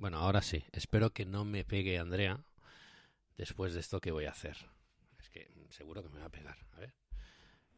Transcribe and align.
Bueno, 0.00 0.16
ahora 0.16 0.40
sí. 0.40 0.64
Espero 0.72 1.12
que 1.12 1.26
no 1.26 1.44
me 1.44 1.62
pegue 1.62 1.98
Andrea 1.98 2.42
después 3.36 3.74
de 3.74 3.80
esto 3.80 4.00
que 4.00 4.12
voy 4.12 4.24
a 4.24 4.30
hacer. 4.30 4.56
Es 5.18 5.28
que 5.28 5.52
seguro 5.68 6.02
que 6.02 6.08
me 6.08 6.20
va 6.20 6.24
a 6.24 6.30
pegar. 6.30 6.56
A 6.72 6.80
ver. 6.80 6.94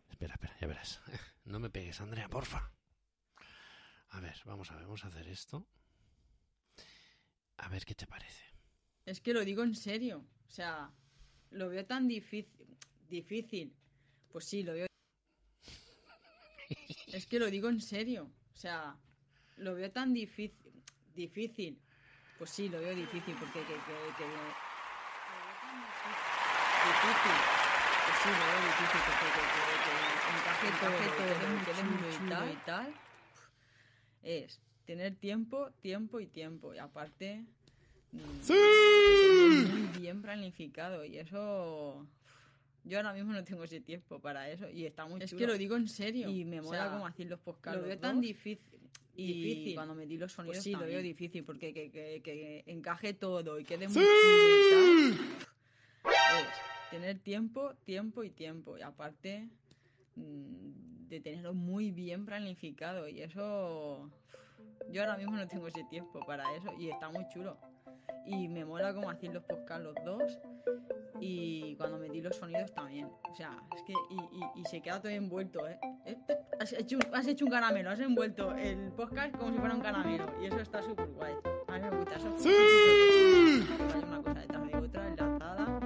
Espera, 0.09 0.35
espera, 0.35 0.57
ya 0.61 0.69
verás. 0.69 1.01
No 1.45 1.59
me 1.59 1.69
pegues, 1.69 2.01
Andrea, 2.01 2.29
porfa. 2.29 2.71
A 4.11 4.21
ver, 4.21 4.37
vamos 4.45 4.71
a 4.71 4.77
ver, 4.77 4.85
vamos 4.85 5.05
a 5.05 5.09
hacer 5.09 5.27
esto. 5.27 5.67
A 7.57 7.69
ver 7.69 7.85
qué 7.85 7.97
te 7.97 8.07
parece. 8.07 8.45
Es 9.05 9.21
que 9.21 9.35
lo 9.35 9.45
digo 9.45 9.65
en 9.65 9.75
serio. 9.75 10.25
O 10.47 10.51
sea, 10.51 10.93
lo 11.51 11.71
veo 11.71 11.85
tan 11.85 12.07
difícil. 12.07 12.79
Difícil. 13.09 13.75
Pues 14.31 14.45
sí, 14.45 14.63
lo 14.63 14.75
veo. 14.75 14.87
Es 17.09 17.27
que 17.27 17.41
lo 17.41 17.51
digo 17.51 17.69
en 17.69 17.81
serio. 17.81 18.31
O 18.55 18.57
sea, 18.57 18.97
lo 19.57 19.75
veo 19.75 19.91
tan 19.91 20.15
difícil. 20.15 20.85
Difícil. 21.13 21.83
Pues 22.43 22.51
sí, 22.51 22.69
lo 22.69 22.81
veo 22.81 22.93
difícil 22.93 23.37
porque 23.39 23.61
que, 23.61 23.67
que, 23.67 23.73
que- 24.19 24.25
lo 24.27 24.43
difícil. 26.89 27.37
Pues 28.05 28.17
sí, 28.19 28.29
lo 28.31 28.45
veo 28.51 28.61
difícil 28.67 29.01
porque 29.07 29.27
que, 29.31 29.43
que, 29.47 29.63
que 30.59 30.67
encaje 30.67 30.67
todo, 30.81 30.91
muy 31.87 32.11
chulo 32.19 32.43
y 32.51 32.57
tal. 32.67 32.89
Es 34.25 34.61
tener 34.87 35.15
tiempo, 35.15 35.71
tiempo 35.83 36.19
y 36.19 36.27
tiempo. 36.27 36.75
Y 36.75 36.79
aparte, 36.79 37.45
¡Sí! 38.43 38.55
muy 39.71 40.01
bien 40.01 40.21
planificado. 40.21 41.05
Y 41.05 41.19
eso. 41.19 42.05
Yo 42.83 42.99
ahora 42.99 43.13
mismo 43.13 43.33
no 43.33 43.45
tengo 43.45 43.63
ese 43.63 43.81
tiempo 43.81 44.19
para 44.19 44.51
eso. 44.51 44.69
Y 44.69 44.85
está 44.85 45.07
muy 45.07 45.23
Es 45.23 45.31
chulo. 45.31 45.39
que 45.39 45.47
lo 45.47 45.57
digo 45.57 45.77
en 45.77 45.87
serio. 45.87 46.29
Y 46.29 46.45
me 46.45 46.59
O 46.59 46.65
mola 46.65 46.79
sea, 46.87 46.91
cómo 46.91 47.07
hacen 47.07 47.29
los 47.31 47.39
podcasts. 47.39 47.81
lo 47.81 47.87
veo 47.87 47.97
tan 48.01 48.21
difícil. 48.21 48.72
Y 49.15 49.43
difícil. 49.45 49.75
cuando 49.75 49.95
metí 49.95 50.17
los 50.17 50.33
sonidos, 50.33 50.57
Pues 50.57 50.65
sí, 50.65 50.73
lo 50.73 50.81
veo 50.81 51.03
difícil 51.03 51.45
porque 51.45 51.75
que, 51.75 51.91
que, 51.91 52.23
que 52.23 52.65
encaje 52.67 53.13
todo 53.13 53.59
y 53.59 53.65
quede 53.65 53.89
muy. 53.89 54.03
Es 54.03 55.19
tener 56.91 57.19
tiempo, 57.19 57.75
tiempo 57.85 58.25
y 58.25 58.31
tiempo. 58.31 58.79
Y 58.79 58.83
aparte 58.83 59.49
mm, 60.17 61.09
de 61.09 61.21
tenerlo 61.21 61.55
muy 61.55 61.91
bien 61.91 62.25
planificado. 62.25 63.09
Y 63.09 63.21
eso. 63.21 64.11
Yo 64.91 65.03
ahora 65.03 65.17
mismo 65.17 65.37
no 65.37 65.47
tengo 65.47 65.69
ese 65.69 65.85
tiempo 65.85 66.25
para 66.27 66.55
eso. 66.57 66.75
Y 66.79 66.89
está 66.89 67.11
muy 67.11 67.27
chulo. 67.29 67.59
Y 68.27 68.49
me 68.49 68.65
mola 68.65 68.95
cómo 68.95 69.11
hacen 69.11 69.35
los 69.35 69.43
podcasts 69.45 69.85
los 69.85 69.95
dos. 70.05 70.39
Y 71.21 71.77
cuando 71.77 71.99
metí 71.99 72.21
los 72.21 72.35
sonidos 72.37 72.73
también. 72.73 73.07
O 73.31 73.35
sea, 73.35 73.57
es 73.77 73.83
que. 73.83 73.93
Y, 73.93 74.17
y- 74.17 74.61
y 74.61 74.65
se 74.65 74.81
queda 74.81 75.01
todo 75.01 75.11
envuelto, 75.13 75.69
¿eh? 75.69 75.79
Eh, 76.07 76.17
Has 76.61 76.73
hecho, 76.73 76.97
un- 76.97 77.15
has 77.15 77.27
hecho 77.27 77.45
un 77.45 77.51
caramelo, 77.51 77.91
has 77.91 78.01
envuelto 78.01 78.55
el 78.57 78.91
podcast 78.93 79.37
como 79.37 79.53
si 79.53 79.59
fuera 79.59 79.75
un 79.75 79.81
caramelo. 79.81 80.27
Y 80.41 80.47
eso 80.47 80.59
está 80.61 80.83
súper 80.83 81.07
guay. 81.09 81.35
A 81.69 81.73
mí 81.79 81.81
me 81.81 81.97
gusta 81.97 82.17
eso. 82.17 82.35
¡Sí! 82.39 83.69
una 84.07 84.23
cosa 84.23 84.41
detrás 84.41 84.67
de 84.67 84.77
otra, 84.77 85.09
enlazada. 85.09 85.81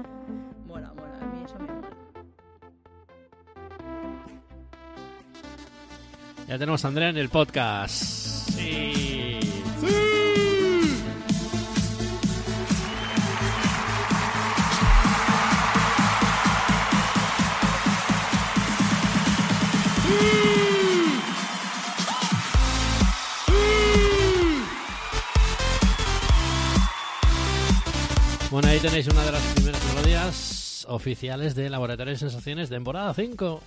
Mola, 0.66 0.92
mola. 0.94 1.18
A 1.20 1.26
mí 1.26 1.42
eso 1.44 1.58
me 1.58 1.66
mola. 1.72 1.90
Ya 6.48 6.58
tenemos 6.58 6.84
a 6.84 6.88
Andrea 6.88 7.08
en 7.10 7.16
el 7.18 7.28
podcast. 7.28 8.35
Tenéis 28.88 29.08
una 29.08 29.24
de 29.24 29.32
las 29.32 29.42
primeras 29.54 29.84
melodías 29.94 30.86
oficiales 30.88 31.56
de 31.56 31.68
Laboratorio 31.68 32.12
de 32.12 32.18
Sensaciones, 32.18 32.68
temporada 32.68 33.12
5. 33.14 33.60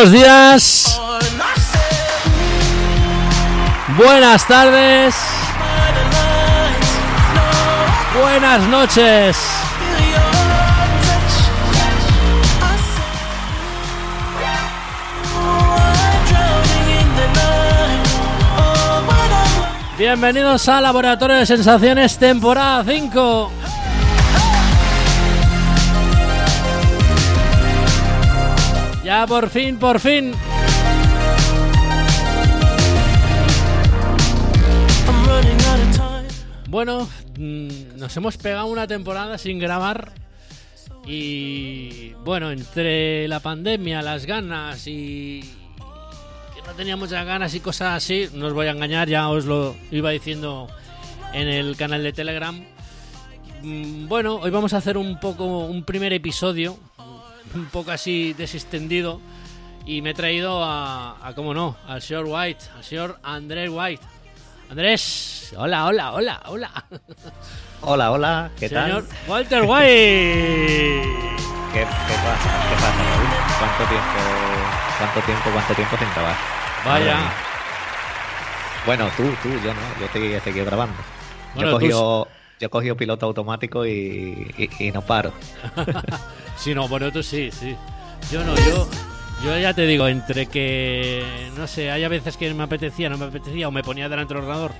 Buenos 0.00 0.18
días, 0.18 1.00
buenas 3.98 4.46
tardes, 4.46 5.14
buenas 8.18 8.62
noches. 8.68 9.36
Bienvenidos 19.98 20.66
a 20.70 20.80
Laboratorio 20.80 21.36
de 21.36 21.44
Sensaciones, 21.44 22.16
temporada 22.16 22.82
5. 22.88 23.52
Ya 29.10 29.26
por 29.26 29.50
fin, 29.50 29.76
por 29.76 29.98
fin. 29.98 30.32
Bueno, 36.68 37.08
mm, 37.36 37.96
nos 37.96 38.16
hemos 38.16 38.36
pegado 38.36 38.66
una 38.66 38.86
temporada 38.86 39.36
sin 39.36 39.58
grabar. 39.58 40.12
Y 41.04 42.12
bueno, 42.24 42.52
entre 42.52 43.26
la 43.26 43.40
pandemia, 43.40 44.00
las 44.00 44.26
ganas 44.26 44.86
y 44.86 45.40
que 46.54 46.62
no 46.64 46.72
tenía 46.76 46.96
muchas 46.96 47.26
ganas 47.26 47.52
y 47.56 47.58
cosas 47.58 47.96
así, 47.96 48.28
no 48.32 48.46
os 48.46 48.52
voy 48.52 48.68
a 48.68 48.70
engañar, 48.70 49.08
ya 49.08 49.28
os 49.28 49.44
lo 49.44 49.74
iba 49.90 50.10
diciendo 50.10 50.68
en 51.32 51.48
el 51.48 51.76
canal 51.76 52.04
de 52.04 52.12
Telegram. 52.12 52.64
Mm, 53.60 54.06
Bueno, 54.06 54.36
hoy 54.36 54.52
vamos 54.52 54.72
a 54.72 54.76
hacer 54.76 54.96
un 54.96 55.18
poco 55.18 55.64
un 55.66 55.82
primer 55.82 56.12
episodio, 56.12 56.78
un 57.54 57.66
poco 57.66 57.90
así 57.90 58.32
desestendido. 58.34 59.20
Y 59.86 60.02
me 60.02 60.10
he 60.10 60.14
traído 60.14 60.62
a, 60.62 61.16
a 61.26 61.34
cómo 61.34 61.54
no, 61.54 61.76
al 61.86 62.02
señor 62.02 62.26
White, 62.28 62.64
al 62.76 62.84
señor 62.84 63.18
Andrés 63.22 63.70
White. 63.72 64.04
Andrés, 64.70 65.52
hola, 65.56 65.86
hola, 65.86 66.12
hola, 66.12 66.40
hola. 66.46 66.84
Hola, 67.82 68.10
hola, 68.12 68.50
¿qué 68.58 68.68
Señor 68.68 69.04
tal? 69.06 69.18
Walter 69.26 69.62
White. 69.62 69.80
¿Qué, 71.72 71.80
qué 71.80 71.84
pasa? 71.86 72.68
¿Qué 72.68 72.74
pasa? 72.74 73.58
¿Cuánto 73.58 73.84
tiempo, 73.88 74.20
cuánto 74.98 75.20
tiempo, 75.22 75.50
cuánto 75.50 75.74
tiempo 75.74 75.96
sin 75.96 76.10
grabar? 76.12 76.36
Vaya. 76.84 77.18
Bueno, 78.86 79.10
tú, 79.16 79.24
tú, 79.42 79.48
yo 79.48 79.74
no, 79.74 79.80
yo 79.98 80.06
he 80.36 80.40
seguido 80.40 80.66
grabando. 80.66 80.96
Bueno, 81.54 81.60
yo, 81.62 81.66
he 81.66 81.70
tú 81.70 81.76
cogido, 81.76 82.28
yo 82.60 82.66
he 82.66 82.70
cogido 82.70 82.96
piloto 82.96 83.26
automático 83.26 83.84
y, 83.86 84.46
y- 84.56 84.70
y 84.86 84.92
no 84.92 85.02
paro. 85.02 85.32
Sí, 86.56 86.74
no, 86.74 86.86
bueno, 86.88 87.10
tú 87.10 87.22
sí, 87.22 87.50
sí. 87.50 87.74
Yo 88.30 88.44
no, 88.44 88.54
yo, 88.54 88.86
yo 89.42 89.58
ya 89.58 89.72
te 89.72 89.86
digo, 89.86 90.06
entre 90.08 90.44
que, 90.44 91.24
no 91.56 91.66
sé, 91.66 91.90
hay 91.90 92.04
a 92.04 92.08
veces 92.10 92.36
que 92.36 92.52
me 92.52 92.64
apetecía, 92.64 93.08
no 93.08 93.16
me 93.16 93.24
apetecía, 93.24 93.66
o 93.66 93.70
me 93.70 93.82
ponía 93.82 94.10
delante 94.10 94.34
del 94.34 94.42
ordenador, 94.42 94.72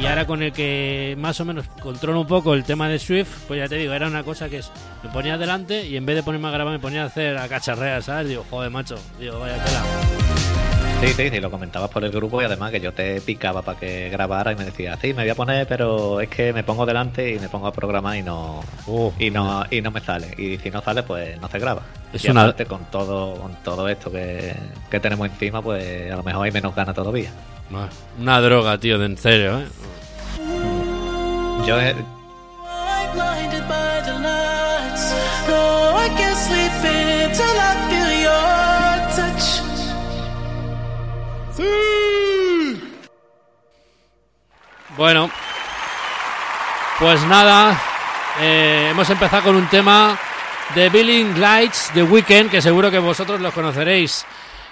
y 0.00 0.06
ahora 0.06 0.26
con 0.26 0.42
el 0.42 0.52
que 0.54 1.14
más 1.18 1.38
o 1.40 1.44
menos 1.44 1.66
controlo 1.82 2.22
un 2.22 2.26
poco 2.26 2.54
el 2.54 2.64
tema 2.64 2.88
de 2.88 2.98
Swift, 2.98 3.28
pues 3.48 3.58
ya 3.58 3.68
te 3.68 3.74
digo, 3.74 3.92
era 3.92 4.06
una 4.06 4.22
cosa 4.22 4.48
que 4.48 4.58
es, 4.58 4.72
me 5.02 5.10
ponía 5.10 5.36
delante 5.36 5.86
y 5.86 5.96
en 5.98 6.06
vez 6.06 6.16
de 6.16 6.22
ponerme 6.22 6.48
a 6.48 6.52
grabar 6.52 6.72
me 6.72 6.78
ponía 6.80 7.02
a 7.02 7.06
hacer 7.06 7.36
a 7.36 7.46
cacharrear, 7.46 8.02
¿sabes? 8.02 8.28
Digo, 8.28 8.46
joder, 8.48 8.70
macho, 8.70 8.96
digo, 9.18 9.38
vaya 9.40 9.62
tela. 9.62 10.49
Sí, 11.00 11.06
sí, 11.14 11.30
sí, 11.30 11.40
lo 11.40 11.50
comentabas 11.50 11.88
por 11.88 12.04
el 12.04 12.10
grupo 12.10 12.42
y 12.42 12.44
además 12.44 12.70
que 12.70 12.78
yo 12.80 12.92
te 12.92 13.22
picaba 13.22 13.62
para 13.62 13.78
que 13.80 14.10
grabara 14.10 14.52
y 14.52 14.56
me 14.56 14.66
decía, 14.66 14.98
sí, 15.00 15.08
me 15.14 15.22
voy 15.22 15.30
a 15.30 15.34
poner, 15.34 15.66
pero 15.66 16.20
es 16.20 16.28
que 16.28 16.52
me 16.52 16.62
pongo 16.62 16.84
delante 16.84 17.34
y 17.34 17.38
me 17.38 17.48
pongo 17.48 17.68
a 17.68 17.72
programar 17.72 18.16
y 18.16 18.22
no 18.22 18.60
Uh, 18.86 19.10
y 19.18 19.30
no 19.30 19.64
y 19.70 19.80
no 19.80 19.90
me 19.90 20.00
sale. 20.00 20.34
Y 20.36 20.58
si 20.58 20.70
no 20.70 20.82
sale, 20.82 21.02
pues 21.02 21.40
no 21.40 21.48
se 21.48 21.58
graba. 21.58 21.82
Es 22.12 22.22
y 22.24 22.30
una- 22.30 22.42
aparte 22.42 22.66
con 22.66 22.84
todo 22.90 23.34
con 23.36 23.54
todo 23.64 23.88
esto 23.88 24.10
que, 24.12 24.54
que 24.90 25.00
tenemos 25.00 25.26
encima, 25.28 25.62
pues 25.62 26.12
a 26.12 26.16
lo 26.16 26.22
mejor 26.22 26.44
hay 26.44 26.52
menos 26.52 26.74
ganas 26.74 26.94
todavía. 26.94 27.30
una 28.18 28.40
droga, 28.42 28.76
tío, 28.78 28.98
de 28.98 29.06
en 29.06 29.16
serio, 29.16 29.58
¿eh? 29.60 29.64
Yo 31.66 31.80
he- 31.80 31.94
I'm 31.94 33.12
blinded 33.14 33.62
by 33.68 34.02
the 34.04 34.12
lights. 34.20 35.14
No, 35.48 35.98
I 35.98 36.08
can't 36.10 36.36
sleep 36.36 36.72
until 36.84 37.56
I 37.58 37.88
feel 37.88 38.22
your 38.22 39.16
touch. 39.16 39.69
Bueno, 44.96 45.30
pues 46.98 47.22
nada, 47.26 47.80
eh, 48.40 48.88
hemos 48.90 49.08
empezado 49.08 49.44
con 49.44 49.56
un 49.56 49.68
tema 49.68 50.18
de 50.74 50.90
Billing 50.90 51.40
Lights 51.40 51.90
The 51.94 52.02
Weekend, 52.02 52.50
que 52.50 52.60
seguro 52.60 52.90
que 52.90 52.98
vosotros 52.98 53.40
los 53.40 53.54
conoceréis. 53.54 54.26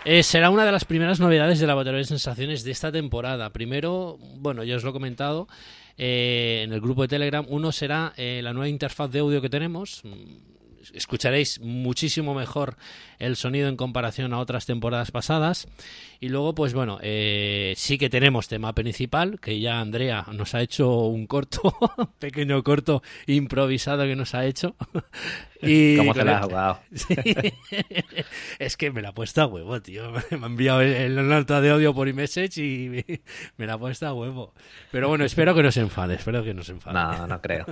Eh, 0.05 0.23
será 0.23 0.51
una 0.51 0.65
de 0.65 0.73
las 0.73 0.85
primeras 0.85 1.19
novedades 1.19 1.59
de 1.61 1.67
Laboratorio 1.67 1.99
de 1.99 2.05
Sensaciones 2.05 2.63
de 2.63 2.73
esta 2.73 2.93
temporada. 2.93 3.51
Primero, 3.51 4.19
bueno, 4.37 4.65
ya 4.65 4.77
os 4.77 4.85
lo 4.85 4.91
he 4.91 4.93
comentado 4.93 5.49
eh, 5.97 6.63
en 6.65 6.73
el 6.73 6.81
grupo 6.81 7.03
de 7.03 7.09
Telegram. 7.09 7.47
Uno 7.49 7.73
será 7.73 8.13
la 8.17 8.53
nueva 8.53 8.69
interfaz 8.69 9.11
de 9.11 9.21
audio 9.21 9.41
que 9.41 9.49
tenemos. 9.49 10.03
Escucharéis 10.95 11.61
muchísimo 11.61 12.35
mejor 12.35 12.77
el 13.19 13.37
sonido 13.37 13.69
en 13.69 13.77
comparación 13.77 14.33
a 14.33 14.39
otras 14.39 14.67
temporadas 14.67 15.11
pasadas. 15.11 15.69
Y 16.21 16.29
luego, 16.31 16.55
pues 16.55 16.75
bueno, 16.75 16.99
eh, 17.03 17.75
sí 17.77 17.99
que 17.99 18.11
tenemos 18.11 18.49
tema 18.49 18.75
principal, 18.75 19.39
que 19.41 19.61
ya 19.61 19.81
Andrea 19.81 20.27
nos 20.33 20.55
ha 20.55 20.63
hecho 20.63 21.07
un 21.07 21.27
corto, 21.27 21.75
pequeño 22.19 22.63
corto 22.63 23.03
improvisado 23.27 24.05
que 24.05 24.17
nos 24.17 24.35
ha 24.35 24.45
hecho. 24.45 24.75
y 25.63 25.97
¿Cómo 25.97 26.15
con 26.15 26.27
la 26.27 26.39
has 26.39 26.45
jugado? 26.45 26.81
Sí. 26.93 27.15
es 28.59 28.77
que 28.77 28.91
me 28.91 29.03
la 29.03 29.11
ha 29.11 29.15
puesto 29.15 29.43
a 29.43 29.47
huevo, 29.47 29.81
tío. 29.81 30.11
Me 30.31 30.39
ha 30.43 30.47
enviado 30.47 30.81
el, 30.81 31.29
nota 31.29 31.61
de 31.61 31.71
audio 31.71 31.95
por 31.95 32.09
iMessage 32.09 32.59
y 32.59 32.89
me, 32.89 33.21
me 33.57 33.67
la 33.67 33.75
ha 33.75 33.79
puesto 33.79 34.07
a 34.07 34.13
huevo. 34.13 34.55
Pero 34.91 35.09
bueno, 35.09 35.25
espero 35.25 35.55
que 35.55 35.63
no 35.63 35.71
se 35.71 35.81
enfade, 35.81 36.17
espero 36.17 36.43
que 36.43 36.55
no 36.55 36.65
se 36.65 36.73
enfade. 36.73 36.95
No, 36.95 37.27
no 37.27 37.41
creo. 37.41 37.67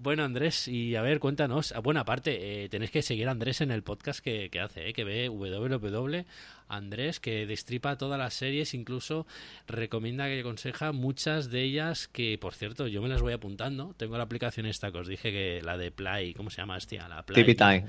Bueno, 0.00 0.22
Andrés, 0.22 0.68
y 0.68 0.94
a 0.94 1.02
ver, 1.02 1.18
cuéntanos. 1.18 1.72
Ah, 1.72 1.80
Bueno, 1.80 1.98
aparte, 1.98 2.62
eh, 2.64 2.68
tenéis 2.68 2.92
que 2.92 3.02
seguir 3.02 3.26
a 3.26 3.32
Andrés 3.32 3.60
en 3.62 3.72
el 3.72 3.82
podcast 3.82 4.20
que, 4.20 4.48
que 4.48 4.60
hace, 4.60 4.88
eh, 4.88 4.92
que 4.92 5.02
ve 5.02 5.28
www. 5.28 6.24
Andrés, 6.68 7.18
que 7.18 7.46
destripa 7.46 7.98
todas 7.98 8.16
las 8.16 8.32
series, 8.34 8.74
incluso 8.74 9.26
recomienda 9.66 10.26
que 10.26 10.38
aconseja 10.38 10.92
muchas 10.92 11.50
de 11.50 11.62
ellas 11.64 12.06
que, 12.06 12.38
por 12.38 12.54
cierto, 12.54 12.86
yo 12.86 13.02
me 13.02 13.08
las 13.08 13.22
voy 13.22 13.32
apuntando. 13.32 13.92
Tengo 13.96 14.16
la 14.16 14.22
aplicación 14.22 14.66
esta 14.66 14.92
que 14.92 14.98
os 14.98 15.08
dije, 15.08 15.32
que 15.32 15.62
la 15.64 15.76
de 15.76 15.90
Play, 15.90 16.32
¿cómo 16.32 16.50
se 16.50 16.58
llama, 16.58 16.76
hostia? 16.76 17.08
La 17.08 17.24
Play, 17.24 17.42
TV 17.42 17.56
Time. 17.56 17.86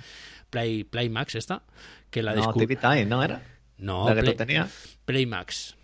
Play, 0.50 0.86
Play 0.86 1.10
Max 1.10 1.36
esta, 1.36 1.62
que 2.10 2.24
la 2.24 2.34
No, 2.34 2.52
TV 2.54 2.76
Time, 2.76 3.06
¿no 3.06 3.24
era? 3.24 3.44
No, 3.78 4.10
¿La 4.10 4.16
que 4.16 4.22
Play, 4.22 4.34
tú 4.34 4.38
tenías? 4.40 4.98
Play 5.06 5.28
Max. 5.28 5.76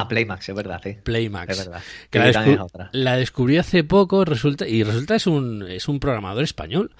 Ah, 0.00 0.08
Playmax, 0.08 0.48
es 0.48 0.54
verdad, 0.54 0.80
sí. 0.82 0.96
Playmax. 1.02 1.50
Es 1.58 1.66
verdad. 1.66 1.82
Que 2.10 2.18
la, 2.18 2.32
descu- 2.32 2.60
otra. 2.60 2.90
descubrí 3.16 3.58
hace 3.58 3.84
poco 3.84 4.24
resulta 4.24 4.66
y 4.66 4.82
resulta 4.82 5.14
es 5.14 5.26
un 5.26 5.64
es 5.68 5.86
un 5.88 6.00
programador 6.00 6.42
español 6.42 6.90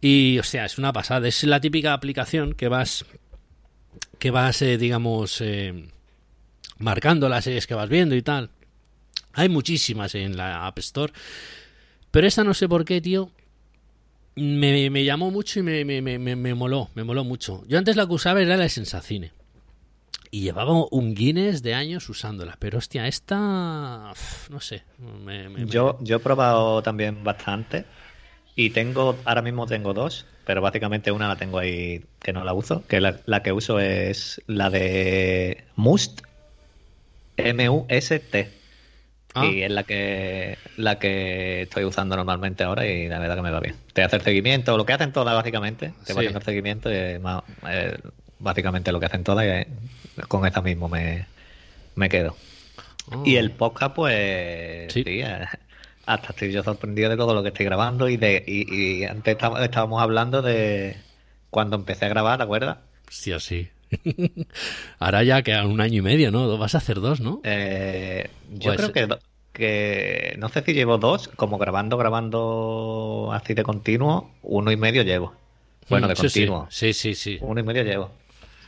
y 0.00 0.38
o 0.38 0.42
sea 0.42 0.64
es 0.64 0.78
una 0.78 0.92
pasada 0.92 1.28
es 1.28 1.44
la 1.44 1.60
típica 1.60 1.92
aplicación 1.92 2.54
que 2.54 2.68
vas 2.68 3.04
que 4.18 4.30
vas 4.32 4.60
eh, 4.62 4.76
digamos 4.78 5.40
eh, 5.40 5.88
marcando 6.78 7.28
las 7.28 7.44
series 7.44 7.66
que 7.68 7.74
vas 7.74 7.88
viendo 7.88 8.14
y 8.16 8.22
tal 8.22 8.50
hay 9.34 9.48
muchísimas 9.48 10.14
en 10.16 10.36
la 10.36 10.66
App 10.66 10.78
Store 10.80 11.12
pero 12.10 12.26
esta 12.26 12.42
no 12.42 12.54
sé 12.54 12.68
por 12.68 12.84
qué 12.84 13.00
tío 13.00 13.30
me, 14.34 14.90
me 14.90 15.04
llamó 15.04 15.30
mucho 15.30 15.60
y 15.60 15.62
me, 15.62 15.84
me, 15.84 16.02
me, 16.02 16.18
me- 16.18 16.36
me 16.36 16.54
moló 16.54 16.90
me 16.94 17.04
moló 17.04 17.22
mucho 17.22 17.62
yo 17.68 17.78
antes 17.78 17.94
la 17.96 18.06
que 18.06 18.12
usaba 18.14 18.40
era 18.42 18.56
la 18.56 18.64
de 18.64 18.68
Sensacine 18.70 19.32
y 20.30 20.40
llevaba 20.40 20.72
un 20.90 21.14
Guinness 21.14 21.62
de 21.62 21.74
años 21.74 22.08
usándola. 22.08 22.56
Pero 22.58 22.78
hostia, 22.78 23.06
esta. 23.06 24.12
No 24.50 24.60
sé. 24.60 24.82
me- 24.98 25.48
me- 25.48 25.64
me- 25.64 25.66
Yo, 25.70 25.98
yo 26.00 26.16
he 26.16 26.20
probado 26.20 26.82
también 26.82 27.22
bastante 27.24 27.84
y 28.56 28.70
tengo, 28.70 29.18
ahora 29.24 29.42
mismo 29.42 29.66
tengo 29.66 29.92
dos, 29.94 30.26
pero 30.46 30.60
básicamente 30.62 31.10
una 31.12 31.28
la 31.28 31.36
tengo 31.36 31.58
ahí 31.58 32.04
que 32.20 32.32
no 32.32 32.44
la 32.44 32.52
uso, 32.54 32.82
que 32.86 33.00
la, 33.00 33.20
la 33.26 33.42
que 33.42 33.52
uso 33.52 33.78
es 33.80 34.40
la 34.46 34.70
de 34.70 35.64
Must, 35.76 36.20
M-U-S-T. 37.36 38.62
Ah, 39.34 39.46
Y 39.46 39.62
es 39.62 39.70
la 39.70 39.84
que 39.84 40.58
la 40.76 40.98
que 40.98 41.62
estoy 41.62 41.84
usando 41.84 42.14
normalmente 42.16 42.64
ahora 42.64 42.86
y 42.86 43.08
la 43.08 43.18
verdad 43.18 43.36
que 43.36 43.42
me 43.42 43.50
va 43.50 43.60
bien. 43.60 43.74
Te 43.94 44.02
hace 44.02 44.16
el 44.16 44.22
seguimiento, 44.22 44.76
lo 44.76 44.84
que 44.84 44.92
hacen 44.92 45.10
todas 45.12 45.34
básicamente, 45.34 45.94
te 46.04 46.06
Sí. 46.08 46.12
va 46.12 46.18
haciendo 46.20 46.38
el 46.40 46.44
seguimiento 46.44 46.90
y 46.90 46.94
es 46.96 47.20
más- 47.20 47.42
eh, 47.66 47.96
básicamente 48.42 48.92
lo 48.92 49.00
que 49.00 49.06
hacen 49.06 49.24
todas 49.24 49.44
y 49.46 49.48
eh, 49.48 49.66
con 50.28 50.44
esta 50.46 50.60
mismo 50.60 50.88
me, 50.88 51.26
me 51.94 52.08
quedo. 52.08 52.36
oh. 53.12 53.22
Y 53.24 53.36
el 53.36 53.50
podcast, 53.52 53.94
pues 53.94 54.92
Sí. 54.92 55.02
sí, 55.04 55.20
eh, 55.22 55.46
hasta 56.04 56.28
estoy 56.30 56.52
yo 56.52 56.62
sorprendido 56.62 57.08
de 57.10 57.16
todo 57.16 57.32
lo 57.34 57.42
que 57.42 57.48
estoy 57.48 57.64
grabando 57.66 58.08
y 58.08 58.16
de 58.16 58.42
y, 58.46 59.00
y 59.00 59.04
antes 59.04 59.32
estábamos, 59.32 59.62
estábamos 59.62 60.02
hablando 60.02 60.42
de 60.42 60.96
cuando 61.50 61.76
empecé 61.76 62.06
a 62.06 62.08
grabar, 62.08 62.38
¿te 62.38 62.44
acuerdas? 62.44 62.78
Sí. 63.08 63.68
Ahora 64.98 65.22
ya 65.22 65.42
quedan 65.42 65.66
un 65.66 65.80
año 65.80 65.98
y 65.98 66.02
medio, 66.02 66.30
¿no? 66.30 66.56
Vas 66.58 66.74
a 66.74 66.78
hacer 66.78 67.00
dos, 67.00 67.20
¿no? 67.20 67.40
Eh, 67.44 68.28
yo 68.50 68.70
Pues- 68.74 68.76
creo 68.78 68.92
que, 68.92 69.06
do- 69.06 69.18
que 69.52 70.34
no 70.38 70.48
sé 70.48 70.62
si 70.62 70.72
llevo 70.72 70.96
dos, 70.98 71.28
como 71.36 71.58
grabando, 71.58 71.96
grabando 71.98 73.30
así 73.32 73.52
de 73.54 73.62
continuo, 73.62 74.30
uno 74.42 74.72
y 74.72 74.76
medio 74.76 75.02
llevo. 75.02 75.34
Bueno, 75.90 76.08
de 76.08 76.14
Mm, 76.14 76.16
Sí, 76.16 76.28
sí. 76.28 76.40
continuo, 76.40 76.66
Sí, 76.70 76.92
sí, 76.94 77.14
sí. 77.14 77.38
uno 77.42 77.60
y 77.60 77.62
medio 77.64 77.82
llevo. 77.82 78.10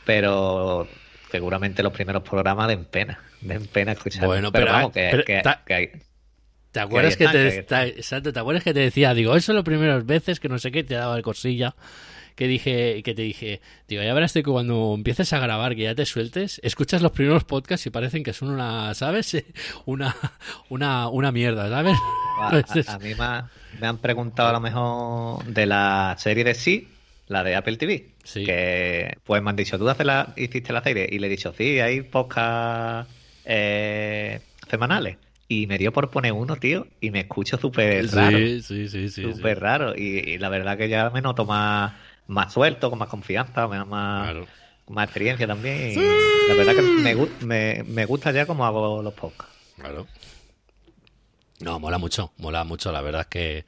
Pero 0.05 0.87
seguramente 1.31 1.83
los 1.83 1.91
primeros 1.93 2.23
programas 2.23 2.67
den 2.67 2.85
pena, 2.85 3.19
den 3.41 3.65
pena 3.67 3.93
escuchar. 3.93 4.25
Bueno, 4.25 4.51
pero, 4.51 4.65
pero- 4.65 4.77
vamos, 4.77 4.91
que, 4.93 5.07
pero 5.11 5.23
que- 5.25 5.41
ta- 5.41 5.63
que 5.65 5.73
hay- 5.73 5.91
¿Te 6.71 6.79
acuerdas 6.81 7.15
que, 7.15 7.25
te, 7.27 7.31
que 7.31 7.37
ahí 7.59 7.63
ta- 7.63 7.85
exacto, 7.87 8.33
¿te 8.33 8.39
acuerdas 8.39 8.63
que 8.63 8.73
te 8.73 8.81
decía, 8.81 9.13
digo, 9.13 9.33
eso 9.35 9.53
las 9.53 9.63
primeras 9.63 10.05
veces 10.05 10.39
que 10.41 10.49
no 10.49 10.59
sé 10.59 10.71
qué 10.71 10.83
te 10.83 10.95
daba 10.95 11.15
el 11.15 11.23
cosilla? 11.23 11.73
Que 12.35 12.49
dije, 12.49 13.01
que 13.01 13.13
te 13.15 13.21
dije, 13.21 13.61
digo, 13.87 14.03
ya 14.03 14.13
verás 14.13 14.33
que 14.33 14.43
cuando 14.43 14.93
empieces 14.93 15.31
a 15.31 15.39
grabar, 15.39 15.73
que 15.73 15.83
ya 15.83 15.95
te 15.95 16.05
sueltes, 16.05 16.59
escuchas 16.63 17.01
los 17.01 17.13
primeros 17.13 17.45
podcasts 17.45 17.85
y 17.85 17.91
parecen 17.91 18.25
que 18.25 18.33
son 18.33 18.49
una, 18.49 18.93
¿sabes? 18.93 19.41
Una, 19.85 20.13
una, 20.67 21.07
una 21.07 21.31
mierda, 21.31 21.69
¿sabes? 21.69 21.97
A, 22.41 22.47
a- 22.57 22.63
a 22.95 22.99
mí 22.99 23.13
me 23.79 23.87
han 23.87 23.97
preguntado 23.99 24.49
a 24.49 24.51
lo 24.51 24.59
mejor 24.59 25.45
de 25.45 25.65
la 25.65 26.15
serie 26.19 26.43
de 26.43 26.55
sí, 26.55 26.89
la 27.27 27.43
de 27.43 27.55
Apple 27.55 27.77
TV. 27.77 28.09
Sí. 28.23 28.43
Que 28.45 29.17
pues 29.23 29.41
me 29.41 29.49
han 29.49 29.55
dicho, 29.55 29.77
¿tú 29.77 29.87
haces 29.89 30.05
la, 30.05 30.33
hiciste 30.37 30.73
la 30.73 30.81
serie? 30.83 31.07
Y 31.11 31.19
le 31.19 31.27
he 31.27 31.29
dicho, 31.29 31.53
sí, 31.57 31.79
hay 31.79 32.01
podcast 32.01 33.09
eh, 33.45 34.39
semanales. 34.69 35.17
Y 35.47 35.67
me 35.67 35.77
dio 35.77 35.93
por 35.93 36.09
poner 36.09 36.31
uno, 36.33 36.55
tío, 36.55 36.87
y 36.99 37.11
me 37.11 37.19
escucho 37.21 37.57
súper 37.57 38.07
raro. 38.11 38.37
Sí, 38.37 38.61
sí, 38.61 38.87
sí, 38.89 39.09
sí. 39.09 39.23
sí. 39.23 39.33
Súper 39.33 39.59
raro. 39.59 39.93
Y, 39.95 40.17
y 40.19 40.37
la 40.39 40.49
verdad 40.49 40.75
que 40.77 40.89
ya 40.89 41.09
me 41.11 41.21
noto 41.21 41.45
más, 41.45 41.93
más 42.27 42.51
suelto, 42.51 42.89
con 42.89 42.97
más 42.97 43.09
confianza, 43.09 43.67
me 43.67 43.77
da 43.77 43.85
más, 43.85 44.23
Claro. 44.31 44.47
más 44.89 45.05
experiencia 45.05 45.45
también. 45.45 45.91
Y 45.91 45.95
la 46.49 46.55
verdad 46.55 46.73
que 46.75 46.81
me, 46.81 47.15
me, 47.45 47.83
me 47.83 48.05
gusta 48.05 48.31
ya 48.31 48.47
cómo 48.47 48.65
hago 48.65 49.03
los 49.03 49.13
podcasts. 49.13 49.53
Claro. 49.77 50.07
No, 51.59 51.79
mola 51.79 51.97
mucho, 51.99 52.31
mola 52.37 52.63
mucho, 52.63 52.91
la 52.91 53.01
verdad 53.01 53.21
es 53.21 53.27
que... 53.27 53.65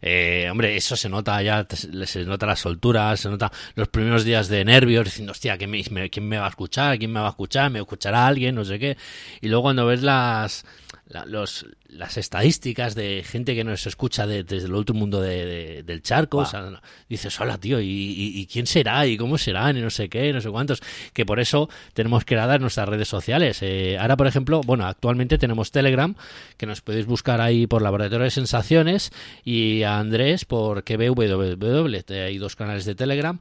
eh, 0.00 0.48
hombre, 0.50 0.76
eso 0.76 0.96
se 0.96 1.08
nota 1.08 1.40
ya, 1.42 1.66
se 1.68 2.24
nota 2.24 2.46
la 2.46 2.56
soltura, 2.56 3.16
se 3.16 3.28
nota 3.28 3.50
los 3.74 3.88
primeros 3.88 4.24
días 4.24 4.48
de 4.48 4.64
nervios, 4.64 5.04
diciendo, 5.04 5.32
hostia, 5.32 5.56
¿quién 5.56 5.70
me, 5.70 6.10
¿quién 6.10 6.28
me 6.28 6.38
va 6.38 6.46
a 6.46 6.50
escuchar? 6.50 6.98
¿Quién 6.98 7.12
me 7.12 7.20
va 7.20 7.26
a 7.26 7.30
escuchar? 7.30 7.70
¿Me 7.70 7.78
escuchará 7.78 8.26
alguien? 8.26 8.54
No 8.54 8.64
sé 8.64 8.78
qué. 8.78 8.96
Y 9.40 9.48
luego 9.48 9.62
cuando 9.62 9.86
ves 9.86 10.02
las, 10.02 10.64
la- 11.08 11.24
los, 11.24 11.66
las 11.88 12.16
estadísticas 12.18 12.94
de 12.94 13.24
gente 13.26 13.54
que 13.54 13.64
nos 13.64 13.86
escucha 13.86 14.26
de- 14.26 14.44
desde 14.44 14.66
el 14.66 14.74
otro 14.74 14.94
mundo 14.94 15.20
de- 15.20 15.44
de- 15.46 15.82
del 15.82 16.02
charco. 16.02 16.38
o 16.38 16.44
sea, 16.46 16.82
dices, 17.08 17.40
hola, 17.40 17.58
tío, 17.58 17.80
¿y, 17.80 17.86
y- 17.86 18.38
y 18.40 18.46
quién 18.46 18.66
será? 18.66 19.06
¿Y 19.06 19.16
cómo 19.16 19.38
serán? 19.38 19.76
Y 19.78 19.80
no 19.80 19.88
sé 19.90 20.08
qué, 20.08 20.32
no 20.32 20.40
sé 20.40 20.50
cuántos. 20.50 20.82
Que 21.14 21.24
por 21.24 21.40
eso 21.40 21.68
tenemos 21.94 22.24
que 22.24 22.34
dar 22.34 22.60
nuestras 22.60 22.88
redes 22.88 23.08
sociales. 23.08 23.58
Eh, 23.62 23.96
ahora, 23.98 24.16
por 24.16 24.26
ejemplo, 24.26 24.60
bueno, 24.60 24.86
actualmente 24.86 25.38
tenemos 25.38 25.70
Telegram, 25.72 26.14
que 26.56 26.66
nos 26.66 26.82
podéis 26.82 27.06
buscar 27.06 27.40
ahí 27.40 27.66
por 27.66 27.80
Laboratorio 27.82 28.24
de 28.24 28.30
Sensaciones, 28.30 29.10
y 29.44 29.82
a 29.84 29.98
Andrés 29.98 30.44
por 30.44 30.84
KBWW. 30.84 32.04
Hay 32.26 32.38
dos 32.38 32.54
canales 32.54 32.84
de 32.84 32.94
Telegram. 32.94 33.38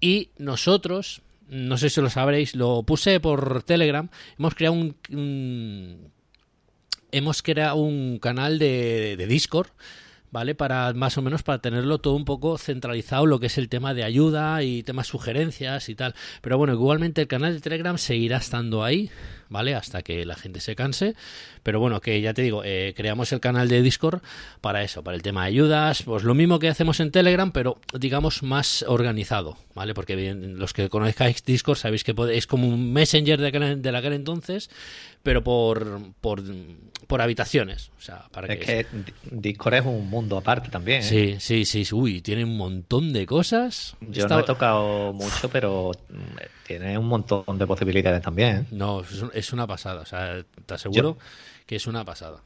Y 0.00 0.30
nosotros, 0.38 1.22
no 1.48 1.76
sé 1.78 1.90
si 1.90 2.00
lo 2.00 2.10
sabréis, 2.10 2.54
lo 2.56 2.82
puse 2.82 3.20
por 3.20 3.62
Telegram, 3.62 4.08
hemos 4.38 4.54
creado 4.54 4.74
un, 4.74 4.96
un- 5.10 6.12
hemos 7.16 7.42
creado 7.42 7.76
un 7.76 8.18
canal 8.18 8.58
de, 8.58 9.16
de 9.16 9.26
Discord, 9.26 9.68
¿vale? 10.34 10.56
Para 10.56 10.92
más 10.94 11.16
o 11.16 11.22
menos 11.22 11.44
para 11.44 11.60
tenerlo 11.60 11.98
todo 11.98 12.14
un 12.14 12.24
poco 12.24 12.58
centralizado 12.58 13.24
lo 13.24 13.38
que 13.38 13.46
es 13.46 13.56
el 13.56 13.68
tema 13.68 13.94
de 13.94 14.02
ayuda 14.02 14.64
y 14.64 14.82
temas 14.82 15.06
sugerencias 15.06 15.88
y 15.88 15.94
tal. 15.94 16.16
Pero 16.42 16.58
bueno, 16.58 16.72
igualmente 16.72 17.20
el 17.22 17.28
canal 17.28 17.54
de 17.54 17.60
Telegram 17.60 17.96
seguirá 17.98 18.38
estando 18.38 18.82
ahí, 18.82 19.10
¿vale? 19.48 19.74
Hasta 19.74 20.02
que 20.02 20.24
la 20.24 20.34
gente 20.36 20.60
se 20.60 20.74
canse. 20.76 21.14
Pero 21.62 21.80
bueno, 21.80 22.00
que 22.00 22.20
ya 22.20 22.34
te 22.34 22.42
digo, 22.42 22.62
eh, 22.64 22.92
creamos 22.96 23.32
el 23.32 23.40
canal 23.40 23.68
de 23.68 23.80
Discord 23.82 24.20
para 24.60 24.82
eso, 24.82 25.02
para 25.02 25.16
el 25.16 25.22
tema 25.22 25.42
de 25.42 25.48
ayudas, 25.48 26.02
pues 26.02 26.22
lo 26.22 26.34
mismo 26.34 26.58
que 26.58 26.68
hacemos 26.68 27.00
en 27.00 27.10
Telegram, 27.10 27.52
pero 27.52 27.78
digamos 27.98 28.42
más 28.42 28.84
organizado, 28.86 29.56
¿vale? 29.74 29.94
Porque 29.94 30.14
bien, 30.14 30.58
los 30.58 30.72
que 30.74 30.88
conozcáis 30.90 31.42
Discord 31.44 31.78
sabéis 31.78 32.04
que 32.04 32.14
es 32.32 32.46
como 32.46 32.68
un 32.68 32.92
messenger 32.92 33.40
de 33.40 33.48
aquel, 33.48 33.80
de 33.80 33.96
aquel 33.96 34.12
entonces, 34.12 34.68
pero 35.22 35.42
por, 35.42 36.00
por, 36.20 36.42
por 37.06 37.22
habitaciones. 37.22 37.90
O 37.96 38.00
sea, 38.02 38.26
para 38.30 38.52
Es 38.52 38.58
que, 38.60 38.66
que 38.66 38.86
Di- 38.92 39.40
Discord 39.40 39.74
es 39.74 39.86
un 39.86 40.08
mundo 40.10 40.36
aparte 40.36 40.68
también. 40.68 41.00
¿eh? 41.00 41.02
Sí, 41.02 41.36
sí, 41.38 41.64
sí, 41.64 41.84
sí. 41.86 41.94
Uy, 41.94 42.20
tiene 42.20 42.44
un 42.44 42.58
montón 42.58 43.12
de 43.14 43.24
cosas. 43.24 43.96
Yo 44.02 44.24
Está- 44.24 44.34
no 44.34 44.40
he 44.42 44.44
tocado 44.44 45.12
mucho, 45.14 45.48
pero 45.48 45.92
mm, 46.10 46.14
tiene 46.66 46.96
un 46.98 47.06
montón 47.06 47.58
de 47.58 47.66
posibilidades 47.66 48.22
también. 48.22 48.56
¿eh? 48.56 48.64
No, 48.72 49.00
es, 49.02 49.22
un- 49.22 49.30
es 49.34 49.52
una 49.52 49.66
pasada. 49.66 50.00
O 50.02 50.06
sea, 50.06 50.42
te 50.66 50.74
aseguro 50.74 51.16
que 51.66 51.76
es 51.76 51.86
una 51.86 52.04
pasada. 52.04 52.38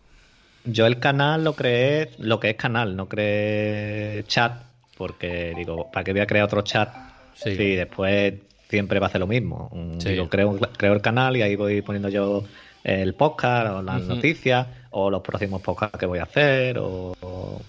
Yo 0.64 0.87
el 0.87 0.98
canal 0.98 1.44
lo 1.44 1.54
creé, 1.54 2.10
lo 2.18 2.38
que 2.40 2.50
es 2.50 2.56
canal, 2.56 2.94
no 2.96 3.08
creé 3.08 4.25
chat, 4.26 4.62
porque 4.96 5.54
digo, 5.56 5.90
¿para 5.90 6.04
qué 6.04 6.12
voy 6.12 6.20
a 6.20 6.26
crear 6.26 6.44
otro 6.44 6.62
chat? 6.62 6.88
Sí. 7.34 7.56
Si 7.56 7.75
después 7.76 8.34
siempre 8.68 8.98
va 9.00 9.06
a 9.06 9.08
hacer 9.08 9.20
lo 9.20 9.26
mismo. 9.26 9.70
Mm, 9.72 10.00
Sí. 10.00 10.10
Digo, 10.10 10.28
creo, 10.28 10.58
creo 10.76 10.92
el 10.92 11.00
canal 11.00 11.37
y 11.37 11.42
ahí 11.42 11.56
voy 11.56 11.80
poniendo 11.82 12.08
yo 12.08 12.44
el 12.84 13.14
podcast 13.14 13.76
o 13.76 13.82
las 13.82 14.02
noticias 14.02 14.66
o 14.90 15.10
los 15.10 15.22
próximos 15.22 15.62
podcasts 15.62 15.98
que 15.98 16.06
voy 16.06 16.18
a 16.18 16.25
hacer 16.25 16.78
o, 16.78 17.14
o, 17.20 17.60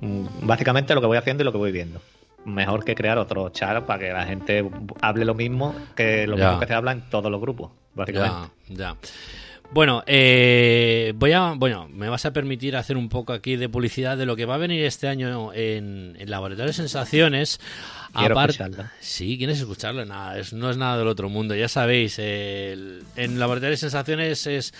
mm, 0.00 0.26
básicamente 0.46 0.94
lo 0.94 1.00
que 1.00 1.06
voy 1.06 1.16
haciendo 1.18 1.42
y 1.42 1.46
lo 1.46 1.52
que 1.52 1.58
voy 1.58 1.72
viendo. 1.72 2.00
Mejor 2.44 2.84
que 2.84 2.94
crear 2.94 3.18
otro 3.18 3.48
chat 3.50 3.84
para 3.84 3.98
que 4.00 4.12
la 4.12 4.24
gente 4.26 4.68
hable 5.00 5.24
lo 5.24 5.34
mismo 5.34 5.74
que 5.94 6.26
lo 6.26 6.36
Ya. 6.36 6.46
mismo 6.48 6.60
que 6.60 6.66
se 6.66 6.74
habla 6.74 6.92
en 6.92 7.02
todos 7.08 7.30
los 7.30 7.40
grupos, 7.40 7.70
básicamente. 7.94 8.52
Ya, 8.68 8.76
ya. 8.76 8.96
Bueno, 9.70 10.02
eh, 10.06 11.14
voy 11.16 11.32
a, 11.32 11.54
bueno, 11.56 11.88
me 11.88 12.08
vas 12.10 12.26
a 12.26 12.32
permitir 12.34 12.76
hacer 12.76 12.98
un 12.98 13.08
poco 13.08 13.32
aquí 13.32 13.56
de 13.56 13.70
publicidad 13.70 14.18
de 14.18 14.26
lo 14.26 14.36
que 14.36 14.44
va 14.44 14.56
a 14.56 14.58
venir 14.58 14.84
este 14.84 15.08
año 15.08 15.50
en, 15.54 16.14
en 16.18 16.30
Laboratorio 16.30 16.66
de 16.66 16.72
Sensaciones. 16.74 17.58
Quiero 18.14 18.38
escucharlo. 18.38 18.84
Sí, 19.00 19.38
¿quieres 19.38 19.60
escucharlo? 19.60 20.04
Nada, 20.04 20.38
es- 20.38 20.52
no 20.52 20.68
es 20.68 20.76
nada 20.76 20.98
del 20.98 21.08
otro 21.08 21.30
mundo. 21.30 21.54
Ya 21.54 21.68
sabéis, 21.68 22.18
el- 22.18 23.02
en 23.16 23.38
Laboratorio 23.38 23.70
de 23.70 23.76
Sensaciones 23.78 24.46
es 24.46 24.74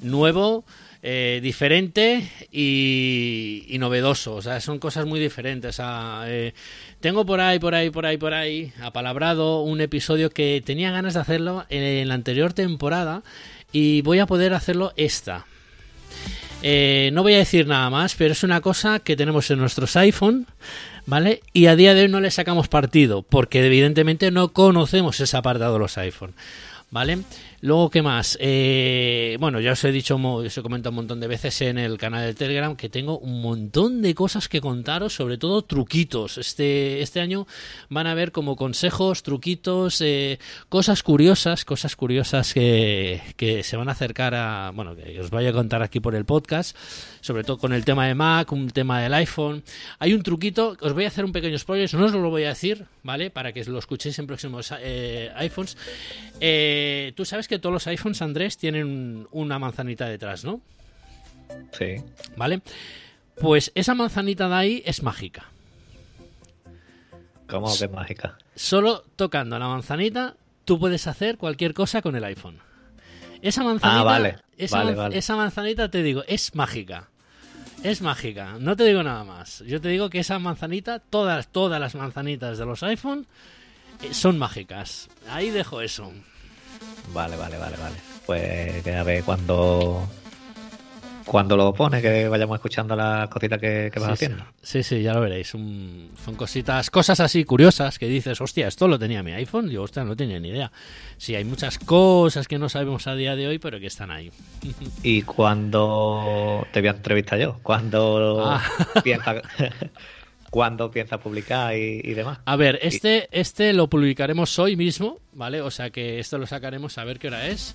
nuevo, 0.00 0.64
eh, 1.02 1.40
diferente 1.42 2.30
y, 2.50 3.76
novedoso. 3.78 4.34
O 4.34 4.42
sea, 4.42 4.60
son 4.60 4.78
cosas 4.78 5.06
muy 5.06 5.20
diferentes. 5.20 5.80
Eh, 5.80 6.52
tengo 7.00 7.26
por 7.26 7.40
ahí, 7.40 7.58
por 7.58 7.74
ahí, 7.74 7.90
por 7.90 8.06
ahí, 8.06 8.16
por 8.16 8.34
ahí, 8.34 8.72
apalabrado 8.82 9.62
un 9.62 9.80
episodio 9.80 10.30
que 10.30 10.62
tenía 10.64 10.90
ganas 10.90 11.14
de 11.14 11.20
hacerlo 11.20 11.64
en 11.68 12.08
la 12.08 12.14
anterior 12.14 12.52
temporada 12.52 13.22
y 13.72 14.02
voy 14.02 14.18
a 14.18 14.26
poder 14.26 14.54
hacerlo 14.54 14.92
esta. 14.96 15.46
Eh, 16.62 17.10
no 17.12 17.22
voy 17.22 17.34
a 17.34 17.38
decir 17.38 17.66
nada 17.66 17.90
más, 17.90 18.14
pero 18.14 18.32
es 18.32 18.42
una 18.42 18.60
cosa 18.60 19.00
que 19.00 19.16
tenemos 19.16 19.50
en 19.50 19.58
nuestros 19.58 19.96
iPhone, 19.96 20.46
¿vale? 21.04 21.40
Y 21.52 21.66
a 21.66 21.76
día 21.76 21.94
de 21.94 22.02
hoy 22.02 22.08
no 22.08 22.20
le 22.20 22.30
sacamos 22.30 22.68
partido, 22.68 23.22
porque 23.22 23.64
evidentemente 23.64 24.30
no 24.30 24.52
conocemos 24.52 25.20
ese 25.20 25.36
apartado 25.36 25.74
de 25.74 25.78
los 25.78 25.98
iPhone, 25.98 26.34
¿vale? 26.90 27.18
Luego, 27.60 27.90
¿qué 27.90 28.02
más? 28.02 28.36
Eh, 28.40 29.36
bueno, 29.40 29.60
ya 29.60 29.72
os 29.72 29.84
he 29.84 29.90
dicho, 29.90 30.16
os 30.16 30.58
he 30.58 30.62
comentado 30.62 30.90
un 30.90 30.96
montón 30.96 31.20
de 31.20 31.26
veces 31.26 31.60
en 31.62 31.78
el 31.78 31.98
canal 31.98 32.24
de 32.24 32.34
Telegram 32.34 32.76
que 32.76 32.88
tengo 32.88 33.18
un 33.18 33.40
montón 33.40 34.02
de 34.02 34.14
cosas 34.14 34.48
que 34.48 34.60
contaros, 34.60 35.14
sobre 35.14 35.38
todo 35.38 35.62
truquitos. 35.62 36.38
Este, 36.38 37.00
este 37.00 37.20
año 37.20 37.46
van 37.88 38.06
a 38.06 38.14
ver 38.14 38.30
como 38.30 38.56
consejos, 38.56 39.22
truquitos, 39.22 40.00
eh, 40.00 40.38
cosas 40.68 41.02
curiosas, 41.02 41.64
cosas 41.64 41.96
curiosas 41.96 42.52
que, 42.52 43.22
que 43.36 43.62
se 43.62 43.76
van 43.76 43.88
a 43.88 43.92
acercar 43.92 44.34
a, 44.34 44.70
bueno, 44.74 44.94
que 44.94 45.18
os 45.18 45.30
voy 45.30 45.46
a 45.46 45.52
contar 45.52 45.82
aquí 45.82 45.98
por 45.98 46.14
el 46.14 46.24
podcast, 46.24 46.76
sobre 47.20 47.42
todo 47.42 47.58
con 47.58 47.72
el 47.72 47.84
tema 47.84 48.06
de 48.06 48.14
Mac, 48.14 48.52
un 48.52 48.70
tema 48.70 49.00
del 49.00 49.14
iPhone. 49.14 49.64
Hay 49.98 50.12
un 50.12 50.22
truquito, 50.22 50.76
os 50.80 50.92
voy 50.92 51.04
a 51.04 51.08
hacer 51.08 51.24
un 51.24 51.32
pequeño 51.32 51.58
spoiler, 51.58 51.92
no 51.94 52.04
os 52.04 52.12
lo 52.12 52.30
voy 52.30 52.44
a 52.44 52.48
decir, 52.48 52.84
¿vale? 53.02 53.30
Para 53.30 53.52
que 53.52 53.64
lo 53.64 53.78
escuchéis 53.78 54.18
en 54.18 54.26
próximos 54.26 54.72
eh, 54.78 55.32
iPhones. 55.36 55.76
Eh, 56.38 57.12
Tú 57.14 57.24
sabes 57.24 57.45
que 57.48 57.58
todos 57.58 57.72
los 57.72 57.86
iPhones, 57.86 58.22
Andrés, 58.22 58.56
tienen 58.58 59.26
una 59.30 59.58
manzanita 59.58 60.06
detrás, 60.08 60.44
¿no? 60.44 60.60
Sí. 61.78 61.96
¿Vale? 62.36 62.60
Pues 63.40 63.70
esa 63.74 63.94
manzanita 63.94 64.48
de 64.48 64.54
ahí 64.54 64.82
es 64.86 65.02
mágica. 65.02 65.44
¿Cómo 67.48 67.76
que 67.78 67.88
mágica? 67.88 68.38
Solo 68.54 69.04
tocando 69.14 69.58
la 69.58 69.68
manzanita, 69.68 70.34
tú 70.64 70.78
puedes 70.80 71.06
hacer 71.06 71.36
cualquier 71.38 71.74
cosa 71.74 72.02
con 72.02 72.16
el 72.16 72.24
iPhone. 72.24 72.58
Esa 73.42 73.62
manzanita, 73.62 74.00
Ah, 74.00 74.04
vale. 74.04 74.38
esa, 74.56 74.78
Vale, 74.78 74.90
man- 74.90 74.96
vale. 74.98 75.18
esa 75.18 75.36
manzanita 75.36 75.88
te 75.90 76.02
digo, 76.02 76.24
es 76.26 76.54
mágica. 76.54 77.08
Es 77.84 78.00
mágica, 78.00 78.56
no 78.58 78.74
te 78.74 78.84
digo 78.84 79.02
nada 79.02 79.22
más. 79.22 79.62
Yo 79.66 79.80
te 79.80 79.88
digo 79.90 80.10
que 80.10 80.18
esa 80.20 80.38
manzanita, 80.38 80.98
todas, 80.98 81.48
todas 81.48 81.78
las 81.78 81.94
manzanitas 81.94 82.58
de 82.58 82.64
los 82.64 82.82
iPhone 82.82 83.26
eh, 84.02 84.12
son 84.14 84.38
mágicas. 84.38 85.08
Ahí 85.28 85.50
dejo 85.50 85.82
eso. 85.82 86.10
Vale, 87.12 87.36
vale, 87.36 87.56
vale, 87.58 87.76
vale. 87.76 87.96
Pues 88.26 88.82
que 88.82 88.94
a 88.94 89.02
ver 89.02 89.22
cuando 89.24 90.06
cuando 91.24 91.56
lo 91.56 91.74
pone, 91.74 92.00
que 92.00 92.28
vayamos 92.28 92.54
escuchando 92.56 92.94
las 92.94 93.28
cositas 93.28 93.58
que, 93.58 93.90
que 93.92 93.98
vas 93.98 94.10
sí, 94.16 94.26
haciendo. 94.26 94.44
Sí, 94.62 94.82
sí, 94.84 95.02
ya 95.02 95.12
lo 95.12 95.20
veréis. 95.22 95.54
Un- 95.54 96.12
son 96.24 96.36
cositas, 96.36 96.88
cosas 96.88 97.18
así 97.18 97.44
curiosas 97.44 97.98
que 97.98 98.06
dices, 98.06 98.40
hostia, 98.40 98.68
esto 98.68 98.86
lo 98.86 98.96
tenía 98.96 99.24
mi 99.24 99.32
iPhone. 99.32 99.68
Yo, 99.68 99.82
hostia, 99.82 100.04
no 100.04 100.14
tenía 100.14 100.38
ni 100.38 100.50
idea. 100.50 100.70
Sí, 101.16 101.34
hay 101.34 101.44
muchas 101.44 101.80
cosas 101.80 102.46
que 102.46 102.58
no 102.60 102.68
sabemos 102.68 103.08
a 103.08 103.16
día 103.16 103.34
de 103.34 103.48
hoy, 103.48 103.58
pero 103.58 103.80
que 103.80 103.86
están 103.88 104.12
ahí. 104.12 104.30
Y 105.02 105.22
cuando 105.22 106.64
te 106.72 106.80
voy 106.80 106.88
a 106.88 106.92
entrevistar 106.92 107.40
yo, 107.40 107.58
cuando 107.62 108.44
Ah. 108.46 108.62
piensa 109.02 109.34
cuando 110.56 110.90
piensa 110.90 111.18
publicar 111.18 111.76
y, 111.76 112.00
y 112.02 112.14
demás. 112.14 112.38
A 112.46 112.56
ver, 112.56 112.78
este, 112.80 113.28
este 113.30 113.74
lo 113.74 113.88
publicaremos 113.88 114.58
hoy 114.58 114.74
mismo, 114.74 115.20
¿vale? 115.34 115.60
O 115.60 115.70
sea 115.70 115.90
que 115.90 116.18
esto 116.18 116.38
lo 116.38 116.46
sacaremos 116.46 116.96
a 116.96 117.04
ver 117.04 117.18
qué 117.18 117.26
hora 117.26 117.46
es. 117.46 117.74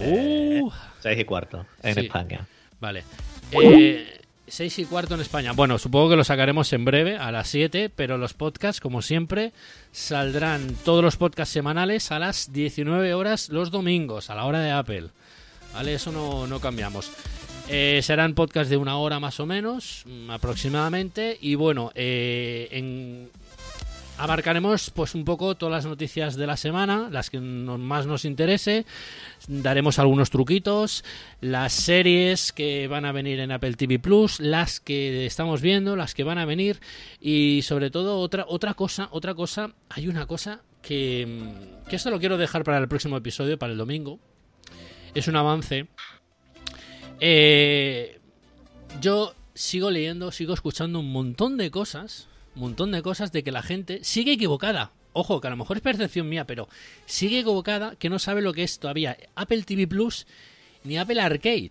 Uh, 0.00 0.68
Seis 0.98 1.20
y 1.20 1.24
cuarto 1.24 1.64
en 1.80 1.94
Sí. 1.94 2.00
España. 2.00 2.44
vale. 2.80 3.04
Eh, 3.52 4.18
seis 4.48 4.76
y 4.80 4.84
cuarto 4.84 5.14
en 5.14 5.20
España. 5.20 5.52
Bueno, 5.52 5.78
supongo 5.78 6.10
que 6.10 6.16
lo 6.16 6.24
sacaremos 6.24 6.72
en 6.72 6.84
breve, 6.84 7.16
a 7.18 7.30
las 7.30 7.46
7, 7.46 7.88
pero 7.94 8.18
los 8.18 8.34
podcasts, 8.34 8.80
como 8.80 9.00
siempre, 9.00 9.52
saldrán 9.92 10.74
todos 10.84 11.04
los 11.04 11.16
podcasts 11.16 11.52
semanales 11.54 12.10
a 12.10 12.18
las 12.18 12.52
19 12.52 13.14
horas 13.14 13.48
los 13.48 13.70
domingos, 13.70 14.28
a 14.28 14.34
la 14.34 14.44
hora 14.46 14.58
de 14.58 14.72
Apple. 14.72 15.06
¿Vale? 15.72 15.94
Eso 15.94 16.10
no, 16.10 16.48
no 16.48 16.58
cambiamos. 16.58 17.12
Eh, 17.68 18.00
serán 18.02 18.34
podcasts 18.34 18.70
de 18.70 18.76
una 18.76 18.96
hora 18.96 19.20
más 19.20 19.40
o 19.40 19.46
menos, 19.46 20.04
mm, 20.06 20.30
aproximadamente. 20.30 21.38
Y 21.40 21.54
bueno, 21.54 21.90
eh, 21.94 22.68
en, 22.70 23.30
abarcaremos 24.18 24.90
pues 24.90 25.14
un 25.14 25.24
poco 25.24 25.54
todas 25.56 25.72
las 25.72 25.86
noticias 25.86 26.36
de 26.36 26.46
la 26.46 26.56
semana, 26.56 27.08
las 27.10 27.30
que 27.30 27.40
más 27.40 28.06
nos 28.06 28.24
interese. 28.24 28.84
Daremos 29.48 29.98
algunos 29.98 30.30
truquitos, 30.30 31.04
las 31.40 31.72
series 31.72 32.52
que 32.52 32.88
van 32.88 33.04
a 33.04 33.12
venir 33.12 33.40
en 33.40 33.52
Apple 33.52 33.74
TV 33.74 33.98
Plus, 33.98 34.38
las 34.40 34.80
que 34.80 35.26
estamos 35.26 35.60
viendo, 35.60 35.96
las 35.96 36.14
que 36.14 36.24
van 36.24 36.38
a 36.38 36.44
venir 36.44 36.80
y 37.20 37.62
sobre 37.62 37.90
todo 37.90 38.18
otra 38.18 38.44
otra 38.48 38.74
cosa, 38.74 39.08
otra 39.12 39.34
cosa, 39.34 39.72
hay 39.88 40.08
una 40.08 40.26
cosa 40.26 40.60
que 40.82 41.26
mm, 41.26 41.88
que 41.88 41.96
esto 41.96 42.10
lo 42.10 42.18
quiero 42.18 42.38
dejar 42.38 42.64
para 42.64 42.78
el 42.78 42.88
próximo 42.88 43.16
episodio, 43.16 43.58
para 43.58 43.72
el 43.72 43.78
domingo. 43.78 44.18
Es 45.14 45.28
un 45.28 45.36
avance. 45.36 45.88
Eh, 47.24 48.18
yo 49.00 49.32
sigo 49.54 49.92
leyendo, 49.92 50.32
sigo 50.32 50.54
escuchando 50.54 50.98
un 50.98 51.12
montón 51.12 51.56
de 51.56 51.70
cosas, 51.70 52.26
un 52.56 52.62
montón 52.62 52.90
de 52.90 53.00
cosas 53.00 53.30
de 53.30 53.44
que 53.44 53.52
la 53.52 53.62
gente 53.62 54.00
sigue 54.02 54.32
equivocada. 54.32 54.90
Ojo, 55.12 55.40
que 55.40 55.46
a 55.46 55.50
lo 55.50 55.56
mejor 55.56 55.76
es 55.76 55.84
percepción 55.84 56.28
mía, 56.28 56.48
pero 56.48 56.68
sigue 57.06 57.38
equivocada 57.38 57.94
que 57.94 58.08
no 58.10 58.18
sabe 58.18 58.42
lo 58.42 58.52
que 58.52 58.64
es 58.64 58.80
todavía 58.80 59.16
Apple 59.36 59.62
TV 59.62 59.86
Plus 59.86 60.26
ni 60.82 60.98
Apple 60.98 61.20
Arcade. 61.20 61.70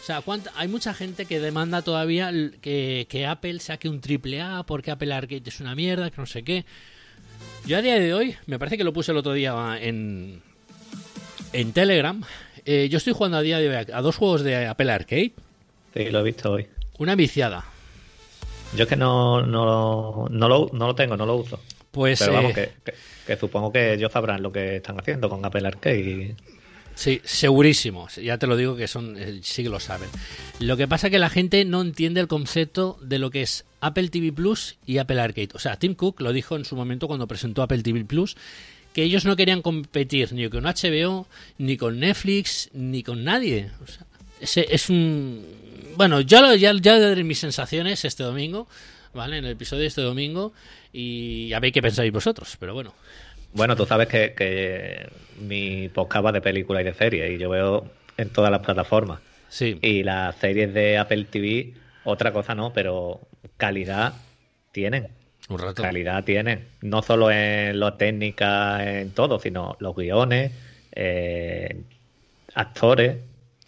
O 0.00 0.06
sea, 0.06 0.22
¿cuánta- 0.22 0.52
hay 0.56 0.68
mucha 0.68 0.94
gente 0.94 1.26
que 1.26 1.40
demanda 1.40 1.82
todavía 1.82 2.32
que, 2.62 3.06
que 3.10 3.26
Apple 3.26 3.58
saque 3.60 3.90
un 3.90 4.00
triple 4.00 4.40
A 4.40 4.62
porque 4.62 4.90
Apple 4.92 5.12
Arcade 5.12 5.42
es 5.44 5.60
una 5.60 5.74
mierda, 5.74 6.10
que 6.10 6.16
no 6.22 6.26
sé 6.26 6.42
qué. 6.42 6.64
Yo 7.66 7.76
a 7.76 7.82
día 7.82 7.98
de 7.98 8.14
hoy, 8.14 8.34
me 8.46 8.58
parece 8.58 8.78
que 8.78 8.84
lo 8.84 8.94
puse 8.94 9.12
el 9.12 9.18
otro 9.18 9.34
día 9.34 9.54
en, 9.78 10.40
en 11.52 11.72
Telegram. 11.72 12.22
Eh, 12.64 12.88
yo 12.90 12.98
estoy 12.98 13.12
jugando 13.12 13.38
a 13.38 13.42
día 13.42 13.58
de 13.58 13.68
hoy 13.68 13.86
a, 13.92 14.00
dos 14.02 14.16
juegos 14.16 14.42
de 14.42 14.66
Apple 14.66 14.90
Arcade. 14.92 15.32
Sí, 15.94 16.04
lo 16.10 16.20
he 16.20 16.22
visto 16.22 16.52
hoy. 16.52 16.66
Una 16.98 17.14
viciada. 17.14 17.64
Yo 18.76 18.84
es 18.84 18.88
que 18.88 18.96
no, 18.96 19.42
no, 19.42 20.26
no, 20.30 20.48
lo, 20.48 20.70
no 20.72 20.86
lo 20.88 20.94
tengo, 20.94 21.16
no 21.16 21.26
lo 21.26 21.36
uso. 21.36 21.60
Pues 21.90 22.18
Pero 22.18 22.32
vamos, 22.32 22.50
eh, 22.52 22.54
que, 22.84 22.92
que- 22.92 22.98
que 23.26 23.36
supongo 23.38 23.72
que 23.72 23.94
ellos 23.94 24.12
sabrán 24.12 24.42
lo 24.42 24.52
que 24.52 24.76
están 24.76 24.98
haciendo 25.00 25.28
con 25.30 25.44
Apple 25.44 25.66
Arcade. 25.66 26.00
y- 26.00 26.34
Sí, 26.96 27.20
segurísimo. 27.24 28.06
Ya 28.22 28.38
te 28.38 28.46
lo 28.46 28.56
digo 28.56 28.76
que 28.76 28.86
son 28.86 29.16
eh, 29.18 29.40
sí 29.42 29.62
que 29.64 29.68
lo 29.68 29.80
saben. 29.80 30.08
Lo 30.60 30.76
que 30.76 30.86
pasa 30.86 31.06
es 31.08 31.10
que 31.10 31.18
la 31.18 31.30
gente 31.30 31.64
no 31.64 31.80
entiende 31.82 32.20
el 32.20 32.28
concepto 32.28 32.98
de 33.02 33.18
lo 33.18 33.30
que 33.30 33.42
es 33.42 33.64
Apple 33.80 34.08
TV 34.10 34.30
Plus 34.32 34.76
y 34.86 34.98
Apple 34.98 35.20
Arcade. 35.20 35.48
O 35.54 35.58
sea, 35.58 35.76
Tim 35.76 35.94
Cook 35.94 36.20
lo 36.20 36.32
dijo 36.32 36.54
en 36.54 36.64
su 36.64 36.76
momento 36.76 37.08
cuando 37.08 37.26
presentó 37.26 37.62
Apple 37.62 37.82
TV 37.82 38.04
Plus 38.04 38.36
que 38.94 39.02
ellos 39.02 39.26
no 39.26 39.36
querían 39.36 39.60
competir 39.60 40.32
ni 40.32 40.48
con 40.48 40.64
HBO, 40.64 41.26
ni 41.58 41.76
con 41.76 42.00
Netflix, 42.00 42.70
ni 42.72 43.02
con 43.02 43.24
nadie. 43.24 43.70
O 43.82 43.86
sea, 43.86 44.06
ese 44.40 44.66
es 44.74 44.88
un 44.88 45.44
bueno, 45.96 46.16
lo- 46.20 46.22
ya, 46.22 46.72
ya 46.74 46.98
daré 46.98 47.22
mis 47.24 47.38
sensaciones 47.38 48.04
este 48.04 48.22
domingo, 48.22 48.66
¿vale? 49.12 49.38
En 49.38 49.44
el 49.44 49.52
episodio 49.52 49.82
de 49.82 49.88
este 49.88 50.00
domingo 50.02 50.52
y 50.92 51.52
a 51.52 51.60
ver 51.60 51.70
qué 51.72 51.82
pensáis 51.82 52.10
vosotros, 52.12 52.56
pero 52.58 52.74
bueno. 52.74 52.94
Bueno, 53.52 53.76
tú 53.76 53.86
sabes 53.86 54.08
que, 54.08 54.34
que 54.36 55.08
mi 55.40 55.88
podcast 55.88 56.24
va 56.26 56.32
de 56.32 56.40
películas 56.40 56.80
y 56.82 56.84
de 56.86 56.94
series 56.94 57.30
y 57.30 57.38
yo 57.38 57.50
veo 57.50 57.88
en 58.16 58.30
todas 58.30 58.50
las 58.50 58.60
plataformas. 58.60 59.20
Sí. 59.48 59.78
Y 59.82 60.02
las 60.02 60.34
series 60.36 60.74
de 60.74 60.98
Apple 60.98 61.26
TV, 61.30 61.74
otra 62.04 62.32
cosa 62.32 62.56
no, 62.56 62.72
pero 62.72 63.20
calidad 63.56 64.14
tienen. 64.72 65.06
Un 65.48 65.58
rato. 65.58 65.82
Calidad 65.82 66.24
tienen. 66.24 66.66
No 66.80 67.02
solo 67.02 67.30
en 67.30 67.78
lo 67.78 67.94
técnica, 67.94 68.98
en 69.00 69.10
todo, 69.10 69.38
sino 69.38 69.76
los 69.78 69.94
guiones, 69.94 70.52
eh, 70.92 71.82
actores, 72.54 73.18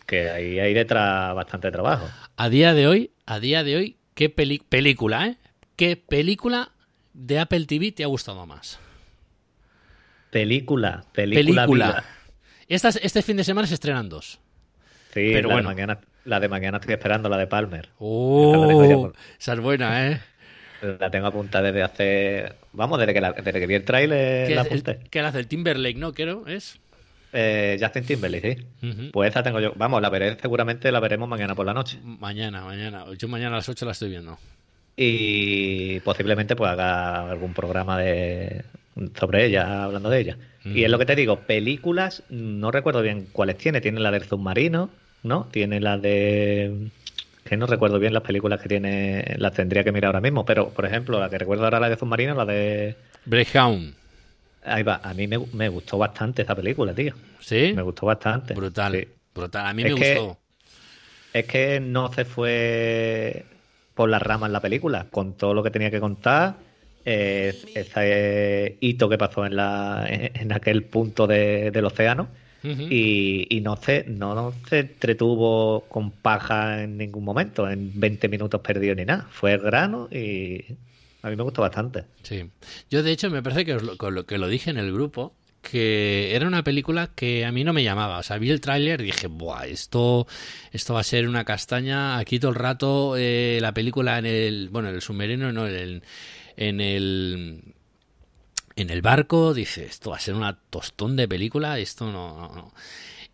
que 0.06 0.30
ahí 0.30 0.59
hay 0.59 0.73
detrás 0.75 1.35
bastante 1.35 1.71
trabajo. 1.71 2.09
A 2.37 2.49
día 2.49 2.73
de 2.75 2.87
hoy, 2.87 3.11
a 3.26 3.40
día 3.40 3.62
de 3.64 3.76
hoy, 3.76 3.97
¿qué 4.14 4.30
peli- 4.30 4.62
película, 4.68 5.26
eh? 5.26 5.37
¿Qué 5.76 5.97
película 5.97 6.71
de 7.12 7.38
Apple 7.40 7.66
TV 7.66 7.92
te 7.92 8.04
ha 8.04 8.06
gustado 8.06 8.47
más? 8.47 8.78
Película, 10.30 11.04
película. 11.12 11.62
Película. 11.62 11.87
viva. 11.88 12.04
Estas, 12.68 12.97
este 13.02 13.23
fin 13.23 13.37
de 13.37 13.45
semana 13.45 13.66
se 13.66 13.75
estrenan 13.75 14.09
dos. 14.09 14.40
Sí, 15.14 15.30
Pero 15.33 15.49
la, 15.49 15.54
bueno. 15.54 15.68
de 15.68 15.75
mañana, 15.75 16.00
la 16.25 16.40
de 16.40 16.49
mañana 16.49 16.78
estoy 16.78 16.95
esperando, 16.95 17.28
la 17.28 17.38
de 17.38 17.47
Palmer. 17.47 17.90
¡Oh! 17.99 19.12
Esa 19.38 19.52
es 19.54 19.61
buena, 19.61 20.11
¿eh? 20.11 20.21
La 20.83 21.11
tengo 21.11 21.26
apuntada 21.26 21.71
desde 21.73 21.83
hace. 21.83 22.52
Vamos, 22.73 22.99
desde 22.99 23.14
que, 23.14 23.21
la- 23.21 23.33
desde 23.33 23.59
que 23.61 23.66
vi 23.66 23.75
el 23.75 23.85
trailer 23.85 24.50
la 24.54 24.62
apunté. 24.62 24.99
la 25.12 25.28
hace 25.28 25.38
el 25.38 25.47
Timberlake, 25.47 25.97
¿no? 25.97 26.12
Creo, 26.12 26.47
es. 26.47 26.78
Eh, 27.33 27.76
Justin 27.80 28.04
Timberlake, 28.04 28.56
sí. 28.83 28.90
Pues 29.12 29.30
esa 29.30 29.42
tengo 29.42 29.61
yo. 29.61 29.73
Vamos, 29.76 30.00
la 30.00 30.09
veré, 30.11 30.37
seguramente 30.40 30.90
la 30.92 31.00
veremos 31.00 31.28
mañana 31.28 31.54
por 31.54 31.66
la 31.66 31.75
noche. 31.75 31.99
Mañana, 32.02 32.62
mañana. 32.64 33.04
Yo 33.18 33.28
mañana 33.28 33.56
a 33.56 33.59
las 33.59 33.68
8 33.68 33.85
la 33.85 33.92
estoy 33.92 34.11
viendo. 34.11 34.38
Y 34.97 36.00
posiblemente 36.00 36.56
pues 36.56 36.71
haga 36.71 37.30
algún 37.30 37.52
programa 37.52 37.99
de 37.99 38.64
sobre 39.18 39.45
ella, 39.47 39.85
hablando 39.85 40.09
de 40.09 40.21
ella. 40.21 40.37
Y 40.64 40.83
es 40.83 40.90
lo 40.90 40.99
que 40.99 41.06
te 41.06 41.14
digo, 41.14 41.40
películas, 41.40 42.25
no 42.28 42.71
recuerdo 42.73 43.00
bien 43.02 43.28
cuáles 43.30 43.56
tiene. 43.59 43.80
Tiene 43.80 44.00
la 44.00 44.11
del 44.11 44.25
submarino, 44.25 44.90
¿no? 45.23 45.47
Tiene 45.52 45.78
la 45.80 45.97
de... 45.99 46.88
Que 47.48 47.56
no 47.56 47.66
recuerdo 47.66 47.98
bien 47.98 48.12
las 48.12 48.22
películas 48.22 48.60
que 48.60 48.68
tiene, 48.68 49.36
las 49.38 49.52
tendría 49.52 49.84
que 49.84 49.92
mirar 49.92 50.08
ahora 50.08 50.20
mismo, 50.20 50.44
pero 50.44 50.70
por 50.70 50.84
ejemplo, 50.84 51.18
la 51.20 51.30
que 51.30 51.38
recuerdo 51.38 51.64
ahora 51.64 51.80
la 51.80 51.88
de 51.88 51.96
submarino, 51.96 52.34
la 52.34 52.44
de... 52.44 52.96
Breakdown. 53.24 53.94
Ahí 54.64 54.82
va, 54.82 55.00
a 55.02 55.14
mí 55.14 55.28
me, 55.28 55.38
me 55.52 55.68
gustó 55.68 55.96
bastante 55.96 56.42
esa 56.42 56.54
película, 56.56 56.92
tío. 56.92 57.14
¿Sí? 57.40 57.72
Me 57.76 57.82
gustó 57.82 58.06
bastante. 58.06 58.52
Brutal. 58.54 58.92
Sí. 58.92 59.08
Brutal. 59.34 59.66
A 59.66 59.72
mí 59.72 59.82
Es 59.84 59.94
me 59.94 60.00
que- 60.00 60.14
gustó. 60.18 60.38
Es 61.32 61.44
que 61.46 61.80
no 61.80 62.12
se 62.12 62.24
fue 62.24 63.44
por 63.94 64.09
las 64.09 64.22
ramas 64.22 64.50
la 64.50 64.61
película, 64.61 65.06
con 65.11 65.35
todo 65.37 65.54
lo 65.54 65.62
que 65.62 65.70
tenía 65.70 65.90
que 65.90 66.00
contar, 66.00 66.54
eh, 67.04 67.54
ese 67.74 68.76
hito 68.80 69.09
que 69.09 69.18
pasó 69.18 69.46
en, 69.46 69.54
la, 69.56 70.04
en 70.09 70.52
aquel 70.52 70.82
punto 70.85 71.26
de- 71.26 71.70
del 71.70 71.85
océano, 71.85 72.28
Y, 72.90 73.46
y 73.50 73.61
no, 73.61 73.76
se, 73.76 74.05
no, 74.09 74.52
se 74.68 74.81
entretuvo 74.81 75.83
con 75.88 76.11
paja 76.11 76.83
en 76.83 76.96
ningún 76.98 77.24
momento, 77.24 77.68
en 77.70 77.92
20 77.98 78.29
minutos 78.29 78.61
perdidos 78.61 78.96
ni 78.96 79.05
nada. 79.05 79.26
Fue 79.31 79.52
el 79.55 79.61
grano 79.61 80.09
y 80.11 80.64
a 81.22 81.31
mí 81.31 81.37
me 81.37 81.42
gustó 81.42 81.62
bastante. 81.62 82.05
Sí. 82.22 82.44
Yo, 82.90 83.02
de 83.02 83.12
hecho, 83.12 83.31
me 83.31 83.42
parece 83.42 83.64
que, 83.64 83.74
os 83.74 83.83
lo- 83.83 84.26
que 84.26 84.38
lo 84.38 84.48
dije 84.48 84.70
en 84.70 84.79
el 84.79 84.92
grupo, 84.92 85.35
que 85.62 86.35
era 86.37 86.46
una 86.46 86.62
película 86.62 87.11
que 87.14 87.44
a 87.44 87.50
mí 87.50 87.64
no 87.64 87.72
me 87.72 87.83
llamaba. 87.83 88.18
O 88.18 88.22
sea, 88.22 88.38
vi 88.38 88.50
el 88.50 88.61
tráiler 88.61 89.00
y 89.00 89.05
dije, 89.07 89.26
Buah, 89.26 89.66
esto, 89.66 90.26
esto 90.72 90.94
va 90.94 91.00
a 91.00 91.05
ser 91.05 91.29
una 91.29 91.44
castaña. 91.44 92.18
Aquí 92.18 92.38
todo 92.38 92.50
el 92.52 92.57
rato 92.57 93.16
eh, 93.18 93.59
la 93.61 93.72
película 93.74 94.18
en 94.18 94.26
el, 94.26 94.68
bueno, 94.70 94.88
en 94.90 94.94
el 94.94 95.02
submarino, 95.02 95.52
no, 95.52 95.66
en 95.66 95.74
el, 95.74 96.02
en 96.57 96.81
el, 96.81 97.61
en 98.76 98.90
el 98.90 99.02
barco, 99.02 99.54
dice, 99.54 99.86
esto 99.86 100.10
va 100.10 100.16
a 100.16 100.20
ser 100.20 100.34
una 100.34 100.58
tostón 100.70 101.16
de 101.16 101.26
película, 101.26 101.78
esto 101.78 102.12
no, 102.12 102.38
no, 102.38 102.54
no. 102.54 102.72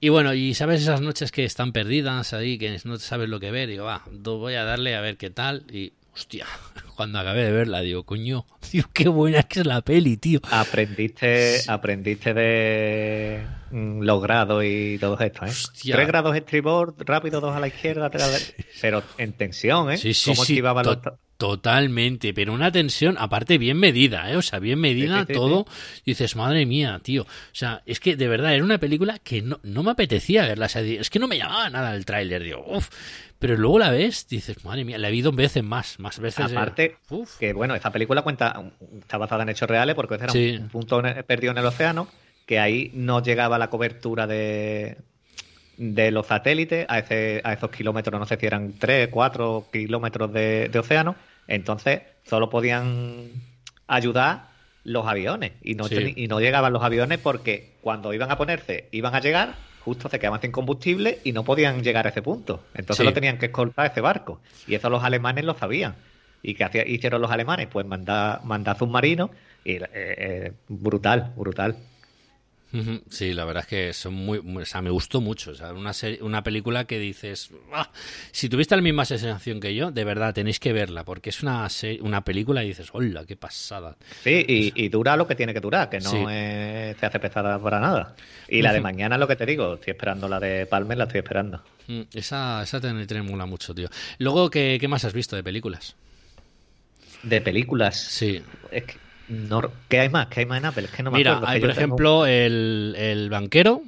Y 0.01 0.09
bueno, 0.09 0.35
y 0.35 0.55
sabes 0.55 0.83
esas 0.83 1.01
noches 1.01 1.31
que 1.31 1.45
están 1.45 1.73
perdidas 1.73 2.33
ahí, 2.33 2.59
que 2.59 2.77
no 2.85 2.99
sabes 2.99 3.29
lo 3.29 3.41
que 3.41 3.51
ver, 3.51 3.69
digo, 3.69 3.85
va, 3.85 4.03
voy 4.11 4.55
a 4.55 4.65
darle 4.65 4.97
a 4.97 5.01
ver 5.01 5.17
qué 5.17 5.31
tal, 5.31 5.65
y 5.71 5.93
hostia, 6.15 6.47
cuando 6.97 7.19
acabé 7.19 7.45
de 7.45 7.53
verla, 7.53 7.81
digo, 7.81 8.05
coño, 8.05 8.47
tío, 8.71 8.85
qué 8.93 9.09
buena 9.09 9.43
que 9.43 9.61
es 9.61 9.67
la 9.67 9.81
peli, 9.81 10.17
tío. 10.17 10.41
Aprendiste, 10.51 11.61
aprendiste 11.67 12.35
de 12.35 13.45
mm, 13.73 14.03
los 14.03 14.23
grados 14.23 14.63
y 14.65 14.97
todo 14.99 15.19
esto, 15.19 15.45
¿eh? 15.45 15.51
Hostia. 15.51 15.97
Tres 15.97 16.07
grados 16.07 16.37
estribor, 16.37 16.95
rápido, 16.99 17.41
dos 17.41 17.55
a 17.55 17.61
la 17.61 17.67
izquierda, 17.67 18.11
tres 18.11 18.23
a 18.23 18.29
la... 18.29 18.39
pero 18.81 19.03
en 19.19 19.33
tensión, 19.33 19.91
¿eh? 19.91 19.97
Sí, 19.97 20.15
sí, 20.15 20.31
Cómo 20.31 20.45
sí, 20.45 20.53
esquivaba 20.53 20.85
los... 20.85 20.99
to- 21.47 21.57
totalmente, 21.57 22.33
pero 22.35 22.53
una 22.53 22.71
tensión, 22.73 23.17
aparte 23.19 23.59
bien 23.59 23.79
medida, 23.79 24.31
¿eh? 24.31 24.37
O 24.37 24.43
sea, 24.43 24.59
bien 24.59 24.79
medida 24.81 25.21
Sí, 25.21 25.21
sí, 25.21 25.27
sí, 25.29 25.33
todo. 25.35 25.67
Dices, 26.07 26.37
madre 26.37 26.67
mía, 26.67 27.01
tío. 27.03 27.23
O 27.23 27.27
sea, 27.55 27.83
es 27.87 28.01
que 28.01 28.17
de 28.17 28.29
verdad 28.29 28.55
era 28.55 28.65
una 28.65 28.79
película 28.79 29.19
que 29.19 29.43
no, 29.43 29.59
no 29.63 29.83
me 29.83 29.91
apetecía 29.93 30.43
verla. 30.47 30.67
O 30.67 30.69
sea, 30.69 30.83
es 30.83 31.11
que 31.11 31.19
no 31.19 31.29
me 31.29 31.39
llamaba 31.39 31.69
nada 31.71 31.95
el 31.95 32.05
tráiler, 32.05 32.43
digo, 32.43 32.65
uff. 32.67 32.89
Pero 33.39 33.57
luego 33.57 33.81
la 33.81 33.91
ves, 33.91 34.29
dices, 34.29 34.65
madre 34.65 34.85
mía, 34.85 34.99
la 34.99 35.09
he 35.09 35.11
visto 35.11 35.33
veces 35.33 35.65
más, 35.65 35.99
más 35.99 36.21
veces. 36.21 36.53
Aparte, 36.53 36.97
uf. 37.11 37.39
que 37.39 37.53
bueno, 37.53 37.75
esta 37.75 37.91
película 37.91 38.23
cuenta, 38.23 38.63
está 39.01 39.19
basada 39.19 39.43
en 39.43 39.49
hechos 39.49 39.69
reales 39.69 39.97
porque 39.97 40.15
era 40.15 40.33
un, 40.33 40.63
un 40.63 40.69
punto 40.69 41.03
perdido 41.27 41.51
en 41.51 41.59
el 41.59 41.67
océano, 41.67 42.07
que 42.47 42.61
ahí 42.61 42.91
no 42.95 43.21
llegaba 43.21 43.59
la 43.59 43.69
cobertura 43.69 44.29
de, 44.29 44.97
de 45.77 46.11
los 46.13 46.29
satélites 46.29 46.87
a, 46.89 47.01
ese, 47.01 47.41
a 47.43 47.53
esos 47.53 47.71
kilómetros, 47.71 48.21
no 48.21 48.27
sé 48.27 48.37
si 48.37 48.47
eran 48.47 48.75
3, 48.79 49.09
4 49.11 49.67
kilómetros 49.73 50.33
de, 50.33 50.69
de 50.69 50.79
océano, 50.79 51.17
entonces 51.55 52.01
solo 52.25 52.49
podían 52.51 53.31
ayudar 53.87 54.49
los 54.85 55.07
aviones 55.07 55.53
y 55.63 55.75
no, 55.75 55.85
Sí. 55.85 56.13
y 56.17 56.27
no 56.27 56.41
llegaban 56.41 56.73
los 56.73 56.83
aviones 56.83 57.19
porque 57.19 57.75
cuando 57.83 58.13
iban 58.15 58.31
a 58.31 58.37
ponerse, 58.39 58.89
iban 58.91 59.15
a 59.15 59.21
llegar, 59.21 59.55
justo 59.85 60.09
se 60.09 60.19
quedaban 60.19 60.41
sin 60.41 60.51
combustible 60.51 61.19
y 61.25 61.33
no 61.33 61.45
podían 61.45 61.83
llegar 61.83 62.07
a 62.07 62.11
ese 62.11 62.23
punto. 62.23 62.65
Entonces 62.75 63.03
Sí. 63.03 63.05
lo 63.05 63.13
tenían 63.13 63.39
que 63.39 63.47
escoltar 63.47 63.91
ese 63.91 64.01
barco. 64.01 64.41
Y 64.67 64.75
eso 64.75 64.89
los 64.91 65.05
alemanes 65.05 65.45
lo 65.45 65.55
sabían. 65.55 65.95
¿Y 66.43 66.55
qué 66.55 66.65
hacía- 66.65 66.87
hicieron 66.89 67.21
los 67.23 67.31
alemanes? 67.31 67.69
Pues 67.71 67.87
mandar, 67.87 68.45
mandar 68.45 68.77
submarinos 68.79 69.31
y 69.65 69.73
eh, 69.75 69.89
eh, 69.95 70.53
brutal, 70.69 71.33
brutal. 71.37 71.77
Sí, 73.11 73.35
la 73.35 73.45
verdad 73.45 73.65
es 73.65 73.69
que 73.69 73.93
son 73.93 74.15
muy, 74.15 74.41
muy- 74.41 74.63
o 74.63 74.67
sea, 74.67 74.81
me 74.81 74.89
gustó 74.91 75.21
mucho, 75.21 75.51
o 75.51 75.55
sea, 75.55 75.73
una 75.75 75.93
serie- 75.93 76.23
una 76.23 76.43
película 76.43 76.85
que 76.87 76.99
dices, 76.99 77.51
"Ah", 77.73 77.91
si 78.31 78.49
tuviste 78.49 78.75
la 78.75 78.81
misma 78.83 79.05
sensación 79.05 79.61
que 79.61 79.75
yo, 79.75 79.91
de 79.91 80.05
verdad 80.05 80.33
tenéis 80.33 80.59
que 80.59 80.73
verla, 80.73 81.05
porque 81.05 81.29
es 81.31 81.43
una 81.43 81.69
se- 81.69 81.99
una 82.01 82.25
película 82.25 82.65
y 82.65 82.69
dices, 82.69 82.89
hola, 82.93 83.27
qué 83.27 83.37
pasada. 83.37 83.97
Sí, 84.25 84.45
y, 84.49 84.73
y 84.85 84.89
dura 84.89 85.17
lo 85.19 85.27
que 85.27 85.35
tiene 85.35 85.53
que 85.53 85.61
durar, 85.61 85.91
que 85.91 85.99
no 86.01 86.11
Sí. 86.11 86.17
es- 86.31 86.97
se 86.97 87.07
hace 87.07 87.21
pesada 87.21 87.59
para 87.59 87.79
nada. 87.79 88.15
Y 88.49 88.63
la 88.63 88.73
de 88.73 88.81
mañana, 88.81 89.19
lo 89.19 89.29
que 89.29 89.37
te 89.37 89.45
digo, 89.45 89.75
estoy 89.75 89.91
esperando 89.93 90.29
la 90.29 90.41
de 90.41 90.65
Palmer, 90.67 90.97
la 90.97 91.05
estoy 91.05 91.19
esperando. 91.19 91.63
Mm, 91.89 92.03
Esa, 92.15 92.63
esa 92.63 92.81
te, 92.81 93.07
te 93.07 93.23
mola 93.23 93.45
mucho, 93.45 93.75
tío. 93.75 93.89
Luego, 94.19 94.49
¿qué, 94.51 94.79
¿qué 94.81 94.89
más 94.89 95.05
has 95.05 95.13
visto 95.13 95.37
de 95.37 95.43
películas? 95.43 95.95
De 97.23 97.41
películas, 97.41 98.01
Sí. 98.01 98.43
es 98.71 98.85
que 98.85 98.95
no, 99.33 99.73
¿qué 99.89 100.01
hay 100.01 100.09
más? 100.09 100.27
¿Qué 100.29 100.41
hay 100.41 100.47
más 100.47 100.59
en 100.59 100.67
Apple? 100.67 100.85
Es 100.87 100.91
que 100.91 101.03
no 101.03 101.11
me 101.11 101.19
Mira, 101.19 101.33
acuerdo. 101.33 101.47
hay, 101.49 101.61
por 101.61 101.69
tengo- 101.71 101.81
ejemplo, 101.81 102.27
el, 102.27 102.95
el 102.99 103.31
banquero. 103.31 103.83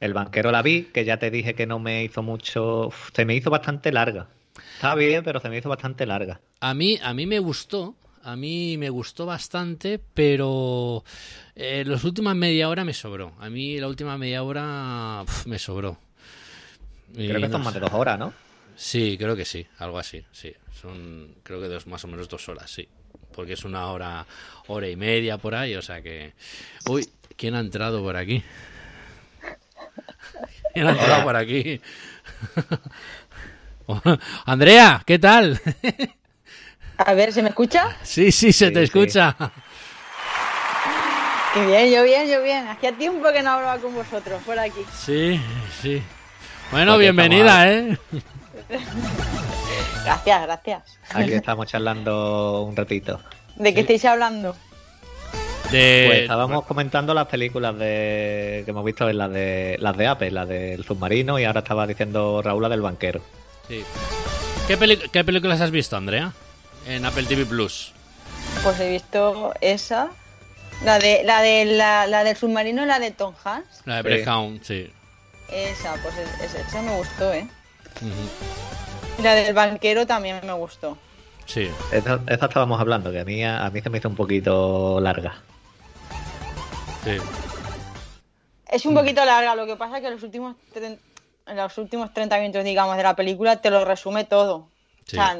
El 0.00 0.14
banquero 0.14 0.50
la 0.50 0.62
vi, 0.62 0.84
que 0.92 1.04
ya 1.04 1.18
te 1.18 1.30
dije 1.30 1.54
que 1.54 1.66
no 1.66 1.78
me 1.78 2.02
hizo 2.04 2.22
mucho. 2.22 2.88
uf, 2.88 3.10
se 3.14 3.24
me 3.24 3.34
hizo 3.36 3.50
bastante 3.50 3.92
larga. 3.92 4.26
Está 4.74 4.94
bien, 4.94 5.22
pero 5.22 5.38
se 5.40 5.48
me 5.48 5.58
hizo 5.58 5.68
bastante 5.68 6.06
larga. 6.06 6.40
A 6.60 6.74
mí, 6.74 6.98
a 7.02 7.14
mí 7.14 7.26
me 7.26 7.38
gustó, 7.38 7.94
a 8.24 8.34
mí 8.34 8.76
me 8.78 8.90
gustó 8.90 9.26
bastante, 9.26 10.00
pero 10.14 11.04
eh, 11.54 11.84
las 11.86 12.02
últimas 12.04 12.34
media 12.34 12.68
hora 12.68 12.84
me 12.84 12.94
sobró. 12.94 13.32
A 13.38 13.48
mí 13.48 13.78
la 13.78 13.86
última 13.88 14.18
media 14.18 14.42
hora 14.42 15.22
uf, 15.22 15.46
me 15.46 15.58
sobró. 15.58 15.98
Y 17.16 17.28
Creo 17.28 17.40
que 17.40 17.46
no 17.48 17.52
son 17.52 17.62
más 17.64 17.74
de 17.74 17.80
dos 17.80 17.92
horas, 17.92 18.18
¿no? 18.18 18.32
Sí, 18.74 19.16
creo 19.18 19.36
que 19.36 19.44
sí, 19.44 19.66
algo 19.78 19.98
así, 19.98 20.24
sí. 20.32 20.52
Son, 20.80 21.34
creo 21.42 21.60
que 21.60 21.68
dos, 21.68 21.86
más 21.86 22.02
o 22.04 22.08
menos 22.08 22.28
dos 22.28 22.48
horas, 22.48 22.70
sí. 22.70 22.88
Porque 23.32 23.54
es 23.54 23.64
una 23.64 23.86
hora, 23.86 24.24
hora 24.68 24.88
y 24.88 24.96
media 24.96 25.38
por 25.38 25.54
ahí, 25.54 25.74
o 25.74 25.82
sea 25.82 26.02
que... 26.02 26.32
Uy, 26.88 27.08
¿quién 27.36 27.54
ha 27.54 27.60
entrado 27.60 28.02
por 28.02 28.16
aquí? 28.16 28.42
¿Quién 30.74 30.86
ha 30.86 30.90
entrado 30.92 31.24
por 31.24 31.36
aquí? 31.36 31.80
Andrea, 34.46 35.02
¿qué 35.04 35.18
tal? 35.18 35.60
A 36.98 37.14
ver, 37.14 37.32
¿se 37.32 37.42
me 37.42 37.48
escucha? 37.48 37.96
Sí, 38.02 38.30
sí, 38.32 38.52
se 38.52 38.68
Sí, 38.68 38.72
te 38.72 38.80
sí. 38.80 38.84
escucha. 38.84 39.36
Qué 41.54 41.66
bien, 41.66 41.90
yo 41.92 42.02
bien, 42.04 42.30
yo 42.30 42.42
bien. 42.42 42.66
Hacía 42.68 42.92
tiempo 42.92 43.30
que 43.32 43.42
no 43.42 43.50
hablaba 43.50 43.78
con 43.78 43.94
vosotros 43.94 44.42
por 44.44 44.58
aquí. 44.58 44.80
Sí, 44.94 45.38
sí. 45.82 46.02
Bueno, 46.70 46.92
Porque 46.92 47.02
bienvenida, 47.02 47.70
¿eh? 47.70 47.98
Gracias, 50.04 50.42
gracias. 50.42 50.82
Aquí 51.14 51.32
estamos 51.32 51.66
charlando 51.66 52.62
un 52.62 52.76
ratito. 52.76 53.20
¿De 53.56 53.72
qué 53.74 53.80
estáis 53.80 54.04
hablando? 54.04 54.56
De... 55.70 56.04
Pues 56.06 56.18
estábamos 56.22 56.64
comentando 56.66 57.14
las 57.14 57.26
películas 57.28 57.76
de 57.78 58.62
que 58.64 58.70
hemos 58.70 58.84
visto 58.84 59.08
en 59.08 59.16
las 59.18 59.32
de 59.32 59.76
las 59.80 59.96
de 59.96 60.06
Apple, 60.06 60.30
las 60.32 60.48
del 60.48 60.84
submarino 60.84 61.38
y 61.38 61.44
ahora 61.44 61.60
estaba 61.60 61.86
diciendo 61.86 62.42
Raúl 62.42 62.62
la 62.62 62.68
del 62.68 62.82
banquero. 62.82 63.20
Sí. 63.68 63.84
¿Qué, 64.66 64.76
peli- 64.76 64.98
¿Qué 65.10 65.24
películas 65.24 65.60
has 65.60 65.70
visto, 65.70 65.96
Andrea? 65.96 66.32
En 66.86 67.04
Apple 67.06 67.24
TV 67.24 67.46
Plus. 67.46 67.92
Pues 68.62 68.78
he 68.80 68.90
visto 68.90 69.54
esa. 69.60 70.10
La 70.84 70.98
de 70.98 71.22
la 71.24 71.40
de 71.42 71.64
la, 71.64 72.06
la 72.06 72.24
del 72.24 72.36
submarino, 72.36 72.84
la 72.84 72.98
de 72.98 73.12
Tom 73.12 73.34
Hanks. 73.44 73.82
La 73.84 73.96
de. 73.96 74.02
Breakdown, 74.02 74.60
sí. 74.64 74.90
Esa, 75.50 75.94
pues 76.02 76.14
es- 76.18 76.54
es- 76.54 76.66
esa 76.66 76.82
me 76.82 76.96
gustó, 76.96 77.32
¿eh? 77.32 77.46
Y 78.00 78.10
la 79.22 79.34
del 79.34 79.54
banquero 79.54 80.06
también 80.06 80.40
me 80.44 80.52
gustó. 80.52 80.96
Sí. 81.46 81.70
Esa, 81.92 82.20
esa 82.28 82.46
estábamos 82.46 82.80
hablando, 82.80 83.10
que 83.10 83.20
a 83.20 83.24
mí, 83.24 83.44
a 83.44 83.68
mí 83.70 83.80
se 83.80 83.90
me 83.90 83.98
hizo 83.98 84.08
un 84.08 84.16
poquito 84.16 85.00
larga. 85.00 85.34
Sí. 87.04 87.16
Es 88.68 88.86
un 88.86 88.94
poquito 88.94 89.24
larga, 89.24 89.54
lo 89.54 89.66
que 89.66 89.76
pasa 89.76 89.98
es 89.98 90.02
que 90.02 90.10
los 90.10 90.22
últimos, 90.22 90.56
los 91.46 91.78
últimos 91.78 92.14
30 92.14 92.38
minutos, 92.38 92.64
digamos, 92.64 92.96
de 92.96 93.02
la 93.02 93.16
película 93.16 93.56
te 93.56 93.70
lo 93.70 93.84
resume 93.84 94.24
todo. 94.24 94.68
Sí. 95.04 95.18
O 95.18 95.20
sea, 95.20 95.36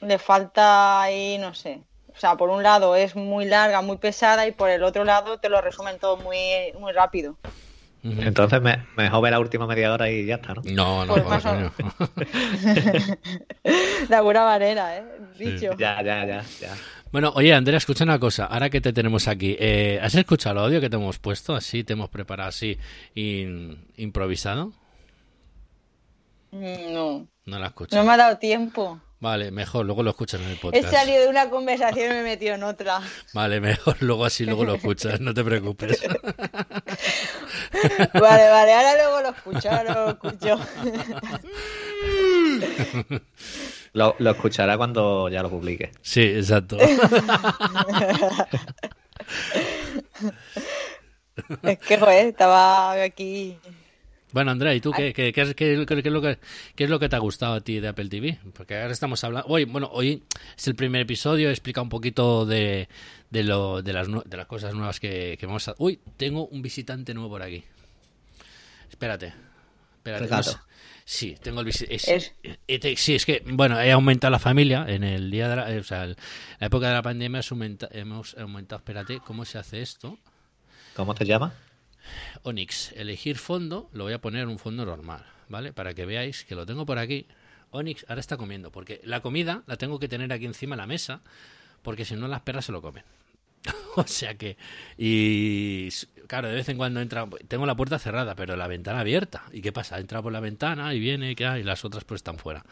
le 0.00 0.18
falta 0.18 1.02
ahí, 1.02 1.38
no 1.38 1.54
sé. 1.54 1.82
O 2.16 2.18
sea, 2.18 2.36
por 2.36 2.48
un 2.48 2.62
lado 2.62 2.94
es 2.96 3.16
muy 3.16 3.44
larga, 3.44 3.80
muy 3.80 3.96
pesada 3.96 4.46
y 4.46 4.52
por 4.52 4.70
el 4.70 4.84
otro 4.84 5.04
lado 5.04 5.38
te 5.38 5.48
lo 5.48 5.60
resumen 5.60 5.98
todo 5.98 6.16
muy, 6.16 6.72
muy 6.78 6.92
rápido. 6.92 7.36
Entonces 8.04 8.60
me, 8.60 8.84
mejor 8.98 9.22
ver 9.22 9.32
la 9.32 9.40
última 9.40 9.66
media 9.66 9.90
hora 9.92 10.10
y 10.10 10.26
ya 10.26 10.34
está, 10.34 10.52
¿no? 10.54 10.62
No, 10.64 11.06
no, 11.06 11.14
Pues 11.14 11.24
joder, 11.24 11.42
más 11.42 11.46
o- 11.46 11.50
coño. 11.50 11.72
La 14.10 14.20
buena 14.20 14.44
manera, 14.44 14.98
¿eh? 14.98 15.04
Dicho. 15.38 15.72
Ya, 15.78 16.02
ya, 16.02 16.26
ya, 16.26 16.44
ya. 16.60 16.74
Bueno, 17.12 17.32
oye, 17.34 17.54
Andrea, 17.54 17.78
escucha 17.78 18.04
una 18.04 18.18
cosa. 18.18 18.44
Ahora 18.46 18.68
que 18.70 18.80
te 18.80 18.92
tenemos 18.92 19.26
aquí, 19.28 19.56
eh, 19.58 19.98
¿has 20.02 20.14
escuchado 20.16 20.58
el 20.58 20.64
audio 20.66 20.80
que 20.80 20.90
te 20.90 20.96
hemos 20.96 21.18
puesto? 21.18 21.54
Así, 21.54 21.82
te 21.84 21.94
hemos 21.94 22.10
preparado 22.10 22.48
así, 22.50 22.76
in- 23.14 23.86
improvisado. 23.96 24.72
No, 26.52 27.26
No 27.46 27.58
la 27.58 27.66
escuchas. 27.68 27.96
no 27.98 28.04
me 28.04 28.12
ha 28.12 28.16
dado 28.16 28.38
tiempo. 28.38 29.00
Vale, 29.24 29.50
mejor, 29.50 29.86
luego 29.86 30.02
lo 30.02 30.10
escuchas 30.10 30.38
en 30.42 30.48
el 30.48 30.52
He 30.52 30.56
podcast. 30.56 30.90
salido 30.92 31.22
de 31.22 31.28
una 31.28 31.48
conversación 31.48 32.10
y 32.10 32.12
me 32.12 32.20
he 32.20 32.24
metido 32.24 32.56
en 32.56 32.62
otra. 32.62 33.00
Vale, 33.32 33.58
mejor, 33.58 33.96
luego 34.00 34.26
así, 34.26 34.44
luego 34.44 34.66
lo 34.66 34.74
escuchas, 34.74 35.18
no 35.18 35.32
te 35.32 35.42
preocupes. 35.42 35.98
Vale, 38.12 38.48
vale, 38.50 38.72
ahora 38.74 38.94
luego 38.96 39.20
lo 39.22 39.28
escucho, 39.30 39.70
ahora 39.70 39.94
lo 39.94 40.10
escucho. 40.10 40.60
Lo, 43.94 44.14
lo 44.18 44.30
escuchará 44.30 44.76
cuando 44.76 45.30
ya 45.30 45.42
lo 45.42 45.48
publique. 45.48 45.92
Sí, 46.02 46.20
exacto. 46.20 46.76
Es 51.62 51.78
que, 51.78 51.98
joder, 51.98 52.26
estaba 52.26 52.92
aquí. 53.02 53.58
Bueno, 54.34 54.50
Andrea, 54.50 54.74
¿y 54.74 54.80
tú 54.80 54.90
qué, 54.90 55.12
qué- 55.12 55.32
qué 55.32 55.40
es, 55.42 55.54
qué- 55.54 55.76
lo 55.76 55.86
que, 55.86 56.38
qué 56.74 56.84
es 56.84 56.90
lo 56.90 56.98
que 56.98 57.08
te 57.08 57.14
ha 57.14 57.20
gustado 57.20 57.54
a 57.54 57.60
ti 57.60 57.78
de 57.78 57.86
Apple 57.86 58.08
TV? 58.08 58.38
Porque 58.52 58.76
ahora 58.76 58.92
estamos 58.92 59.22
hablando... 59.22 59.48
Hoy, 59.48 59.64
bueno, 59.64 59.88
hoy 59.92 60.24
es 60.58 60.66
el 60.66 60.74
primer 60.74 61.02
episodio, 61.02 61.50
explica 61.50 61.80
un 61.80 61.88
poquito 61.88 62.44
de, 62.44 62.88
de, 63.30 63.44
lo, 63.44 63.80
de, 63.80 63.92
las, 63.92 64.08
nue- 64.08 64.24
de 64.24 64.36
las 64.36 64.46
cosas 64.46 64.74
nuevas 64.74 64.98
que, 64.98 65.36
que 65.38 65.46
vamos 65.46 65.68
a... 65.68 65.76
Uy, 65.78 66.00
tengo 66.16 66.46
un 66.48 66.62
visitante 66.62 67.14
nuevo 67.14 67.28
por 67.30 67.42
aquí. 67.42 67.62
Espérate. 68.90 69.32
Espérate. 69.98 70.24
No 70.24 70.28
sé. 70.42 70.58
Sí, 71.04 71.36
tengo 71.40 71.60
el 71.60 71.66
visitante. 71.66 71.94
Es- 71.94 73.00
sí, 73.00 73.14
es 73.14 73.24
que, 73.24 73.40
bueno, 73.46 73.80
he 73.80 73.92
aumentado 73.92 74.32
la 74.32 74.40
familia 74.40 74.84
en 74.88 75.04
el 75.04 75.30
día 75.30 75.48
de 75.48 75.54
la... 75.56 75.72
eh, 75.72 75.78
O 75.78 75.84
sea, 75.84 76.06
la 76.06 76.16
época 76.58 76.88
de 76.88 76.94
la 76.94 77.02
pandemia 77.02 77.36
hemos 77.38 77.52
aumenta- 77.52 77.88
hemos 77.92 78.34
aumentado... 78.36 78.78
Espérate, 78.80 79.20
¿cómo 79.24 79.44
se 79.44 79.58
hace 79.58 79.80
esto? 79.80 80.18
¿Cómo 80.96 81.14
te 81.14 81.24
llamas? 81.24 81.52
Onix, 82.44 82.92
elegir 82.92 83.38
fondo, 83.38 83.88
lo 83.92 84.04
voy 84.04 84.12
a 84.12 84.20
poner 84.20 84.46
un 84.46 84.58
fondo 84.58 84.84
normal, 84.84 85.24
¿vale? 85.48 85.72
Para 85.72 85.94
que 85.94 86.04
veáis 86.04 86.44
que 86.44 86.54
lo 86.54 86.66
tengo 86.66 86.84
por 86.84 86.98
aquí. 86.98 87.26
Onix 87.70 88.04
ahora 88.06 88.20
está 88.20 88.36
comiendo, 88.36 88.70
porque 88.70 89.00
la 89.02 89.20
comida 89.20 89.62
la 89.66 89.76
tengo 89.76 89.98
que 89.98 90.08
tener 90.08 90.30
aquí 90.32 90.44
encima 90.44 90.76
de 90.76 90.82
la 90.82 90.86
mesa, 90.86 91.22
porque 91.82 92.04
si 92.04 92.14
no 92.14 92.28
las 92.28 92.42
perras 92.42 92.66
se 92.66 92.72
lo 92.72 92.82
comen. 92.82 93.02
o 93.96 94.06
sea 94.06 94.34
que, 94.34 94.58
y 94.98 95.88
claro, 96.26 96.48
de 96.48 96.54
vez 96.54 96.68
en 96.68 96.76
cuando 96.76 97.00
entra, 97.00 97.26
tengo 97.48 97.64
la 97.64 97.74
puerta 97.74 97.98
cerrada, 97.98 98.34
pero 98.34 98.56
la 98.56 98.66
ventana 98.66 99.00
abierta. 99.00 99.44
¿Y 99.50 99.62
qué 99.62 99.72
pasa? 99.72 99.98
Entra 99.98 100.20
por 100.20 100.32
la 100.32 100.40
ventana 100.40 100.92
y 100.92 101.00
viene, 101.00 101.34
¿qué 101.34 101.44
y 101.58 101.62
las 101.62 101.84
otras 101.84 102.04
pues 102.04 102.18
están 102.18 102.36
fuera. 102.36 102.64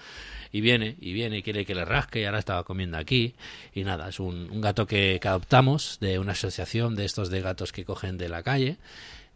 Y 0.51 0.61
viene, 0.61 0.97
y 1.01 1.15
viene, 1.15 1.39
y 1.39 1.43
quiere 1.43 1.65
que 1.65 1.75
le 1.75 1.87
rasque, 1.87 2.21
y 2.21 2.25
ahora 2.27 2.39
estaba 2.39 2.65
comiendo 2.65 2.99
aquí. 2.99 3.35
Y 3.73 3.85
nada, 3.85 4.11
es 4.11 4.21
un, 4.21 4.51
un 4.51 4.61
gato 4.61 4.87
que, 4.87 5.19
que 5.21 5.29
adoptamos 5.29 5.99
de 6.01 6.19
una 6.19 6.33
asociación 6.33 6.95
de 6.95 7.07
estos 7.07 7.31
de 7.31 7.41
gatos 7.41 7.73
que 7.73 7.87
cogen 7.87 8.19
de 8.19 8.29
la 8.29 8.43
calle. 8.43 8.77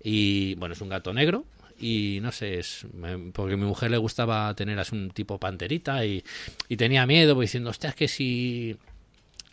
Y 0.02 0.54
bueno, 0.56 0.74
es 0.74 0.80
un 0.80 0.88
gato 0.88 1.12
negro. 1.12 1.44
Y 1.78 2.20
no 2.22 2.32
sé, 2.32 2.58
es 2.58 2.86
me- 2.94 3.32
porque 3.32 3.54
a 3.54 3.56
mi 3.58 3.64
mujer 3.66 3.90
le 3.90 3.98
gustaba 3.98 4.54
tener 4.54 4.78
así 4.78 4.94
un 4.96 5.10
tipo 5.10 5.38
panterita 5.38 6.04
y, 6.06 6.24
y 6.68 6.76
tenía 6.76 7.04
miedo, 7.06 7.34
pues, 7.34 7.48
diciendo, 7.50 7.68
hostia, 7.70 7.90
es 7.90 7.96
que 7.96 8.08
si, 8.08 8.76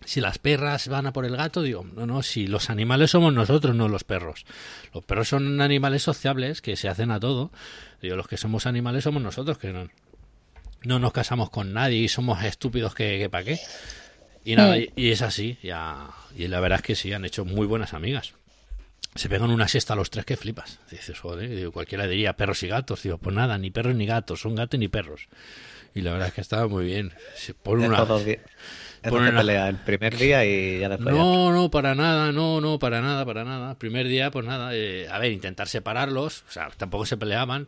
si 0.05 0.21
las 0.21 0.37
perras 0.37 0.87
van 0.87 1.05
a 1.05 1.11
por 1.11 1.25
el 1.25 1.35
gato, 1.35 1.61
digo, 1.61 1.83
no, 1.95 2.05
no, 2.07 2.23
si 2.23 2.47
los 2.47 2.69
animales 2.69 3.11
somos 3.11 3.33
nosotros, 3.33 3.75
no 3.75 3.89
los 3.89 4.05
perros. 4.05 4.45
Los 4.93 5.03
perros 5.03 5.27
son 5.27 5.59
animales 5.59 6.03
sociables 6.03 6.61
que 6.61 6.77
se 6.77 6.87
hacen 6.87 7.11
a 7.11 7.19
todo. 7.19 7.51
Digo, 8.01 8.15
los 8.15 8.27
que 8.29 8.37
somos 8.37 8.65
animales 8.67 9.03
somos 9.03 9.21
nosotros, 9.21 9.57
que 9.57 9.73
no, 9.73 9.89
no 10.85 10.99
nos 10.99 11.11
casamos 11.11 11.49
con 11.49 11.73
nadie 11.73 11.97
y 11.99 12.07
somos 12.07 12.41
estúpidos 12.43 12.95
que, 12.95 13.17
que 13.19 13.29
para 13.29 13.43
qué. 13.43 13.59
Y 14.45 14.55
nada, 14.55 14.77
y, 14.77 14.91
y 14.95 15.09
es 15.11 15.21
así, 15.21 15.57
ya, 15.61 16.07
y 16.37 16.47
la 16.47 16.61
verdad 16.61 16.79
es 16.79 16.83
que 16.85 16.95
sí, 16.95 17.11
han 17.11 17.25
hecho 17.25 17.43
muy 17.43 17.65
buenas 17.67 17.93
amigas. 17.93 18.33
Se 19.15 19.29
pegan 19.29 19.51
una 19.51 19.67
siesta 19.67 19.93
a 19.93 19.95
los 19.95 20.09
tres 20.09 20.25
que 20.25 20.37
flipas. 20.37 20.79
Dices, 20.89 21.19
joder, 21.19 21.49
digo, 21.49 21.71
cualquiera 21.71 22.07
diría 22.07 22.33
perros 22.35 22.63
y 22.63 22.67
gatos. 22.67 23.03
Digo, 23.03 23.17
pues 23.17 23.35
nada, 23.35 23.57
ni 23.57 23.69
perros 23.71 23.95
ni 23.95 24.05
gatos, 24.05 24.41
son 24.41 24.55
gatos 24.55 24.79
ni 24.79 24.87
perros. 24.87 25.27
Y 25.95 26.01
la 26.01 26.11
verdad 26.13 26.29
es 26.29 26.33
que 26.33 26.41
estaba 26.41 26.67
muy 26.67 26.85
bien. 26.85 27.13
Se 27.35 27.53
pone 27.53 27.87
una... 27.87 27.97
Una- 29.11 29.37
pelea 29.37 29.67
el 29.67 29.75
primer 29.75 30.17
día 30.17 30.45
y 30.45 30.79
ya 30.79 30.89
después. 30.89 31.13
ya 31.13 31.21
No, 31.21 31.51
no, 31.51 31.69
para 31.69 31.93
nada, 31.93 32.31
no, 32.31 32.61
no, 32.61 32.79
para 32.79 33.01
nada, 33.01 33.25
para 33.25 33.43
nada. 33.43 33.77
Primer 33.77 34.07
día, 34.07 34.31
pues 34.31 34.45
nada, 34.45 34.73
eh, 34.73 35.07
a 35.11 35.19
ver, 35.19 35.31
intentar 35.33 35.67
separarlos, 35.67 36.45
o 36.47 36.51
sea, 36.51 36.69
tampoco 36.77 37.05
se 37.05 37.17
peleaban, 37.17 37.67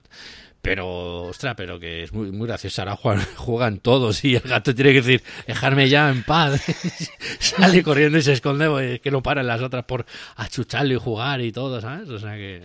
pero, 0.66 1.24
ostras, 1.26 1.54
pero 1.56 1.80
que 1.80 2.04
es 2.04 2.12
muy, 2.12 2.32
muy 2.32 2.48
gracioso. 2.48 2.82
Ahora 2.82 2.96
juegan, 3.38 3.78
todos 3.78 4.24
y 4.24 4.36
el 4.36 4.42
gato 4.42 4.74
tiene 4.74 4.94
que 4.94 5.02
decir, 5.02 5.24
dejarme 5.46 5.88
ya 5.90 6.10
en 6.10 6.24
paz. 6.24 6.62
Sale 7.40 7.84
corriendo 7.84 8.18
y 8.18 8.24
se 8.24 8.34
esconde, 8.34 8.68
pues, 8.68 9.00
que 9.00 9.12
no 9.12 9.22
paran 9.22 9.46
las 9.46 9.62
otras 9.62 9.86
por 9.86 10.06
achucharlo 10.36 10.94
y 10.94 10.98
jugar 10.98 11.42
y 11.42 11.52
todo, 11.52 11.80
¿sabes? 11.80 12.10
O 12.10 12.18
sea 12.18 12.34
que 12.34 12.64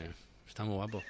está 0.48 0.64
muy 0.64 0.76
guapo. 0.76 1.02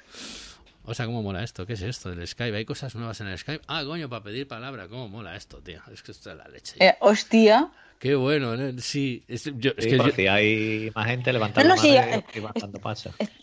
O 0.84 0.94
sea, 0.94 1.06
cómo 1.06 1.22
mola 1.22 1.44
esto, 1.44 1.64
¿qué 1.64 1.74
es 1.74 1.82
esto 1.82 2.10
del 2.10 2.26
Skype? 2.26 2.56
Hay 2.56 2.64
cosas 2.64 2.96
nuevas 2.96 3.20
en 3.20 3.28
el 3.28 3.38
Skype. 3.38 3.62
Ah, 3.68 3.84
coño, 3.84 4.08
para 4.08 4.24
pedir 4.24 4.48
palabra, 4.48 4.88
cómo 4.88 5.08
mola 5.08 5.36
esto, 5.36 5.58
tío. 5.58 5.80
Es 5.92 6.02
que 6.02 6.10
esto 6.10 6.32
es 6.32 6.36
la 6.36 6.48
leche. 6.48 6.74
Eh, 6.80 6.96
hostia. 6.98 7.70
Qué 8.00 8.14
bueno, 8.14 8.56
¿no? 8.56 8.78
Sí, 8.80 9.22
es, 9.28 9.44
yo- 9.58 9.72
es 9.76 9.84
Sí, 9.84 9.90
que 9.90 9.98
yo- 9.98 10.10
si 10.10 10.26
hay 10.26 10.90
más 10.94 11.06
gente 11.06 11.32
levantando 11.34 11.68
No, 11.68 11.76
no, 11.76 11.82
sí, 11.82 11.90
eh. 11.94 12.24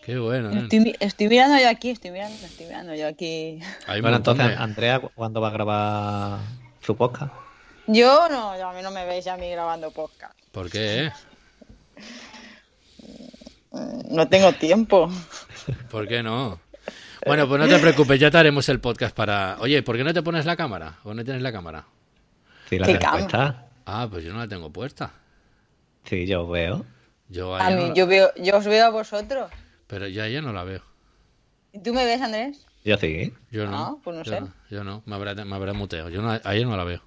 Qué 0.03 0.17
bueno, 0.17 0.49
¿no? 0.49 0.61
Estoy, 0.61 0.79
mi- 0.79 0.95
estoy 0.99 1.27
mirando 1.27 1.59
yo 1.61 1.69
aquí, 1.69 1.91
estoy 1.91 2.09
mirando, 2.09 2.35
estoy 2.43 2.65
mirando 2.65 2.95
yo 2.95 3.07
aquí. 3.07 3.59
Hay 3.85 4.01
Bueno, 4.01 4.17
entonces, 4.17 4.47
de- 4.47 4.55
Andrea, 4.55 4.99
¿cuándo 4.99 5.41
va 5.41 5.49
a 5.49 5.51
grabar 5.51 6.39
su 6.81 6.95
podcast? 6.95 7.31
Yo 7.85 8.27
no, 8.29 8.57
yo- 8.57 8.67
a 8.69 8.73
mí 8.73 8.81
no 8.81 8.89
me 8.89 9.05
veis 9.05 9.27
a 9.27 9.37
mí 9.37 9.47
grabando 9.51 9.91
podcast. 9.91 10.33
¿Por 10.51 10.71
qué? 10.71 11.05
eh? 11.05 11.11
No 14.09 14.27
tengo 14.27 14.53
tiempo. 14.53 15.11
¿Por 15.91 16.07
qué 16.07 16.23
no? 16.23 16.59
Bueno, 17.27 17.47
pues 17.47 17.59
no 17.61 17.67
te 17.67 17.77
preocupes, 17.77 18.19
ya 18.19 18.31
te 18.31 18.37
haremos 18.39 18.67
el 18.69 18.79
podcast 18.79 19.15
para... 19.15 19.57
Oye, 19.59 19.83
¿por 19.83 19.97
qué 19.97 20.03
no 20.03 20.13
te 20.15 20.23
pones 20.23 20.45
la 20.45 20.55
cámara? 20.55 20.97
¿O 21.03 21.13
no 21.13 21.23
tienes 21.23 21.43
la 21.43 21.51
cámara? 21.51 21.85
Sí, 22.69 22.79
la 22.79 22.87
¿Qué 22.87 22.97
puesta. 22.97 23.66
Ah, 23.89 24.07
pues 24.11 24.23
yo 24.23 24.33
no 24.33 24.39
la 24.39 24.47
tengo 24.47 24.69
puesta. 24.71 25.11
Sí, 26.03 26.27
yo 26.27 26.47
veo. 26.47 26.85
Yo 27.29 27.55
A 27.55 27.67
ahí 27.67 27.75
mí, 27.75 27.87
no- 27.89 27.93
yo 27.95 28.05
veo, 28.07 28.31
yo 28.35 28.57
os 28.57 28.65
veo 28.65 28.85
a 28.85 28.89
vosotros. 28.89 29.49
Pero 29.87 30.07
yo 30.07 30.23
a 30.23 30.27
ella 30.27 30.41
no 30.41 30.51
la 30.53 30.63
veo. 30.63 30.81
¿Y 31.71 31.79
tú 31.79 31.93
me 31.93 32.05
ves, 32.05 32.21
Andrés? 32.21 32.65
Yo 32.83 32.97
sí. 32.97 33.33
Yo 33.51 33.65
no. 33.67 33.77
Ah, 33.77 33.95
pues 34.03 34.17
no 34.17 34.23
yo 34.23 34.31
sé. 34.31 34.41
No, 34.41 34.53
yo 34.69 34.83
no. 34.83 35.03
Me 35.05 35.15
habrá, 35.15 35.33
me 35.35 35.55
habrá 35.55 35.73
muteado. 35.73 36.09
Yo 36.09 36.21
no, 36.21 36.31
ayer 36.43 36.67
no 36.67 36.75
la 36.77 36.83
veo. 36.83 37.01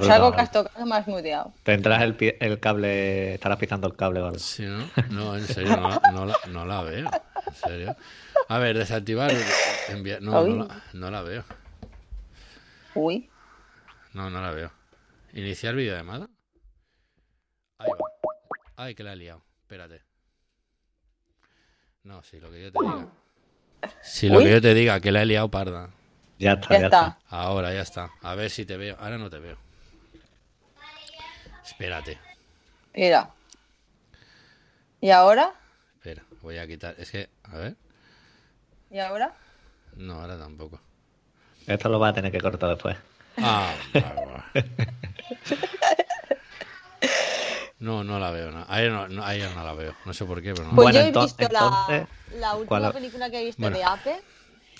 Es 0.00 0.08
algo 0.10 0.32
que 0.32 0.40
has 0.40 0.50
tocado, 0.52 0.86
me 0.86 0.96
has 0.96 1.06
muteado. 1.08 1.52
Tendrás 1.64 2.02
el, 2.02 2.16
pie- 2.16 2.36
el 2.40 2.60
cable, 2.60 3.34
estarás 3.34 3.58
pisando 3.58 3.86
el 3.88 3.96
cable 3.96 4.20
o 4.20 4.26
algo. 4.26 4.38
Sí, 4.38 4.64
¿no? 4.64 4.84
No, 5.10 5.36
en 5.36 5.46
serio, 5.46 5.76
no, 5.76 6.00
no 6.12 6.26
la, 6.26 6.36
no 6.48 6.64
la 6.66 6.82
veo. 6.82 7.10
En 7.46 7.54
serio. 7.54 7.96
A 8.48 8.58
ver, 8.58 8.78
desactivar. 8.78 9.30
enviar- 9.88 10.20
no, 10.20 10.46
no, 10.46 10.64
la, 10.66 10.82
no 10.92 11.10
la 11.10 11.22
veo. 11.22 11.44
Uy. 12.94 13.28
No, 14.14 14.30
no 14.30 14.40
la 14.40 14.50
veo. 14.52 14.70
Iniciar 15.32 15.74
videollamada. 15.74 16.28
Ahí 17.78 17.90
va. 17.90 18.32
Ay, 18.76 18.94
que 18.94 19.02
la 19.02 19.12
he 19.12 19.16
liado. 19.16 19.42
Espérate. 19.62 20.02
No, 22.04 22.22
si 22.22 22.40
lo 22.40 22.50
que 22.50 22.62
yo 22.62 22.72
te 22.72 22.78
diga. 22.80 23.08
Si 24.02 24.28
lo 24.28 24.38
Uy. 24.38 24.44
que 24.44 24.50
yo 24.50 24.60
te 24.60 24.74
diga, 24.74 25.00
que 25.00 25.12
la 25.12 25.22
he 25.22 25.26
liado 25.26 25.50
parda. 25.50 25.90
Ya 26.38 26.52
está, 26.54 26.68
Ya 26.74 26.78
ya, 26.80 26.84
está. 26.86 27.18
Ahora, 27.28 27.72
ya 27.72 27.82
está. 27.82 28.10
A 28.20 28.34
ver 28.34 28.50
si 28.50 28.64
te 28.66 28.76
veo. 28.76 28.96
Ahora 28.98 29.18
no 29.18 29.30
te 29.30 29.38
veo. 29.38 29.56
Espérate. 31.64 32.18
Mira. 32.94 33.30
¿Y 35.00 35.10
ahora? 35.10 35.54
Espera, 35.94 36.24
voy 36.42 36.58
a 36.58 36.66
quitar. 36.66 36.94
Es 36.98 37.10
que, 37.10 37.30
a 37.44 37.56
ver. 37.56 37.76
¿Y 38.90 38.98
ahora? 38.98 39.34
No, 39.96 40.14
ahora 40.20 40.38
tampoco. 40.38 40.80
Esto 41.66 41.88
lo 41.88 41.98
vas 41.98 42.10
a 42.10 42.14
tener 42.14 42.32
que 42.32 42.40
cortar 42.40 42.70
después. 42.70 42.96
Ah. 43.38 43.74
No, 47.78 48.04
no 48.04 48.18
la 48.20 48.30
veo. 48.30 48.50
No. 48.52 48.64
Ayer, 48.68 48.92
no, 48.92 49.08
no, 49.08 49.24
ayer 49.24 49.50
no 49.56 49.64
la 49.64 49.72
veo. 49.74 49.94
No 50.04 50.12
sé 50.14 50.24
por 50.24 50.40
qué, 50.40 50.52
pero 50.54 50.64
no. 50.68 50.74
Pues 50.76 50.84
Bueno, 50.92 50.98
yo 51.00 51.04
he 51.06 51.12
ento- 51.12 51.24
visto 51.24 51.42
entonces, 51.42 52.06
la, 52.30 52.38
la 52.38 52.52
última 52.52 52.68
¿cuál 52.68 52.84
ha- 52.84 52.92
película 52.92 53.30
que 53.30 53.40
he 53.40 53.44
visto 53.44 53.60
Bueno. 53.60 53.76
de 53.76 53.84
Apple. 53.84 54.16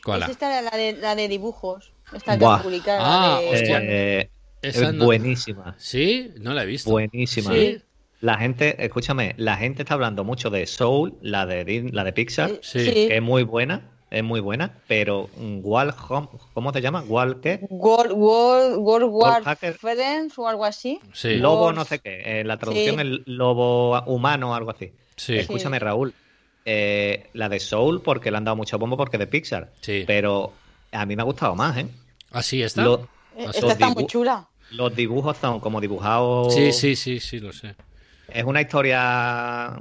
¿Cuál? 0.04 0.22
Es 0.24 0.28
esta 0.30 0.62
la 0.62 0.70
de, 0.70 0.92
la 0.94 1.14
de 1.16 1.28
dibujos. 1.28 1.92
Esta 2.12 2.38
que 2.38 2.44
publicado. 2.62 3.00
Ah, 3.02 3.38
la 3.40 3.40
de- 3.40 3.54
hostia. 3.54 3.80
Eh, 3.82 4.30
Esa 4.62 4.88
es 4.88 4.94
no- 4.94 5.04
buenísima. 5.06 5.74
¿Sí? 5.78 6.32
No 6.38 6.52
la 6.54 6.62
he 6.62 6.66
visto. 6.66 6.90
Buenísima. 6.90 7.52
Sí. 7.52 7.82
La 8.20 8.38
gente, 8.38 8.84
escúchame, 8.84 9.34
la 9.36 9.56
gente 9.56 9.82
está 9.82 9.94
hablando 9.94 10.22
mucho 10.22 10.48
de 10.50 10.64
Soul, 10.68 11.18
la 11.22 11.44
de 11.44 11.90
la 11.92 12.04
de 12.04 12.12
Pixar, 12.12 12.52
Sí. 12.62 12.84
que 12.84 13.16
es 13.16 13.22
muy 13.22 13.42
buena, 13.42 13.90
es 14.12 14.22
muy 14.22 14.40
buena, 14.40 14.79
pero 14.87 15.29
mm, 15.37 15.61
Wall 15.62 15.94
Home, 16.09 16.29
¿cómo 16.55 16.72
se 16.72 16.81
llama? 16.81 17.03
Wall 17.09 17.40
qué? 17.40 17.61
World, 17.70 18.12
World, 18.12 18.77
World 18.79 19.09
War 19.11 19.42
Hacker. 19.42 19.75
Friends 19.75 20.38
o 20.38 20.46
algo 20.46 20.64
así. 20.64 21.01
Sí. 21.12 21.37
Lobo 21.37 21.72
no 21.72 21.85
sé 21.85 21.98
qué, 22.01 22.40
eh, 22.40 22.44
la 22.44 22.59
traducción 22.59 22.96
Sí. 22.96 23.01
es 23.03 23.20
lobo 23.27 24.03
humano 24.05 24.51
o 24.51 24.55
algo 24.55 24.70
así. 24.70 24.92
Sí. 25.16 25.37
Escúchame, 25.37 25.79
Raúl, 25.79 26.12
eh, 26.64 27.29
la 27.33 27.48
de 27.48 27.59
Soul 27.59 28.03
porque 28.03 28.31
le 28.31 28.37
han 28.37 28.44
dado 28.44 28.57
mucho 28.57 28.79
bombo 28.79 28.96
porque 28.96 29.16
es 29.16 29.20
de 29.20 29.27
Pixar, 29.27 29.72
Sí. 29.81 30.05
pero 30.07 30.53
a 30.92 31.07
mí 31.07 31.16
me 31.16 31.22
ha 31.22 31.25
gustado 31.25 31.55
más, 31.55 31.77
¿eh? 31.79 31.87
Así 32.31 32.62
está. 32.62 32.83
Lo- 32.83 33.09
Eh, 33.35 33.46
Esta 33.48 33.72
está 33.72 33.88
muy 33.88 34.07
chula. 34.07 34.46
Los 34.72 34.94
dibujos 34.94 35.38
son 35.38 35.59
como 35.59 35.81
dibujados. 35.81 36.53
Sí, 36.55 36.70
sí, 36.72 36.96
sí, 36.96 37.18
sí, 37.18 37.40
lo 37.40 37.51
sé. 37.55 37.75
Es 38.29 38.44
una 38.44 38.61
historia, 38.61 39.81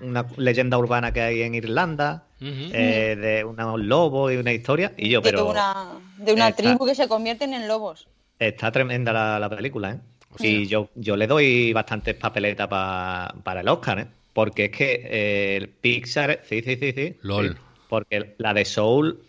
una 0.00 0.26
leyenda 0.36 0.76
urbana 0.76 1.12
que 1.12 1.20
hay 1.20 1.42
en 1.42 1.54
Irlanda, 1.54 2.24
Eh, 2.44 3.16
de 3.20 3.44
unos 3.44 3.78
lobos 3.80 4.32
y 4.32 4.36
una 4.36 4.52
historia. 4.52 4.92
Y 4.96 5.08
yo, 5.08 5.20
de 5.20 5.30
pero 5.30 5.48
una, 5.48 5.86
de 6.16 6.32
una 6.32 6.48
Está- 6.48 6.62
tribu 6.62 6.86
que 6.86 6.94
se 6.94 7.06
convierten 7.08 7.54
en 7.54 7.68
lobos. 7.68 8.08
está 8.38 8.72
tremenda 8.72 9.12
la, 9.12 9.38
la 9.38 9.48
película, 9.48 9.92
¿eh? 9.92 9.98
Y 10.40 10.66
yo, 10.66 10.88
yo 10.94 11.16
le 11.16 11.26
doy 11.26 11.72
bastantes 11.72 12.14
papeletas 12.14 12.66
pa- 12.66 13.34
para 13.44 13.60
el 13.60 13.68
Oscar, 13.68 13.98
¿eh? 14.00 14.06
Porque 14.32 14.64
es 14.66 14.70
que 14.70 15.02
eh, 15.04 15.56
el 15.58 15.68
Pixar, 15.68 16.40
sí, 16.48 16.62
sí, 16.62 16.76
sí, 16.76 16.92
sí. 16.92 17.16
LOL. 17.22 17.50
sí, 17.54 17.60
porque 17.88 18.34
la 18.38 18.54
de 18.54 18.64
Soul 18.64 19.20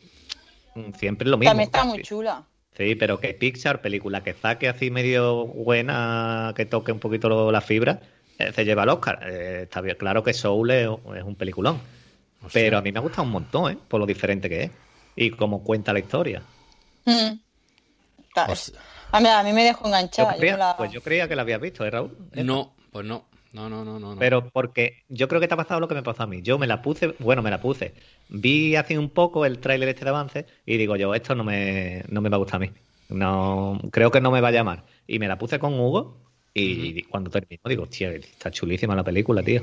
mm, 0.75 0.93
siempre 0.97 1.25
es 1.25 1.31
lo 1.31 1.37
mismo. 1.37 1.51
También 1.51 1.67
está 1.67 1.79
casi. 1.79 1.89
muy 1.89 2.01
chula. 2.03 2.43
Sí, 2.77 2.95
pero 2.95 3.19
que 3.19 3.33
Pixar, 3.33 3.81
película 3.81 4.23
que 4.23 4.33
saque 4.33 4.67
así 4.69 4.89
medio 4.89 5.45
buena, 5.45 6.53
que 6.55 6.65
toque 6.65 6.91
un 6.93 6.99
poquito 6.99 7.27
lo- 7.29 7.51
la 7.51 7.61
fibra, 7.61 7.99
eh, 8.39 8.51
se 8.53 8.63
lleva 8.65 8.83
el 8.83 8.89
Oscar. 8.89 9.19
Eh, 9.29 9.59
está 9.63 9.81
bien, 9.81 9.97
claro 9.99 10.23
que 10.23 10.33
Soul 10.33 10.71
es, 10.71 10.87
es 11.17 11.23
un 11.23 11.35
peliculón. 11.35 11.79
Hostia. 12.45 12.61
Pero 12.61 12.77
a 12.77 12.81
mí 12.81 12.91
me 12.91 12.99
ha 12.99 13.01
gustado 13.01 13.23
un 13.23 13.31
montón, 13.31 13.71
¿eh? 13.73 13.77
Por 13.87 13.99
lo 13.99 14.05
diferente 14.05 14.49
que 14.49 14.63
es. 14.63 14.71
Y 15.15 15.29
cómo 15.31 15.63
cuenta 15.63 15.93
la 15.93 15.99
historia. 15.99 16.41
Mm. 17.05 17.39
A 19.11 19.19
mí, 19.19 19.27
a 19.29 19.43
mí 19.43 19.53
me 19.53 19.63
dejó 19.63 19.83
Yo 19.83 19.87
enganchada. 19.89 20.33
yo 20.33 20.39
creía- 20.39 20.57
la- 20.57 20.77
Pues 20.77 20.91
yo 20.91 21.01
creía 21.01 21.27
que 21.27 21.35
la 21.35 21.43
habías 21.43 21.61
visto, 21.61 21.85
¿eh, 21.85 21.91
Raúl? 21.91 22.17
No, 22.33 22.73
pues 22.91 23.05
no. 23.05 23.25
No, 23.51 23.69
no, 23.69 23.85
no, 23.85 23.99
no. 23.99 24.15
no. 24.15 24.19
Pero 24.19 24.49
porque 24.49 25.03
yo 25.09 25.27
creo 25.27 25.39
que 25.39 25.47
te 25.47 25.53
ha 25.53 25.57
pasado 25.57 25.79
lo 25.79 25.87
que 25.87 25.93
me 25.93 26.01
pasó 26.01 26.23
a 26.23 26.27
mí. 26.27 26.41
Yo 26.41 26.57
me 26.57 26.65
la 26.65 26.81
puse, 26.81 27.13
bueno, 27.19 27.43
me 27.43 27.51
la 27.51 27.61
puse. 27.61 27.93
Vi 28.29 28.75
hace 28.75 28.97
un 28.97 29.09
poco 29.11 29.45
el 29.45 29.59
tráiler 29.59 29.89
este 29.89 30.03
de 30.05 30.09
avance 30.09 30.45
y 30.65 30.77
digo 30.77 30.95
yo, 30.95 31.13
esto 31.13 31.35
no 31.35 31.43
me, 31.43 32.03
no 32.09 32.19
me 32.21 32.29
va 32.29 32.37
a 32.37 32.39
gustar 32.39 32.55
a 32.55 32.59
mí. 32.65 32.71
No, 33.09 33.79
creo 33.91 34.09
que 34.09 34.21
no 34.21 34.31
me 34.31 34.41
va 34.41 34.47
a 34.47 34.51
llamar. 34.51 34.85
Y 35.05 35.19
me 35.19 35.27
la 35.27 35.37
puse 35.37 35.59
con 35.59 35.79
Hugo 35.79 36.17
y 36.55 37.03
cuando 37.03 37.29
terminó 37.29 37.61
digo, 37.65 37.83
hostia, 37.83 38.09
está 38.13 38.49
chulísima 38.49 38.95
la 38.95 39.03
película, 39.03 39.43
tío. 39.43 39.61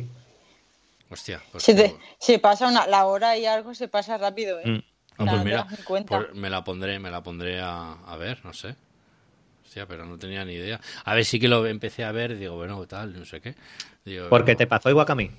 Hostia. 1.10 1.42
Pues, 1.50 1.64
Se, 1.64 1.74
te- 1.74 1.96
se 2.18 2.38
pasa 2.38 2.68
una, 2.68 2.86
la 2.86 3.06
hora 3.06 3.36
y 3.36 3.44
algo 3.46 3.74
se 3.74 3.88
pasa 3.88 4.16
rápido, 4.16 4.58
¿eh? 4.60 4.66
Mm. 4.68 4.78
Ah, 5.18 5.26
pues 5.28 5.44
mira, 5.44 5.66
cuenta. 5.84 6.18
pues 6.18 6.34
me 6.34 6.48
la 6.48 6.64
pondré, 6.64 6.98
me 6.98 7.10
la 7.10 7.22
pondré 7.22 7.60
a, 7.60 7.92
a 7.92 8.16
ver, 8.16 8.38
no 8.44 8.52
sé. 8.54 8.74
Hostia, 9.64 9.86
pero 9.86 10.04
no 10.06 10.18
tenía 10.18 10.44
ni 10.44 10.54
idea. 10.54 10.80
A 11.04 11.14
ver, 11.14 11.24
sí 11.24 11.38
que 11.38 11.46
lo 11.48 11.66
empecé 11.66 12.04
a 12.04 12.12
ver, 12.12 12.36
digo, 12.38 12.56
bueno, 12.56 12.84
tal, 12.86 13.18
no 13.18 13.24
sé 13.24 13.40
qué. 13.40 13.54
Digo, 14.04 14.28
Porque 14.30 14.52
no. 14.52 14.58
te 14.58 14.66
pasó 14.66 14.88
igual 14.88 15.04
que 15.06 15.12
a 15.12 15.16
mí. 15.16 15.30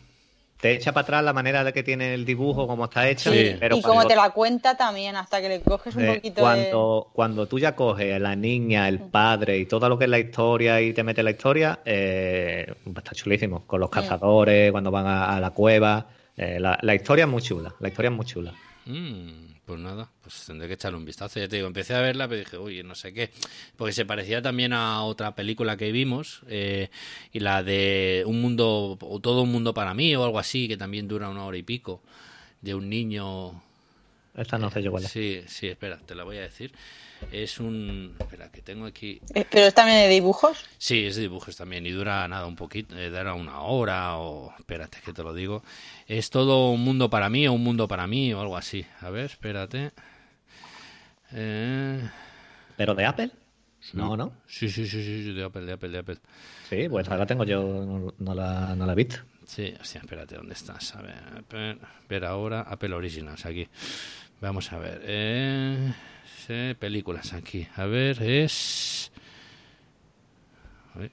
Te 0.62 0.72
echa 0.74 0.92
para 0.94 1.02
atrás 1.04 1.24
la 1.24 1.34
manera 1.34 1.64
de 1.64 1.74
que 1.74 1.82
tiene 1.84 2.14
el 2.14 2.24
dibujo, 2.24 2.68
cómo 2.68 2.86
está 2.86 3.10
hecha. 3.10 3.32
Sí. 3.32 3.56
Pero 3.60 3.76
y 3.78 3.82
como 3.82 3.96
cuando- 3.96 4.10
te 4.10 4.16
la 4.16 4.30
cuenta 4.30 4.78
también, 4.78 5.16
hasta 5.16 5.42
que 5.42 5.50
le 5.50 5.62
coges 5.62 5.96
un 5.96 6.04
Eh, 6.06 6.16
poquito 6.16 6.36
de... 6.36 6.42
cuando, 6.42 7.08
cuando 7.14 7.48
tú 7.48 7.58
ya 7.60 7.76
coges 7.76 8.14
a 8.16 8.20
la 8.20 8.36
niña, 8.36 8.88
el 8.88 9.00
padre 9.00 9.58
y 9.58 9.66
todo 9.66 9.90
lo 9.90 9.98
que 9.98 10.04
es 10.06 10.10
la 10.12 10.20
historia 10.20 10.80
y 10.80 10.94
te 10.94 11.04
metes 11.04 11.24
la 11.24 11.32
historia, 11.32 11.80
eh, 11.84 12.72
está 12.96 13.12
chulísimo. 13.14 13.66
Con 13.66 13.80
los 13.80 13.90
cazadores, 13.90 14.72
cuando 14.72 14.92
van 14.92 15.08
a, 15.08 15.36
a 15.36 15.40
la 15.40 15.50
cueva. 15.50 16.06
eh, 16.38 16.60
la, 16.60 16.78
la 16.82 16.96
historia 16.96 17.26
es 17.26 17.30
muy 17.32 17.42
chula. 17.42 17.74
La 17.80 17.88
historia 17.90 18.10
es 18.10 18.16
muy 18.16 18.26
chula. 18.26 18.54
Mm, 18.86 19.51
pues 19.72 19.80
nada, 19.80 20.12
pues 20.22 20.44
tendré 20.46 20.68
que 20.68 20.74
echarle 20.74 20.98
un 20.98 21.06
vistazo. 21.06 21.40
Ya 21.40 21.48
te 21.48 21.56
digo, 21.56 21.68
empecé 21.68 21.96
a 21.96 22.02
verla, 22.02 22.28
pero 22.28 22.40
dije, 22.40 22.58
oye, 22.58 22.84
no 22.84 22.94
sé 22.94 23.14
qué. 23.14 23.32
Porque 23.78 23.94
se 23.94 24.06
parecía 24.06 24.42
también 24.42 24.74
a 24.74 25.02
otra 25.04 25.34
película 25.34 25.78
que 25.78 25.94
vimos, 25.94 26.42
eh, 26.50 26.90
y 27.32 27.40
la 27.40 27.64
de 27.64 28.26
Un 28.28 28.42
Mundo, 28.42 28.98
o 29.00 29.20
Todo 29.22 29.44
un 29.44 29.52
Mundo 29.54 29.74
para 29.74 29.94
mí, 29.94 30.14
o 30.14 30.26
algo 30.26 30.40
así, 30.40 30.68
que 30.68 30.76
también 30.76 31.08
dura 31.08 31.30
una 31.30 31.46
hora 31.46 31.56
y 31.56 31.64
pico, 31.64 32.02
de 32.60 32.76
un 32.76 32.90
niño. 32.90 33.64
Esta 34.42 34.58
no 34.58 34.72
sé 34.72 34.82
yo 34.82 34.92
cuál 34.92 35.04
es. 35.04 35.12
Sí, 35.12 35.44
sí, 35.48 35.68
espera, 35.68 35.98
te 35.98 36.16
la 36.16 36.24
voy 36.24 36.38
a 36.38 36.42
decir. 36.42 36.74
Es 37.32 37.60
un. 37.60 38.16
Espera, 38.20 38.52
que 38.52 38.62
tengo 38.62 38.86
aquí. 38.86 39.22
Eh, 39.36 39.46
Pero 39.50 39.68
es 39.68 39.74
también 39.74 40.00
de 40.00 40.08
dibujos. 40.10 40.66
Sí, 40.78 41.06
es 41.06 41.16
de 41.16 41.22
dibujos 41.22 41.56
también 41.56 41.86
y 41.86 41.92
dura 41.92 42.28
nada, 42.28 42.48
un 42.48 42.56
poquito, 42.56 42.98
eh, 42.98 43.10
dura 43.10 43.36
una 43.36 43.62
hora 43.62 44.18
o... 44.18 44.52
Espérate 44.58 44.98
que 45.06 45.14
te 45.14 45.22
lo 45.22 45.34
digo. 45.34 45.64
Es 46.08 46.32
todo 46.32 46.72
un 46.72 46.84
mundo 46.84 47.10
para 47.10 47.30
mí 47.30 47.48
o 47.48 47.54
un 47.54 47.64
mundo 47.64 47.88
para 47.88 48.08
mí 48.08 48.34
o 48.34 48.42
algo 48.42 48.58
así. 48.58 48.86
A 49.02 49.12
ver, 49.12 49.26
espérate. 49.26 49.92
Eh, 51.34 52.10
¿Pero 52.78 52.96
de 52.96 53.06
Apple? 53.06 53.32
No, 53.94 54.18
¿no? 54.18 54.34
Sí, 54.48 54.70
sí, 54.70 54.88
sí, 54.88 55.04
sí, 55.04 55.24
sí, 55.24 55.34
de 55.34 55.44
Apple, 55.44 55.62
de 55.62 55.74
Apple, 55.74 55.90
de 55.90 56.00
Apple. 56.00 56.18
Sí, 56.70 56.88
pues 56.90 57.08
ahora 57.10 57.26
tengo 57.26 57.44
yo, 57.44 57.62
no, 57.62 58.14
no 58.18 58.36
la, 58.36 58.76
no 58.76 58.86
la 58.86 58.94
he 58.94 58.96
visto. 58.96 59.18
Sí, 59.46 59.74
hostia, 59.82 60.02
espérate, 60.02 60.36
¿dónde 60.36 60.54
estás? 60.54 60.96
A 60.96 61.02
ver, 61.02 61.78
ver 62.08 62.26
ahora, 62.26 62.62
Apple 62.62 62.94
Originals, 62.94 63.46
aquí. 63.46 63.68
Vamos 64.42 64.74
a 64.74 64.80
ver. 64.80 65.02
Eh, 65.06 65.94
sí, 66.48 66.76
películas, 66.80 67.32
aquí. 67.34 67.68
A 67.76 67.86
ver, 67.86 68.22
es... 68.24 69.12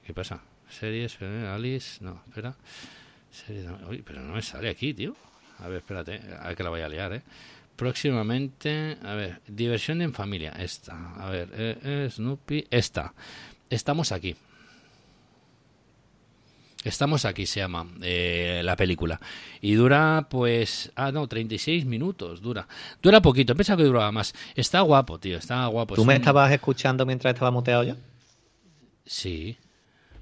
¿Qué 0.03 0.13
pasa? 0.15 0.41
Series, 0.67 1.17
eh, 1.21 1.47
Alice... 1.47 2.03
No, 2.03 2.23
espera. 2.27 2.55
Series... 3.29 3.67
Uy, 3.87 4.01
pero 4.01 4.21
no 4.21 4.33
me 4.33 4.41
sale 4.41 4.69
aquí, 4.69 4.95
tío. 4.95 5.15
A 5.59 5.67
ver, 5.67 5.77
espérate, 5.77 6.19
a 6.39 6.47
ver 6.47 6.57
que 6.57 6.63
la 6.63 6.69
voy 6.69 6.81
a 6.81 6.89
liar, 6.89 7.13
¿eh? 7.13 7.21
Próximamente, 7.75 8.97
a 9.03 9.13
ver, 9.13 9.41
diversión 9.47 10.01
en 10.01 10.11
familia, 10.11 10.53
esta. 10.53 11.13
A 11.13 11.29
ver, 11.29 11.49
eh, 11.53 11.77
eh, 11.83 12.09
Snoopy, 12.09 12.65
esta. 12.71 13.13
Estamos 13.69 14.11
aquí. 14.11 14.35
Estamos 16.85 17.25
aquí, 17.25 17.45
se 17.45 17.59
llama 17.59 17.87
eh, 18.01 18.61
la 18.63 18.75
película. 18.77 19.19
Y 19.59 19.73
dura, 19.73 20.27
pues. 20.29 20.91
Ah, 20.95 21.11
no, 21.11 21.27
36 21.27 21.85
minutos 21.85 22.41
dura. 22.41 22.67
Dura 23.01 23.21
poquito, 23.21 23.53
pensaba 23.55 23.77
que 23.77 23.83
duraba 23.83 24.11
más. 24.13 24.33
Está 24.55 24.79
guapo, 24.81 25.19
tío, 25.19 25.37
está 25.37 25.65
guapo. 25.67 25.95
¿Tú 25.95 26.01
Es 26.01 26.07
me 26.07 26.13
un- 26.15 26.19
estabas 26.21 26.51
escuchando 26.51 27.05
mientras 27.05 27.33
estaba 27.33 27.51
muteado 27.51 27.83
yo? 27.83 27.95
Sí. 29.05 29.57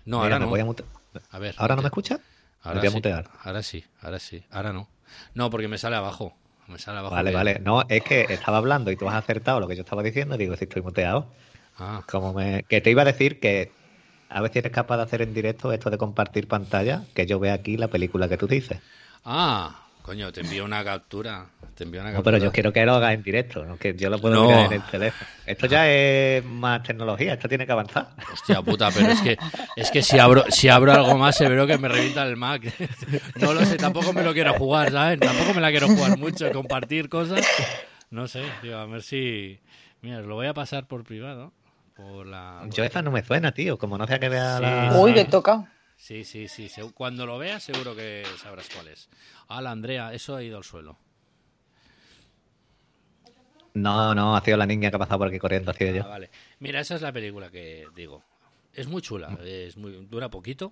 No, 0.05 0.17
Mira, 0.23 0.35
ahora 0.35 0.39
no. 0.45 0.49
voy 0.49 0.59
a 0.61 0.65
mute- 0.65 0.83
A 1.31 1.39
ver. 1.39 1.55
¿Ahora 1.57 1.75
no 1.75 1.81
me 1.81 1.87
escuchas? 1.89 2.19
Ahora 2.61 2.75
me 2.75 2.79
voy 2.81 2.87
a 2.87 2.91
sí. 2.91 2.95
mutear. 2.97 3.29
Ahora 3.43 3.63
sí, 3.63 3.83
ahora 4.01 4.19
sí. 4.19 4.43
Ahora 4.49 4.73
no. 4.73 4.87
No, 5.33 5.49
porque 5.49 5.67
me 5.67 5.77
sale 5.77 5.95
abajo. 5.95 6.35
Me 6.67 6.79
sale 6.79 6.99
abajo. 6.99 7.15
Vale, 7.15 7.29
que- 7.31 7.35
vale. 7.35 7.59
No, 7.59 7.83
es 7.87 8.03
que 8.03 8.21
estaba 8.29 8.57
hablando 8.57 8.89
y 8.91 8.95
tú 8.95 9.07
has 9.07 9.15
acertado 9.15 9.59
lo 9.59 9.67
que 9.67 9.75
yo 9.75 9.83
estaba 9.83 10.03
diciendo 10.03 10.35
y 10.35 10.39
digo, 10.39 10.55
si 10.55 10.65
estoy 10.65 10.81
muteado. 10.81 11.31
Ah, 11.77 12.01
Como 12.09 12.33
me... 12.33 12.63
Que 12.67 12.81
te 12.81 12.89
iba 12.89 13.03
a 13.03 13.05
decir 13.05 13.39
que 13.39 13.71
a 14.29 14.41
ver 14.41 14.51
si 14.51 14.59
eres 14.59 14.71
capaz 14.71 14.97
de 14.97 15.03
hacer 15.03 15.21
en 15.21 15.33
directo 15.33 15.71
esto 15.71 15.89
de 15.89 15.97
compartir 15.97 16.47
pantalla, 16.47 17.03
que 17.13 17.25
yo 17.25 17.39
vea 17.39 17.53
aquí 17.53 17.77
la 17.77 17.87
película 17.87 18.27
que 18.27 18.37
tú 18.37 18.47
dices. 18.47 18.79
ah 19.25 19.83
Coño, 20.01 20.31
te 20.31 20.39
envío 20.39 20.63
una 20.63 20.85
captura. 20.85 21.47
Te 21.75 21.83
envío 21.83 21.99
una 21.99 22.11
No, 22.11 22.17
captura. 22.19 22.35
pero 22.37 22.45
yo 22.45 22.51
quiero 22.53 22.71
que 22.71 22.85
lo 22.85 22.93
hagas 22.95 23.13
en 23.13 23.23
directo, 23.23 23.65
¿no? 23.65 23.77
que 23.77 23.93
yo 23.93 24.09
lo 24.09 24.19
puedo 24.21 24.35
No. 24.35 24.43
mirar 24.43 24.67
en 24.67 24.71
el 24.71 24.81
teléfono. 24.83 25.29
Esto 25.45 25.67
ya 25.67 25.89
es 25.91 26.45
más 26.45 26.81
tecnología, 26.83 27.33
esto 27.33 27.49
tiene 27.49 27.65
que 27.65 27.73
avanzar. 27.73 28.07
Hostia 28.31 28.61
puta, 28.61 28.89
pero 28.91 29.09
es 29.11 29.19
que 29.19 29.37
es 29.75 29.91
que 29.91 30.01
si 30.01 30.17
abro 30.17 30.45
si 30.49 30.69
abro 30.69 30.93
algo 30.93 31.17
más 31.17 31.35
se 31.35 31.49
veo 31.49 31.67
que 31.67 31.77
me 31.77 31.89
revienta 31.89 32.23
el 32.23 32.37
Mac. 32.37 32.61
No 33.35 33.53
lo 33.53 33.65
sé, 33.65 33.75
tampoco 33.75 34.13
me 34.13 34.23
lo 34.23 34.33
quiero 34.33 34.53
jugar, 34.53 34.91
¿sabes? 34.91 35.19
Tampoco 35.19 35.53
me 35.53 35.59
la 35.59 35.71
quiero 35.71 35.87
jugar 35.89 36.17
mucho, 36.17 36.49
compartir 36.53 37.09
cosas. 37.09 37.45
No 38.09 38.29
sé, 38.29 38.43
tío, 38.61 38.79
a 38.79 38.85
ver 38.85 39.01
si 39.03 39.59
mira, 40.01 40.21
lo 40.21 40.35
voy 40.35 40.47
a 40.47 40.53
pasar 40.53 40.87
por 40.87 41.03
privado, 41.03 41.51
por 41.97 42.25
la 42.27 42.65
Yo 42.69 42.83
esa 42.83 43.01
no 43.01 43.11
me 43.11 43.23
suena, 43.25 43.51
tío, 43.51 43.77
como 43.77 43.97
no 43.97 44.07
sea 44.07 44.19
que 44.19 44.29
vea 44.29 44.57
Sí, 44.57 44.61
la... 44.63 44.99
Uy, 44.99 45.13
que 45.13 45.25
toca. 45.25 45.73
Sí, 45.97 46.23
sí, 46.23 46.47
sí, 46.47 46.69
cuando 46.93 47.25
lo 47.25 47.39
veas 47.39 47.63
seguro 47.63 47.95
que 47.95 48.23
sabrás 48.41 48.69
cuál 48.73 48.87
es. 48.89 49.09
Hala, 49.47 49.71
Andrea, 49.71 50.13
eso 50.13 50.35
ha 50.35 50.43
ido 50.43 50.57
al 50.57 50.63
suelo. 50.63 50.97
No, 53.73 54.13
no, 54.15 54.35
ha 54.35 54.41
sido 54.41 54.57
la 54.57 54.65
niña 54.65 54.89
que 54.89 54.95
ha 54.95 54.99
pasado 54.99 55.19
por 55.19 55.27
aquí 55.27 55.39
corriendo, 55.39 55.71
ha 55.71 55.73
sido 55.73 55.91
Ah, 55.91 55.93
yo. 56.03 56.07
vale. 56.09 56.29
Mira, 56.59 56.79
esa 56.79 56.95
es 56.95 57.01
la 57.01 57.11
película 57.11 57.49
que 57.49 57.87
digo. 57.95 58.23
Es 58.73 58.87
muy 58.87 59.01
chula, 59.01 59.37
es 59.43 59.75
muy 59.75 60.05
dura 60.05 60.29
poquito 60.29 60.71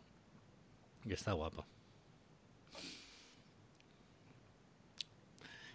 y 1.04 1.14
está 1.14 1.32
guapa. 1.34 1.66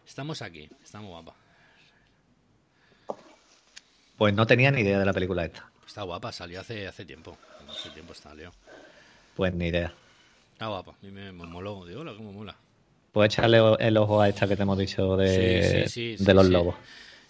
Estamos 0.07 0.43
aquí, 0.43 0.69
está 0.83 1.01
muy 1.01 1.11
guapa. 1.11 1.35
Pues 4.21 4.35
no 4.35 4.47
tenía 4.47 4.71
ni 4.71 4.83
idea 4.83 4.99
de 4.99 5.07
la 5.07 5.15
película 5.15 5.47
esta. 5.47 5.65
Está 5.87 6.03
guapa, 6.03 6.31
salió 6.31 6.61
hace 6.61 6.87
hace 6.87 7.07
tiempo. 7.07 7.39
Hace 7.71 7.89
tiempo 7.89 8.13
está, 8.13 8.35
Leo. 8.35 8.53
Pues 9.35 9.55
ni 9.55 9.69
idea. 9.69 9.95
Está 10.53 10.67
guapa, 10.67 10.91
a 10.91 10.95
mí 11.07 11.11
me, 11.11 11.33
me 11.33 11.47
moló. 11.47 11.87
Digo, 11.87 12.03
hola, 12.03 12.13
cómo 12.15 12.31
mola. 12.31 12.55
Puedes 13.13 13.33
echarle 13.33 13.63
el 13.79 13.97
ojo 13.97 14.21
a 14.21 14.29
esta 14.29 14.47
que 14.47 14.57
te 14.57 14.63
hemos 14.65 14.77
dicho 14.77 15.17
de, 15.17 15.87
Sí, 15.87 15.89
sí, 15.89 16.17
sí, 16.19 16.23
de 16.23 16.31
sí, 16.33 16.35
los 16.35 16.45
sí. 16.49 16.53
lobos. 16.53 16.75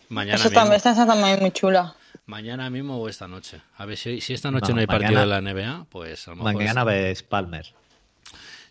Mañana 0.08 0.34
Eso 0.34 0.48
mismo, 0.48 0.60
también, 0.60 0.76
esta 0.78 0.90
está 0.90 1.06
también 1.06 1.38
muy 1.38 1.52
chula. 1.52 1.94
mañana 2.26 2.68
mismo 2.70 2.96
o 3.00 3.08
esta 3.08 3.28
noche. 3.28 3.60
A 3.76 3.86
ver 3.86 3.96
si, 3.96 4.20
si 4.20 4.34
esta 4.34 4.50
noche 4.50 4.70
no, 4.70 4.74
No, 4.74 4.80
hay 4.80 4.86
partido 4.88 5.20
de 5.20 5.26
la 5.26 5.40
NBA, 5.40 5.86
pues 5.90 6.26
a 6.26 6.32
lo 6.32 6.38
mejor 6.38 6.54
Mañana 6.54 6.82
ves 6.82 7.22
Palmer. 7.22 7.72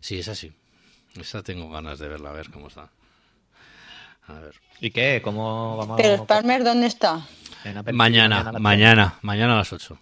Sí, 0.01 0.19
esa 0.19 0.36
sí. 0.36 0.51
Esa 1.17 1.41
tengo 1.41 1.69
ganas 1.69 1.99
de 1.99 2.10
verla, 2.10 2.32
a 2.32 2.34
ver 2.34 2.49
cómo 2.51 2.67
está. 2.67 2.89
A 4.27 4.34
ver. 4.34 4.55
¿Y 4.82 4.91
qué? 4.91 5.21
¿Cómo 5.23 5.77
vamos 5.77 5.95
Pero 6.01 6.15
el 6.15 6.23
Palmer, 6.27 6.65
¿dónde 6.65 6.88
está? 6.88 7.25
En 7.63 7.78
Apple 7.78 7.91
TV 7.91 7.98
Mañana, 7.98 8.39
a 8.41 8.52
las 8.52 8.62
mañana, 8.62 9.19
mañana 9.22 9.54
a 9.54 9.58
las 9.58 9.74
8. 9.74 9.88
tres? 9.88 10.00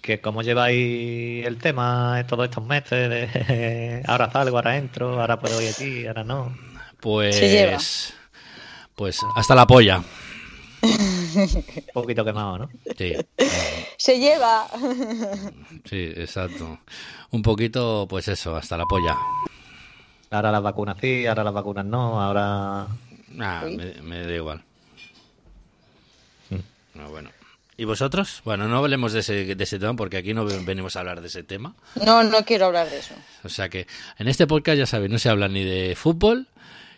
¿Que 0.00 0.20
¿Cómo 0.20 0.42
lleváis 0.42 1.46
el 1.46 1.56
tema 1.58 2.20
en 2.20 2.26
todos 2.26 2.44
estos 2.44 2.64
meses? 2.64 3.08
De, 3.10 4.02
ahora 4.06 4.30
salgo, 4.30 4.56
ahora 4.56 4.76
entro, 4.76 5.20
ahora 5.20 5.38
puedo 5.40 5.60
ir 5.62 5.70
aquí, 5.70 6.06
ahora 6.06 6.24
no. 6.24 6.54
Pues. 7.00 7.36
Se 7.36 7.48
lleva. 7.48 7.78
Pues 8.94 9.20
hasta 9.34 9.54
la 9.54 9.66
polla. 9.66 10.02
Un 10.82 11.64
poquito 11.94 12.24
quemado, 12.24 12.58
¿no? 12.58 12.68
Sí, 12.96 13.14
Se 13.96 14.18
lleva. 14.18 14.66
sí, 15.84 16.12
exacto. 16.16 16.78
Un 17.30 17.42
poquito, 17.42 18.06
pues 18.08 18.28
eso, 18.28 18.54
hasta 18.54 18.76
la 18.76 18.84
polla. 18.84 19.16
Ahora 20.30 20.52
las 20.52 20.62
vacunas 20.62 20.96
sí, 21.00 21.26
ahora 21.26 21.44
las 21.44 21.54
vacunas 21.54 21.84
no, 21.86 22.20
ahora... 22.20 22.86
Nah, 23.28 23.64
Uy. 23.64 23.76
me, 23.76 24.02
me 24.02 24.26
da 24.26 24.34
igual. 24.34 24.62
No, 26.94 27.08
bueno. 27.10 27.30
¿Y 27.76 27.84
vosotros? 27.86 28.40
Bueno, 28.44 28.68
no 28.68 28.78
hablemos 28.78 29.12
de 29.12 29.20
ese, 29.20 29.54
de 29.56 29.64
ese 29.64 29.78
tema 29.80 29.94
porque 29.96 30.16
aquí 30.18 30.32
no 30.32 30.44
venimos 30.46 30.94
a 30.94 31.00
hablar 31.00 31.20
de 31.20 31.26
ese 31.26 31.42
tema. 31.42 31.74
No, 32.04 32.22
no 32.22 32.44
quiero 32.44 32.66
hablar 32.66 32.88
de 32.88 32.98
eso. 32.98 33.14
O 33.42 33.48
sea 33.48 33.68
que 33.68 33.86
en 34.18 34.28
este 34.28 34.46
podcast 34.46 34.78
ya 34.78 34.86
sabéis, 34.86 35.10
no 35.10 35.18
se 35.18 35.28
habla 35.28 35.48
ni 35.48 35.64
de 35.64 35.96
fútbol, 35.96 36.46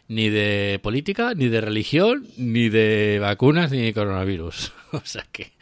ni 0.09 0.29
de 0.29 0.79
política, 0.83 1.33
ni 1.35 1.49
de 1.49 1.63
religión, 1.63 2.29
ni 2.37 2.69
de 2.69 3.19
vacunas, 3.21 3.71
ni 3.71 3.81
de 3.83 3.95
coronavirus. 3.95 4.73
O 4.93 5.03
sea 5.05 5.27
que 5.31 5.53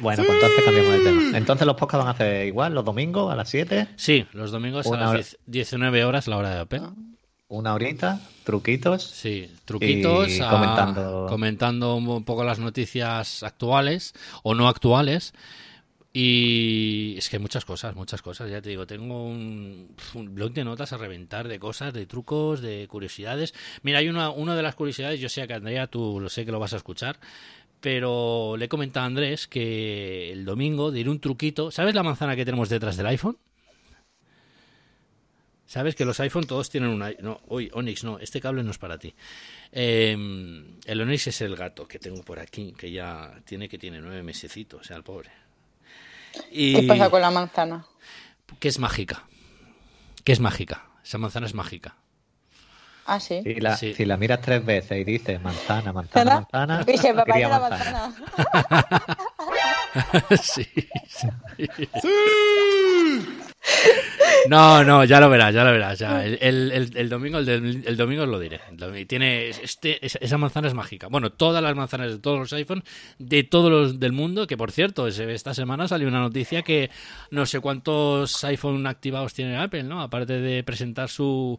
Bueno, 0.00 0.24
pues 0.24 0.34
entonces 0.42 0.64
cambiamos 0.64 0.92
de 0.92 0.98
tema. 0.98 1.38
Entonces 1.38 1.66
los 1.66 1.76
podcasts 1.76 1.98
van 2.04 2.08
a 2.08 2.10
hacer 2.10 2.46
igual, 2.46 2.74
los 2.74 2.84
domingos 2.84 3.32
a 3.32 3.36
las 3.36 3.48
7, 3.48 3.86
sí, 3.96 4.26
los 4.32 4.50
domingos 4.50 4.84
a 4.86 4.90
Una 4.90 5.00
las 5.00 5.08
hora. 5.10 5.18
10 5.18 5.38
19 5.46 6.04
horas 6.04 6.26
la 6.26 6.36
hora 6.36 6.50
de 6.50 6.58
AP. 6.60 6.74
Una 7.52 7.74
horita, 7.74 8.20
truquitos. 8.44 9.02
Sí, 9.04 9.50
truquitos, 9.64 10.40
a- 10.40 10.50
comentando- 10.50 11.26
comentando 11.28 11.96
un 11.96 12.24
poco 12.24 12.44
las 12.44 12.58
noticias 12.58 13.42
actuales 13.42 14.14
o 14.42 14.54
no 14.54 14.68
actuales. 14.68 15.32
Y 16.14 17.14
es 17.16 17.28
que 17.30 17.36
hay 17.36 17.42
muchas 17.42 17.64
cosas, 17.64 17.94
muchas 17.96 18.20
cosas. 18.20 18.50
Ya 18.50 18.60
te 18.60 18.68
digo, 18.70 18.86
tengo 18.86 19.24
un, 19.24 19.94
un 20.14 20.34
blog 20.34 20.52
de 20.52 20.64
notas 20.64 20.92
a 20.92 20.98
reventar 20.98 21.48
de 21.48 21.58
cosas, 21.58 21.94
de 21.94 22.04
trucos, 22.06 22.60
de 22.60 22.86
curiosidades. 22.88 23.54
Mira, 23.82 23.98
hay 24.00 24.08
una, 24.08 24.30
una 24.30 24.54
de 24.54 24.62
las 24.62 24.74
curiosidades, 24.74 25.20
yo 25.20 25.28
sé 25.30 25.46
que 25.46 25.54
Andrea, 25.54 25.86
tú 25.86 26.20
lo 26.20 26.28
sé 26.28 26.44
que 26.44 26.52
lo 26.52 26.58
vas 26.58 26.74
a 26.74 26.76
escuchar, 26.76 27.18
pero 27.80 28.56
le 28.58 28.66
he 28.66 28.68
comentado 28.68 29.04
a 29.04 29.06
Andrés 29.06 29.46
que 29.48 30.30
el 30.32 30.44
domingo 30.44 30.90
diré 30.90 31.08
un 31.08 31.18
truquito. 31.20 31.70
¿Sabes 31.70 31.94
la 31.94 32.02
manzana 32.02 32.36
que 32.36 32.44
tenemos 32.44 32.68
detrás 32.68 32.96
del 32.98 33.06
iPhone? 33.06 33.38
¿Sabes 35.72 35.94
que 35.94 36.04
los 36.04 36.20
iPhone 36.20 36.44
todos 36.46 36.68
tienen 36.68 36.90
una... 36.90 37.10
No, 37.20 37.40
uy, 37.48 37.70
Onyx, 37.72 38.04
no, 38.04 38.18
este 38.18 38.42
cable 38.42 38.62
no 38.62 38.72
es 38.72 38.76
para 38.76 38.98
ti. 38.98 39.14
Eh, 39.72 40.12
el 40.84 41.00
Onyx 41.00 41.28
es 41.28 41.40
el 41.40 41.56
gato 41.56 41.88
que 41.88 41.98
tengo 41.98 42.22
por 42.22 42.38
aquí, 42.38 42.74
que 42.76 42.92
ya 42.92 43.40
tiene 43.46 43.70
que 43.70 43.78
tiene 43.78 43.98
nueve 43.98 44.22
mesecitos, 44.22 44.82
o 44.82 44.84
sea, 44.84 44.98
el 44.98 45.02
pobre. 45.02 45.30
Y 46.50 46.78
¿Qué 46.78 46.86
pasa 46.86 47.08
con 47.08 47.22
la 47.22 47.30
manzana? 47.30 47.86
que 48.60 48.68
es 48.68 48.78
mágica. 48.78 49.24
Que 50.24 50.32
es 50.32 50.40
mágica. 50.40 50.88
Esa 51.02 51.16
manzana 51.16 51.46
es 51.46 51.54
mágica. 51.54 51.96
Ah, 53.06 53.18
sí. 53.18 53.40
Si 53.42 53.54
la, 53.54 53.74
Sí. 53.78 53.94
si 53.94 54.04
la 54.04 54.18
miras 54.18 54.42
tres 54.42 54.62
veces 54.62 55.00
y 55.00 55.04
dices 55.04 55.40
manzana, 55.40 55.90
manzana, 55.94 56.34
¿Manzana? 56.52 56.78
me 56.80 56.84
quería 56.84 57.12
aparece 57.12 57.48
la 57.48 57.60
manzana. 57.60 58.14
manzana. 58.60 59.16
sí, 60.42 60.66
sí. 61.08 61.28
No, 64.48 64.82
no, 64.82 65.04
ya 65.04 65.20
lo 65.20 65.30
verás, 65.30 65.54
ya 65.54 65.62
lo 65.64 65.70
verás. 65.70 65.98
Ya. 65.98 66.24
El, 66.24 66.90
el- 66.94 67.08
domingo, 67.08 67.38
el, 67.38 67.96
domingo 67.96 68.26
lo 68.26 68.38
diré. 68.40 68.60
Tiene 69.06 69.50
este, 69.50 70.04
esa- 70.04 70.36
manzana 70.38 70.68
es 70.68 70.74
mágica. 70.74 71.06
Bueno, 71.08 71.30
todas 71.30 71.62
las 71.62 71.76
manzanas 71.76 72.10
de 72.10 72.18
todos 72.18 72.38
los 72.38 72.52
iPhones, 72.52 72.84
de 73.18 73.44
todos 73.44 73.70
los 73.70 74.00
del 74.00 74.12
mundo, 74.12 74.46
que 74.46 74.56
por 74.56 74.72
cierto, 74.72 75.06
esta 75.06 75.54
semana 75.54 75.86
salió 75.86 76.08
una 76.08 76.20
noticia 76.20 76.62
que 76.62 76.90
no 77.30 77.46
sé 77.46 77.60
cuántos 77.60 78.42
iPhone 78.44 78.86
activados 78.86 79.32
tiene 79.34 79.56
Apple, 79.56 79.84
¿no? 79.84 80.02
Aparte 80.02 80.40
de 80.40 80.64
presentar 80.64 81.08
su, 81.08 81.58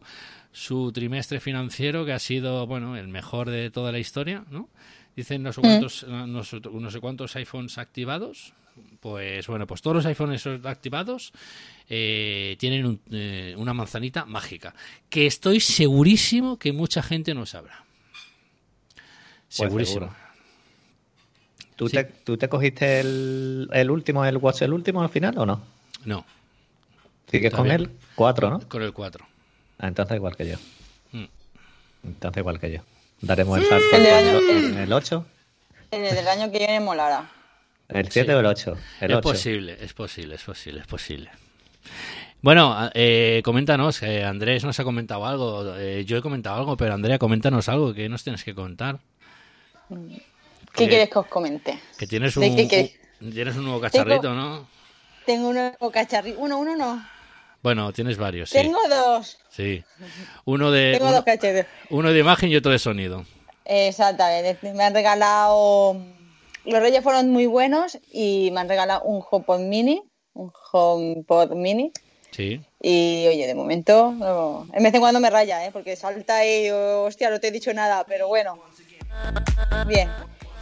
su 0.52 0.92
trimestre 0.92 1.40
financiero, 1.40 2.04
que 2.04 2.12
ha 2.12 2.18
sido, 2.18 2.66
bueno, 2.66 2.96
el 2.96 3.08
mejor 3.08 3.48
de 3.48 3.70
toda 3.70 3.92
la 3.92 3.98
historia, 3.98 4.44
¿no? 4.50 4.68
Dicen 5.16 5.42
no 5.42 5.52
sé 5.52 5.60
cuántos, 5.60 6.04
no 6.08 6.42
sé- 6.44 6.60
no 6.60 6.90
sé 6.90 7.00
cuántos 7.00 7.36
iPhones 7.36 7.78
activados. 7.78 8.52
Pues 9.00 9.46
bueno, 9.46 9.66
pues 9.68 9.80
todos 9.82 9.94
los 9.96 10.06
iPhones 10.06 10.44
activados 10.64 11.32
eh, 11.88 12.56
tienen 12.58 12.84
un- 12.86 13.00
eh, 13.12 13.54
una 13.56 13.72
manzanita 13.72 14.24
mágica 14.24 14.74
que 15.08 15.26
estoy 15.26 15.60
segurísimo 15.60 16.58
que 16.58 16.72
mucha 16.72 17.02
gente 17.02 17.34
no 17.34 17.46
sabrá. 17.46 17.84
Segurísimo. 19.48 20.06
seguro. 20.06 20.16
¿Tú, 21.76 21.88
Sí. 21.88 21.96
te, 21.96 22.04
¿Tú 22.04 22.36
te 22.36 22.48
cogiste 22.48 23.00
el, 23.00 23.68
el 23.72 23.90
último, 23.90 24.24
el 24.24 24.36
Watch 24.38 24.62
el 24.62 24.72
último 24.72 25.02
al 25.02 25.08
final 25.08 25.38
o 25.38 25.46
no? 25.46 25.62
No, 26.04 26.24
¿Sigues 27.30 27.52
con 27.52 27.70
él? 27.70 27.90
Cuatro, 28.14 28.50
¿no? 28.50 28.60
con 28.68 28.82
el 28.82 28.92
4. 28.92 29.26
Ah, 29.78 29.88
entonces 29.88 30.16
igual 30.16 30.36
que 30.36 30.48
yo. 30.48 30.56
Mm. 31.12 31.24
Entonces 32.04 32.40
igual 32.40 32.60
que 32.60 32.72
yo. 32.72 32.80
Daremos 33.20 33.58
el 33.58 33.64
salto 33.66 33.96
El 33.96 34.06
en 34.06 34.14
año- 34.14 34.38
el, 34.38 34.64
en 34.72 34.78
el 34.78 34.92
8, 34.92 35.26
El 35.90 36.02
del 36.14 36.28
año 36.28 36.50
que 36.50 36.58
viene 36.58 36.80
molará. 36.80 37.30
el 37.88 38.10
7 38.10 38.30
Sí. 38.30 38.34
o 38.34 38.40
el 38.40 38.46
8. 38.46 38.76
El 39.00 39.10
es 39.12 39.16
8. 39.18 39.22
posible, 39.28 39.76
es 39.80 39.92
posible, 39.94 40.34
es 40.34 40.42
posible, 40.42 40.80
es 40.80 40.86
posible. 40.86 41.30
Bueno, 42.42 42.90
eh, 42.92 43.40
coméntanos, 43.44 44.02
eh, 44.02 44.22
Andrés 44.24 44.64
nos 44.64 44.78
ha 44.78 44.84
comentado 44.84 45.24
algo, 45.24 45.74
eh, 45.76 46.04
yo 46.04 46.18
he 46.18 46.22
comentado 46.22 46.56
algo, 46.56 46.76
pero 46.76 46.92
Andrea, 46.92 47.18
coméntanos 47.18 47.68
algo 47.70 47.94
que 47.94 48.08
nos 48.08 48.22
tienes 48.22 48.44
que 48.44 48.54
contar. 48.54 48.98
¿Qué 50.74 50.84
Eh, 50.84 50.88
quieres 50.88 51.08
que 51.10 51.18
os 51.18 51.26
comente? 51.26 51.78
Que 51.98 52.06
tienes 52.06 52.34
¿De 52.34 52.48
un, 52.50 52.56
qué 52.56 52.68
qué? 52.68 52.98
un- 53.20 53.32
tienes 53.32 53.56
un 53.56 53.64
nuevo 53.64 53.80
cacharrito, 53.80 54.34
¿no? 54.34 54.66
Tengo 55.24 55.48
uno 55.48 55.72
cacharrito. 55.90 56.38
Uno, 56.40 56.58
uno 56.58 56.76
no. 56.76 57.06
Bueno, 57.64 57.94
tienes 57.94 58.18
varios, 58.18 58.50
sí. 58.50 58.58
Tengo 58.58 58.78
dos. 58.90 59.38
Sí. 59.48 59.82
Uno 60.44 60.70
de, 60.70 60.92
Tengo 60.92 61.06
uno, 61.06 61.14
dos 61.14 61.24
cacharritos. 61.24 61.66
uno 61.88 62.12
de 62.12 62.18
imagen 62.18 62.50
y 62.50 62.56
otro 62.56 62.70
de 62.72 62.78
sonido. 62.78 63.24
Exactamente. 63.64 64.70
Me 64.74 64.84
han 64.84 64.92
regalado. 64.92 65.96
Los 66.66 66.80
Reyes 66.80 67.02
fueron 67.02 67.30
muy 67.30 67.46
buenos 67.46 67.98
y 68.12 68.50
me 68.52 68.60
han 68.60 68.68
regalado 68.68 69.02
un 69.04 69.22
HomePod 69.28 69.60
Mini. 69.60 70.02
Un 70.34 70.52
HomePod 70.72 71.52
Mini. 71.54 71.90
Sí. 72.32 72.60
Y 72.82 73.26
oye, 73.28 73.46
de 73.46 73.54
momento, 73.54 74.12
no- 74.12 74.68
en 74.74 74.82
vez 74.82 74.92
en 74.92 75.00
cuando 75.00 75.18
me 75.20 75.30
raya, 75.30 75.64
¿eh? 75.64 75.70
porque 75.72 75.96
salta 75.96 76.44
y 76.46 76.68
hostia, 76.70 77.30
no 77.30 77.40
te 77.40 77.48
he 77.48 77.50
dicho 77.50 77.72
nada, 77.72 78.04
pero 78.06 78.28
bueno. 78.28 78.58
Bien. 79.86 80.10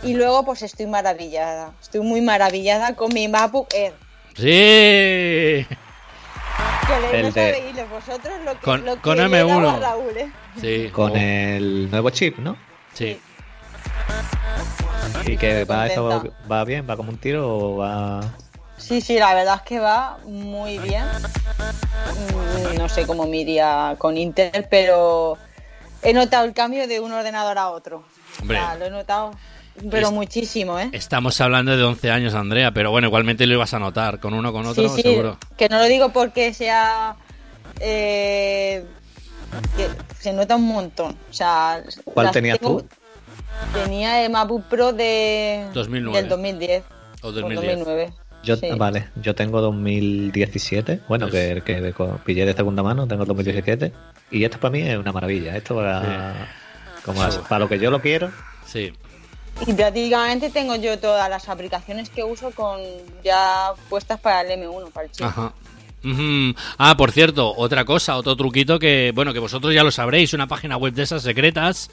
Y 0.05 0.15
luego, 0.15 0.45
pues 0.45 0.63
estoy 0.63 0.87
maravillada. 0.87 1.73
Estoy 1.83 2.03
muy 2.03 2.21
maravillada 2.21 2.95
con 2.95 3.13
mi 3.13 3.27
MacBook 3.27 3.75
Air. 3.75 3.95
¡Sí! 4.37 5.67
Híjole, 6.83 7.19
El 7.21 7.27
no 7.27 7.33
de- 7.33 7.85
vosotros 7.91 8.35
lo 8.45 8.53
que, 8.53 8.59
Con- 8.61 8.85
lo 8.85 8.95
que 8.97 9.01
con 9.01 9.17
le 9.19 9.25
M1. 9.25 9.63
daba 9.63 9.79
Raúl, 9.79 10.17
¿eh? 10.17 10.33
Sí. 10.61 10.91
Con 10.93 11.13
oh, 11.13 11.17
el 11.17 11.91
nuevo 11.91 12.11
chip, 12.11 12.39
¿no? 12.39 12.57
Sí. 12.95 13.21
Y 15.27 15.37
que 15.37 15.65
va, 15.65 15.87
eso 15.87 16.23
va 16.51 16.65
bien, 16.65 16.87
va 16.89 16.97
como 16.97 17.11
un 17.11 17.19
tiro 17.19 17.49
o 17.49 17.77
va. 17.77 18.21
Sí, 18.77 19.01
sí, 19.01 19.19
la 19.19 19.35
verdad 19.35 19.57
es 19.57 19.63
que 19.63 19.79
va 19.79 20.19
muy 20.25 20.79
bien. 20.79 21.05
Mm, 22.73 22.79
No 22.79 22.89
sé 22.89 23.07
cómo 23.07 23.27
me 23.27 23.37
iría 23.39 23.95
con 23.99 24.17
Intel, 24.17 24.67
pero 24.69 25.39
he 26.03 26.13
notado 26.13 26.45
el 26.45 26.53
cambio 26.53 26.89
de 26.89 26.99
un 26.99 27.13
ordenador 27.13 27.59
a 27.59 27.69
otro. 27.69 28.05
Hombre. 28.41 28.59
O 28.59 28.61
sea, 28.61 28.75
lo 28.77 28.87
he 28.87 28.91
notado, 28.91 29.33
pero 29.91 30.09
Es- 30.09 30.13
muchísimo, 30.13 30.79
¿eh? 30.79 30.91
Estamos 30.93 31.41
hablando 31.41 31.77
de 31.77 31.83
11 31.83 32.11
años, 32.11 32.35
Andrea, 32.35 32.73
pero 32.73 32.91
bueno, 32.91 33.09
igualmente 33.09 33.47
lo 33.47 33.55
ibas 33.55 33.75
a 33.75 33.79
notar. 33.79 34.21
Con 34.21 34.35
uno 34.35 34.53
con 34.53 34.67
otro, 34.67 34.89
sí, 34.89 34.97
sí, 34.97 35.03
seguro. 35.03 35.39
que 35.57 35.69
no 35.69 35.79
lo 35.79 35.85
digo 35.85 36.11
porque 36.13 36.53
sea... 36.55 37.17
eh, 37.81 38.85
que 39.77 39.89
se 40.19 40.33
nota 40.33 40.57
un 40.57 40.67
montón. 40.69 41.17
O 41.31 41.33
sea, 41.33 41.83
¿Cuál 42.05 42.31
tenías 42.31 42.59
tengo- 42.59 42.81
tú? 42.83 42.89
Tenía 43.75 44.25
el 44.25 44.33
MacBook 44.33 44.65
Pro 44.65 44.93
de 44.93 45.67
2009. 45.75 46.21
del 46.21 46.29
2010. 46.29 46.85
O 47.23 47.29
o 47.29 47.33
2010. 47.33 47.79
2009. 47.79 48.13
Yo, 48.45 48.57
Sí. 48.57 48.67
Vale, 48.77 49.09
yo 49.17 49.35
tengo 49.37 49.61
2017, 49.61 51.01
bueno, 51.07 51.29
Pues- 51.29 51.63
que, 51.63 51.81
que 51.83 51.93
pillé 52.25 52.45
de 52.45 52.55
segunda 52.55 52.83
mano, 52.83 53.07
tengo 53.07 53.25
2017. 53.25 53.93
Y 54.33 54.45
esto 54.45 54.59
para 54.59 54.73
mí 54.73 54.81
es 54.83 54.97
una 54.99 55.13
maravilla. 55.13 55.57
Esto 55.57 55.77
para, 55.77 56.49
como 57.05 57.21
para 57.49 57.59
lo 57.61 57.69
que 57.69 57.79
yo 57.79 57.91
lo 57.91 58.01
quiero. 58.01 58.33
Sí. 58.67 58.93
Y 59.67 59.73
prácticamente 59.75 60.51
tengo 60.51 60.75
yo 60.77 60.99
todas 60.99 61.31
las 61.31 61.49
aplicaciones 61.49 62.11
que 62.11 62.25
uso 62.25 62.51
con 62.51 62.81
ya 63.23 63.73
puestas 63.89 64.21
para 64.21 64.41
el 64.43 64.61
M1, 64.61 64.91
para 64.91 65.07
el 65.07 65.13
chip. 65.13 65.27
Ah, 66.79 66.97
por 66.97 67.13
cierto, 67.13 67.55
otra 67.57 67.85
cosa, 67.85 68.17
otro 68.17 68.35
truquito 68.37 68.79
que, 68.79 69.13
bueno, 69.15 69.33
que 69.33 69.39
vosotros 69.39 69.73
ya 69.73 69.85
lo 69.85 69.91
sabréis, 69.91 70.33
una 70.33 70.49
página 70.49 70.77
web 70.77 70.95
de 70.95 71.03
esas 71.05 71.23
secretas 71.23 71.91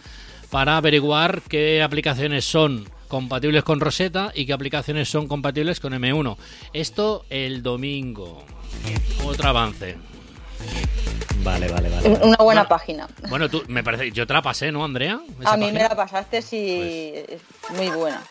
para 0.50 0.78
averiguar 0.78 1.42
qué 1.48 1.84
aplicaciones 1.84 2.46
son 2.46 2.90
compatibles 3.08 3.64
con 3.64 3.80
Rosetta 3.80 4.32
y 4.34 4.46
qué 4.46 4.54
aplicaciones 4.54 5.10
son 5.10 5.28
compatibles 5.28 5.80
con 5.80 5.94
M1. 5.94 6.38
Esto 6.74 7.26
el 7.30 7.62
domingo. 7.62 8.44
Otro 9.26 9.50
avance. 9.50 9.98
Vale, 11.44 11.68
vale, 11.70 11.90
vale. 11.90 12.10
Una 12.10 12.20
buena 12.20 12.38
Bueno, 12.44 12.68
página. 12.68 13.08
Bueno, 13.30 13.50
tú, 13.50 13.64
me 13.68 13.84
parece, 13.84 14.12
yo 14.12 14.26
te 14.28 14.34
la 14.34 14.42
pasé, 14.42 14.72
¿no, 14.72 14.84
Andrea? 14.84 15.20
Esa 15.40 15.54
A 15.54 15.58
mí 15.58 15.72
me 15.72 15.80
la 15.84 15.96
pasaste, 15.96 16.42
sí, 16.42 17.14
es 17.16 17.42
muy 17.76 17.90
buena. 17.90 18.22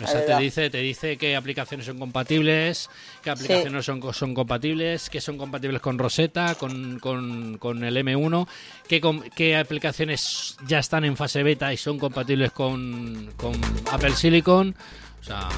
la 0.00 0.04
Esa 0.08 0.24
te 0.24 0.36
dice, 0.38 0.70
te 0.70 0.78
dice 0.78 1.18
qué 1.18 1.34
aplicaciones 1.36 1.86
son 1.86 1.98
compatibles, 1.98 2.88
qué 3.22 3.30
aplicaciones 3.30 3.84
son, 3.84 4.14
son 4.14 4.34
compatibles, 4.34 5.10
qué 5.10 5.20
son 5.20 5.36
compatibles 5.38 5.80
con 5.82 5.98
Rosetta, 5.98 6.54
con, 6.54 6.98
con- 7.00 7.58
con 7.58 7.82
el 7.84 7.96
M1, 7.96 8.46
qué, 8.88 9.00
qué 9.34 9.56
aplicaciones 9.56 10.56
ya 10.66 10.78
están 10.78 11.04
en 11.04 11.16
fase 11.16 11.42
beta 11.42 11.72
y 11.72 11.76
son 11.76 11.98
compatibles 11.98 12.52
con, 12.52 13.32
con 13.36 13.52
Apple 13.90 14.14
Silicon. 14.14 14.74
O 15.20 15.24
sea, 15.24 15.48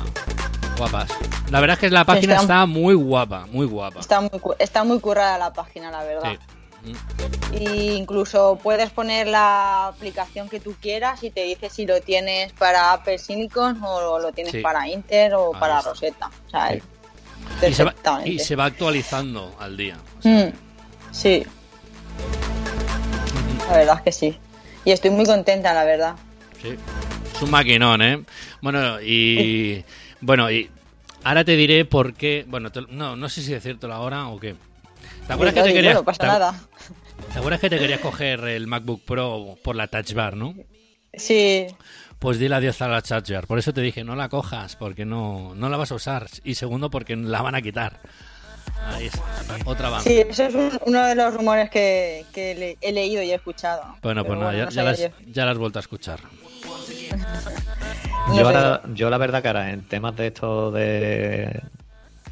guapas. 0.77 1.11
La 1.51 1.61
verdad 1.61 1.75
es 1.75 1.81
que 1.81 1.91
la 1.91 2.05
página 2.05 2.35
Está- 2.35 2.43
está 2.43 2.67
muy 2.67 2.95
guapa, 2.95 3.47
muy 3.47 3.67
guapa. 3.67 4.01
Está 4.01 4.21
muy, 4.21 4.31
está 4.59 4.85
muy 4.85 5.01
currada 5.01 5.39
la 5.39 5.53
página, 5.53 5.91
la 5.91 6.03
verdad. 6.05 6.33
Sí. 6.33 6.39
Mm. 6.85 7.55
Y 7.63 7.93
incluso 7.93 8.59
puedes 8.63 8.91
poner 8.91 9.27
la 9.27 9.89
aplicación 9.89 10.49
que 10.49 10.61
tú 10.61 10.75
quieras 10.81 11.23
y 11.23 11.31
te 11.31 11.43
dice 11.45 11.71
si 11.71 11.87
lo 11.87 12.01
tienes 12.01 12.53
para 12.53 12.93
Apple 12.93 13.19
Silicon 13.19 13.81
o 13.83 14.19
lo 14.19 14.33
tienes 14.33 14.53
Sí. 14.53 14.61
para 14.61 14.87
Inter 14.89 15.35
o 15.35 15.53
para 15.53 15.79
está. 15.79 15.91
Rosetta. 15.91 16.31
O 16.47 16.51
sea, 16.51 16.69
Sí. 16.71 16.83
Y 17.69 17.73
se, 17.75 17.85
va, 17.85 17.91
perfectamente. 17.91 18.31
y 18.31 18.39
se 18.39 18.57
va 18.57 18.65
actualizando 18.67 19.55
al 19.59 19.77
día. 19.77 19.97
O 20.19 20.23
sea, 20.23 20.47
Mm, 20.47 20.53
sí. 21.13 21.45
La 23.71 23.77
verdad 23.79 23.97
es 23.97 24.03
que 24.03 24.13
sí. 24.13 24.39
Y 24.85 24.93
estoy 24.93 25.11
muy 25.11 25.25
contenta, 25.25 25.73
la 25.73 25.85
verdad. 25.85 26.15
Sí. 26.61 26.77
Es 27.35 27.43
un 27.43 27.51
maquinón, 27.51 28.03
¿eh? 28.03 28.23
Bueno, 28.61 29.01
y. 29.01 29.85
Bueno, 30.21 30.51
y. 30.51 30.71
Ahora 31.23 31.45
te 31.45 31.57
diré 31.57 31.85
por 31.85 32.15
qué. 32.15 32.45
Bueno, 32.47 32.71
te- 32.71 32.83
no, 32.89 33.17
no 33.17 33.29
sé 33.29 33.43
si 33.43 33.53
decírtelo 33.53 33.95
ahora 33.95 34.29
o 34.29 34.39
qué. 34.39 34.55
¿Te 35.27 35.33
acuerdas 35.33 35.55
que 35.55 35.63
te 35.63 35.73
querías. 35.73 35.95
no 35.95 36.05
pasa 36.05 36.19
te, 36.21 36.27
nada. 36.27 36.55
te 37.33 37.39
acuerdas 37.39 37.61
que 37.61 37.71
te 37.71 37.79
querías 37.79 38.01
coger 38.01 38.41
el 38.45 38.67
MacBook 38.67 39.03
Pro 39.05 39.57
por 39.63 39.77
la 39.77 39.87
Touch 39.89 40.13
Bar, 40.13 40.37
no? 40.37 40.55
Sí, 41.15 41.67
Pues 42.19 42.39
dile 42.39 42.55
adiós 42.57 42.81
a 42.83 42.89
la 42.89 43.03
Touch 43.03 43.31
Bar. 43.31 43.47
Por 43.47 43.59
eso 43.59 43.73
te 43.73 43.81
dije, 43.81 44.05
no 44.05 44.17
la 44.17 44.29
cojas, 44.29 44.77
porque 44.77 45.05
no, 45.05 45.55
no 45.55 45.69
la 45.69 45.77
vas 45.77 45.93
a 45.93 45.95
usar. 45.95 46.27
Y 46.43 46.55
segundo, 46.57 46.91
porque 46.91 47.17
la 47.17 47.41
van 47.43 47.55
a 47.55 47.63
quitar. 47.63 48.01
Ahí 48.87 49.07
está. 49.07 49.23
Otra 49.67 49.89
avance. 49.89 50.09
sí, 50.11 50.21
eso 50.29 50.45
es 50.45 50.55
un- 50.55 50.79
uno 50.87 51.05
de 51.07 51.15
los 51.15 51.35
rumores 51.35 51.71
que, 51.71 52.25
que 52.33 52.55
le- 52.55 52.79
he 52.81 52.93
leído 52.93 53.23
y 53.23 53.31
he 53.31 53.35
escuchado. 53.35 53.83
Bueno, 54.03 54.25
pues 54.25 54.39
nada, 54.39 54.53
ya, 54.55 54.65
no 54.67 54.71
ya 54.71 54.83
las, 54.83 54.99
ya 55.27 55.45
las 55.45 55.53
has 55.53 55.59
vuelto 55.59 55.79
a 55.79 55.81
escuchar. 55.81 56.21
No 58.29 58.37
Yo, 58.37 58.47
ahora, 58.47 58.83
yo 58.95 59.11
la 59.11 59.19
verdad 59.19 59.43
que 59.43 59.49
ahora 59.49 59.71
en 59.71 59.87
temas 59.87 60.17
de 60.17 60.29
esto 60.29 60.71
de 60.71 61.63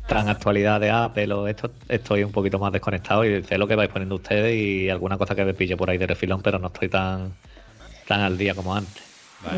tan 0.06 0.28
actualidad 0.28 0.80
de 0.80 0.90
Apple 0.90 1.32
o 1.32 1.46
esto, 1.46 1.70
estoy 1.88 2.24
un 2.24 2.32
poquito 2.32 2.58
más 2.58 2.72
desconectado 2.72 3.24
y 3.24 3.42
sé 3.44 3.56
lo 3.58 3.66
que 3.66 3.76
vais 3.76 3.90
poniendo 3.90 4.16
ustedes 4.16 4.54
y 4.54 4.90
alguna 4.90 5.16
cosa 5.16 5.34
que 5.34 5.44
me 5.44 5.54
pillo 5.54 5.76
por 5.76 5.88
ahí 5.90 5.98
de 5.98 6.06
refilón, 6.06 6.42
pero 6.42 6.58
no 6.58 6.68
estoy 6.68 6.88
tan 6.88 7.32
tan 8.06 8.20
al 8.20 8.36
día 8.36 8.54
como 8.54 8.74
antes. 8.74 9.02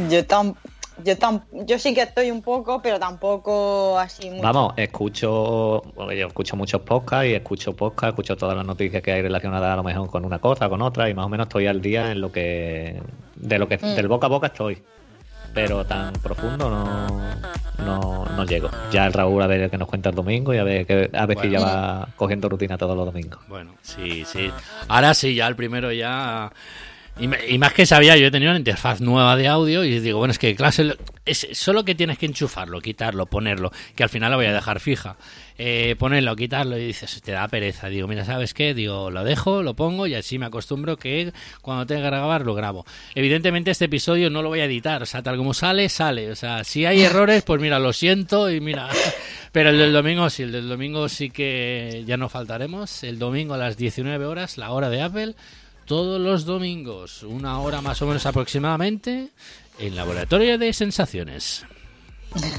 Yo 0.09 0.25
tam, 0.27 0.55
yo 1.03 1.17
tam, 1.19 1.41
yo 1.53 1.79
sí 1.79 1.95
que 1.95 2.03
estoy 2.03 2.31
un 2.31 2.43
poco, 2.43 2.81
pero 2.83 2.99
tampoco 3.01 3.99
así 3.99 4.31
mucho. 4.31 4.43
Vamos, 4.43 4.75
escucho, 4.77 5.83
bueno, 5.95 6.13
yo 6.13 6.27
escucho 6.29 6.57
muchos 6.57 6.81
podcasts 6.83 7.27
y 7.27 7.35
escucho 7.35 7.75
podcasts, 7.75 8.09
escucho 8.13 8.37
todas 8.37 8.57
las 8.57 8.67
noticias 8.67 9.03
que 9.03 9.13
hay 9.13 9.23
relacionadas 9.23 9.73
a 9.73 9.77
lo 9.77 9.83
mejor 9.83 10.09
con 10.11 10.25
una 10.25 10.39
cosa, 10.39 10.69
con 10.69 10.83
otra 10.83 11.09
y 11.11 11.15
más 11.15 11.27
o 11.27 11.29
menos 11.29 11.47
estoy 11.47 11.67
al 11.67 11.81
día 11.81 12.13
en 12.13 12.21
lo 12.21 12.31
que 12.31 13.01
de 13.35 13.59
lo 13.59 13.69
que 13.69 13.79
Mm. 13.79 13.95
del 13.95 14.09
boca 14.09 14.27
a 14.27 14.31
boca 14.31 14.47
estoy. 14.49 14.83
Pero 15.55 15.85
tan 15.85 16.13
profundo 16.15 16.69
no, 16.69 17.07
no, 17.79 18.27
no 18.27 18.45
llego. 18.45 18.71
Ya 18.91 19.07
el 19.07 19.13
Raúl 19.13 19.41
a 19.43 19.47
ver 19.47 19.71
qué 19.71 19.79
nos 19.79 19.89
cuenta 19.89 20.11
el 20.11 20.17
domingo 20.17 20.53
y 20.53 20.59
a 20.59 20.65
ver, 20.65 20.85
que, 20.87 21.11
a 21.13 21.27
ver 21.27 21.39
si 21.41 21.51
ya 21.51 21.61
va 21.61 22.09
cogiendo 22.17 22.49
rutina 22.49 22.77
todos 22.77 22.97
los 22.97 23.07
domingos. 23.07 23.41
Bueno, 23.49 23.75
sí, 23.81 24.25
sí. 24.25 24.51
Ahora 24.89 25.15
sí, 25.15 25.35
ya 25.35 25.47
el 25.47 25.57
primero 25.57 25.93
ya. 25.93 26.53
Y, 27.19 27.55
y 27.55 27.59
más 27.59 27.73
que 27.73 27.87
sabía, 27.87 28.17
yo 28.17 28.27
he 28.27 28.31
tenido 28.31 28.51
una 28.51 28.59
interfaz 28.59 29.01
nueva 29.01 29.37
de 29.37 29.49
audio 29.49 29.85
y 29.85 30.01
digo, 30.01 30.19
bueno, 30.19 30.33
es 30.33 30.39
que 30.39 30.57
clase 30.57 30.97
es 31.25 31.47
solo 31.53 31.85
que 31.85 31.95
tienes 31.95 32.19
que 32.19 32.27
enchufarlo, 32.27 32.81
quitarlo, 32.81 33.27
ponerlo, 33.27 33.73
que 33.95 34.03
al 34.03 34.09
final 34.09 34.31
la 34.31 34.37
voy 34.37 34.47
a 34.47 34.53
dejar 34.53 34.81
fija. 34.81 35.17
Eh, 35.57 35.95
ponerlo, 35.99 36.35
quitarlo 36.35 36.77
y 36.77 36.87
dices, 36.87 37.23
te 37.23 37.33
da 37.33 37.47
pereza. 37.49 37.89
Digo, 37.89 38.09
mira, 38.09 38.25
¿sabes 38.25 38.53
qué? 38.53 38.75
Digo, 38.75 39.11
lo 39.11 39.25
dejo, 39.25 39.63
lo 39.63 39.75
pongo 39.75 40.07
y 40.07 40.15
así 40.15 40.39
me 40.39 40.47
acostumbro 40.47 40.97
que 40.97 41.33
cuando 41.63 41.87
tenga 41.87 42.03
que 42.03 42.07
grabar 42.09 42.45
lo 42.45 42.55
grabo. 42.55 42.85
Evidentemente 43.15 43.71
este 43.71 43.87
episodio 43.87 44.29
no 44.31 44.43
lo 44.43 44.49
voy 44.49 44.61
a 44.61 44.65
editar, 44.65 45.03
o 45.03 45.07
sea, 45.07 45.23
tal 45.23 45.37
como 45.37 45.55
sale, 45.55 45.89
sale. 45.89 46.31
O 46.31 46.37
sea, 46.37 46.65
si 46.65 46.85
hay 46.85 47.03
errores, 47.03 47.43
pues 47.43 47.61
mira, 47.61 47.79
lo 47.79 47.93
siento 47.93 48.51
y 48.51 48.61
mira. 48.61 48.89
Pero 49.53 49.71
el 49.71 49.79
del 49.79 49.93
domingo 49.93 50.29
sí, 50.31 50.43
el 50.43 50.53
del 50.53 50.69
domingo 50.69 51.09
sí 51.09 51.31
que 51.31 52.03
ya 52.07 52.17
no 52.17 52.29
faltaremos. 52.29 53.05
El 53.05 53.19
domingo 53.19 53.55
a 53.55 53.59
las 53.59 53.77
19 53.77 54.27
horas, 54.27 54.59
la 54.59 54.73
hora 54.73 54.91
de 54.91 55.01
Apple. 55.01 55.35
Todos 55.87 56.21
los 56.21 56.45
domingos, 56.47 57.23
una 57.23 57.61
hora 57.61 57.81
más 57.83 58.01
o 58.03 58.07
menos 58.07 58.25
aproximadamente, 58.27 59.29
en 59.79 59.97
Laboratorio 59.97 60.57
de 60.59 60.73
Sensaciones. 60.73 61.67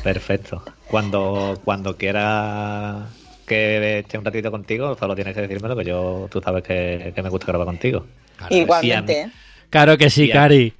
Perfecto. 0.03 0.63
Cuando, 0.87 1.59
cuando 1.65 1.97
quiera 1.97 3.07
que 3.47 3.99
esté 3.99 4.17
un 4.17 4.25
ratito 4.25 4.51
contigo, 4.51 4.95
solo 4.97 5.15
tienes 5.15 5.33
que 5.35 5.41
decírmelo, 5.41 5.75
que 5.75 5.85
yo, 5.85 6.27
tú 6.31 6.39
sabes 6.41 6.63
que, 6.63 7.11
que 7.15 7.23
me 7.23 7.29
gusta 7.29 7.47
grabar 7.47 7.65
contigo. 7.65 8.05
Claro, 8.37 8.55
Igualmente. 8.55 9.31
Claro 9.69 9.97
que 9.97 10.09
sí, 10.09 10.25
Y 10.25 10.31
a- 10.31 10.33
Cari. 10.33 10.73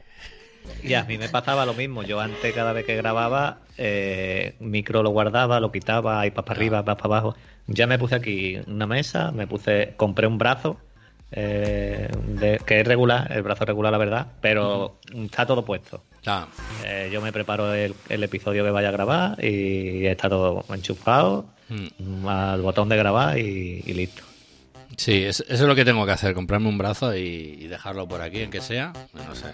Y 0.83 0.93
a 0.93 1.03
mí 1.03 1.17
me 1.17 1.29
pasaba 1.29 1.65
lo 1.65 1.73
mismo. 1.73 2.03
Yo 2.03 2.19
antes, 2.19 2.53
cada 2.53 2.73
vez 2.73 2.85
que 2.85 2.95
grababa, 2.95 3.59
eh, 3.77 4.55
micro 4.59 5.01
lo 5.03 5.09
guardaba, 5.09 5.59
lo 5.59 5.71
quitaba, 5.71 6.25
iPad 6.25 6.43
para 6.43 6.57
arriba, 6.57 6.83
para 6.85 6.99
abajo. 7.03 7.35
Ya 7.67 7.87
me 7.87 7.97
puse 7.97 8.15
aquí 8.15 8.59
una 8.67 8.85
mesa, 8.85 9.31
me 9.31 9.47
puse, 9.47 9.93
compré 9.97 10.27
un 10.27 10.37
brazo, 10.37 10.77
eh, 11.31 12.09
de- 12.27 12.59
que 12.65 12.79
es 12.81 12.87
regular, 12.87 13.31
el 13.31 13.41
brazo 13.43 13.65
regular, 13.65 13.91
la 13.91 13.97
verdad, 13.97 14.27
pero 14.41 14.99
está 15.13 15.45
todo 15.45 15.65
puesto. 15.65 16.03
Claro. 16.23 16.47
Eh, 16.83 17.09
yo 17.11 17.21
me 17.21 17.31
preparo 17.31 17.73
el, 17.73 17.93
el 18.09 18.23
episodio 18.23 18.63
que 18.63 18.71
vaya 18.71 18.89
a 18.89 18.91
grabar 18.91 19.43
y 19.43 20.05
está 20.07 20.29
todo 20.29 20.65
enchufado 20.73 21.45
Mm. 21.67 22.27
al 22.27 22.61
botón 22.61 22.89
de 22.89 22.95
grabar 22.97 23.39
y, 23.39 23.81
y 23.85 23.93
listo. 23.93 24.21
Sí, 24.97 25.23
es- 25.23 25.39
eso 25.41 25.51
es 25.51 25.61
lo 25.61 25.73
que 25.75 25.83
tengo 25.83 26.05
que 26.05 26.11
hacer, 26.11 26.33
comprarme 26.35 26.69
un 26.69 26.77
brazo 26.77 27.15
y, 27.15 27.19
y 27.59 27.67
dejarlo 27.67 28.07
por 28.07 28.21
aquí, 28.21 28.41
en 28.41 28.51
que 28.51 28.61
sea. 28.61 28.93
No 29.13 29.33
sé. 29.35 29.47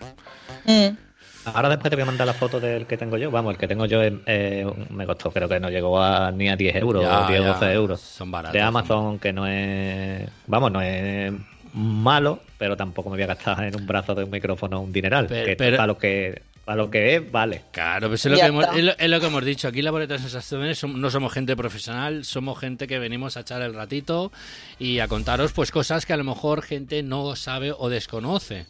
Mm. 0.65 0.97
Ahora 1.45 1.69
después 1.69 1.89
te 1.89 1.95
voy 1.95 2.03
a 2.03 2.05
mandar 2.05 2.27
la 2.27 2.33
foto 2.33 2.59
del 2.59 2.85
que 2.85 2.97
tengo 2.97 3.17
yo. 3.17 3.31
Vamos, 3.31 3.53
el 3.53 3.57
que 3.57 3.67
tengo 3.67 3.85
yo 3.85 4.01
eh, 4.03 4.65
me 4.89 5.05
costó, 5.07 5.31
creo 5.31 5.47
que 5.49 5.59
no 5.59 5.69
llegó 5.69 5.99
a, 6.01 6.31
ni 6.31 6.49
a 6.49 6.55
10 6.55 6.75
euros, 6.75 7.01
Ya, 7.03 7.25
10 7.27 7.39
o 7.39 7.43
ya, 7.43 7.53
12 7.53 7.73
euros. 7.73 8.01
son 8.01 8.29
baratos, 8.29 8.53
De 8.53 8.59
son 8.59 8.67
Amazon, 8.67 9.19
que 9.19 9.33
no 9.33 9.47
es. 9.47 10.29
Vamos, 10.47 10.71
no 10.71 10.81
es 10.81 11.31
malo, 11.73 12.41
pero 12.57 12.75
tampoco 12.77 13.09
me 13.09 13.15
voy 13.17 13.23
a 13.23 13.27
gastar 13.27 13.63
en 13.63 13.75
un 13.75 13.85
brazo 13.87 14.13
de 14.15 14.23
un 14.23 14.29
micrófono 14.29 14.79
un 14.81 14.91
dineral. 14.91 15.27
Pero- 15.27 15.45
que 15.45 15.55
pero- 15.55 15.77
para 15.77 15.87
lo 15.87 15.97
que 15.97 16.41
para 16.65 16.75
lo 16.77 16.91
que 16.91 17.15
es, 17.15 17.31
vale. 17.31 17.63
Claro, 17.71 18.07
pues 18.07 18.23
es 18.23 18.31
lo, 18.31 18.37
que 18.37 18.45
hemos, 18.45 18.65
es, 18.77 18.83
lo, 18.83 18.91
es 18.95 19.09
lo 19.09 19.19
que 19.19 19.25
hemos 19.25 19.43
dicho. 19.43 19.67
Aquí 19.67 19.81
la 19.81 19.89
Boleta 19.89 20.13
de 20.13 20.19
Sensaciones 20.19 20.83
no 20.83 21.09
somos 21.09 21.33
gente 21.33 21.55
profesional, 21.57 22.23
somos 22.23 22.59
gente 22.59 22.85
que 22.87 22.99
venimos 22.99 23.35
a 23.35 23.39
echar 23.41 23.63
el 23.63 23.73
ratito 23.73 24.31
y 24.77 24.99
a 24.99 25.07
contaros 25.07 25.53
pues 25.53 25.71
cosas 25.71 26.05
que 26.05 26.13
a 26.13 26.17
lo 26.17 26.23
mejor 26.23 26.61
gente 26.61 27.01
no 27.01 27.35
sabe 27.35 27.73
o 27.75 27.89
desconoce. 27.89 28.67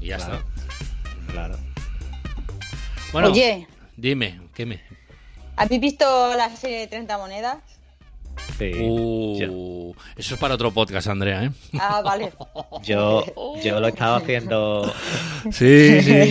Y 0.00 0.06
ya 0.06 0.16
Claro. 0.18 0.34
está. 0.36 1.32
Claro. 1.32 1.58
Bueno, 3.12 3.28
Oye, 3.32 3.66
dime, 3.96 4.40
¿qué 4.54 4.64
me...? 4.66 4.80
¿habéis 5.56 5.80
visto 5.80 6.04
la 6.36 6.54
serie 6.56 6.78
de 6.80 6.86
30 6.86 7.18
monedas? 7.18 7.56
Sí. 8.58 8.72
Uh, 8.80 9.94
eso 10.16 10.34
es 10.34 10.40
para 10.40 10.54
otro 10.54 10.72
podcast, 10.72 11.06
Andrea, 11.06 11.44
¿eh? 11.44 11.50
Ah, 11.78 12.00
vale. 12.02 12.32
yo, 12.82 13.24
yo 13.62 13.78
lo 13.80 13.86
he 13.86 13.90
estado 13.90 14.16
haciendo. 14.16 14.92
Sí, 15.52 16.02
sí. 16.02 16.30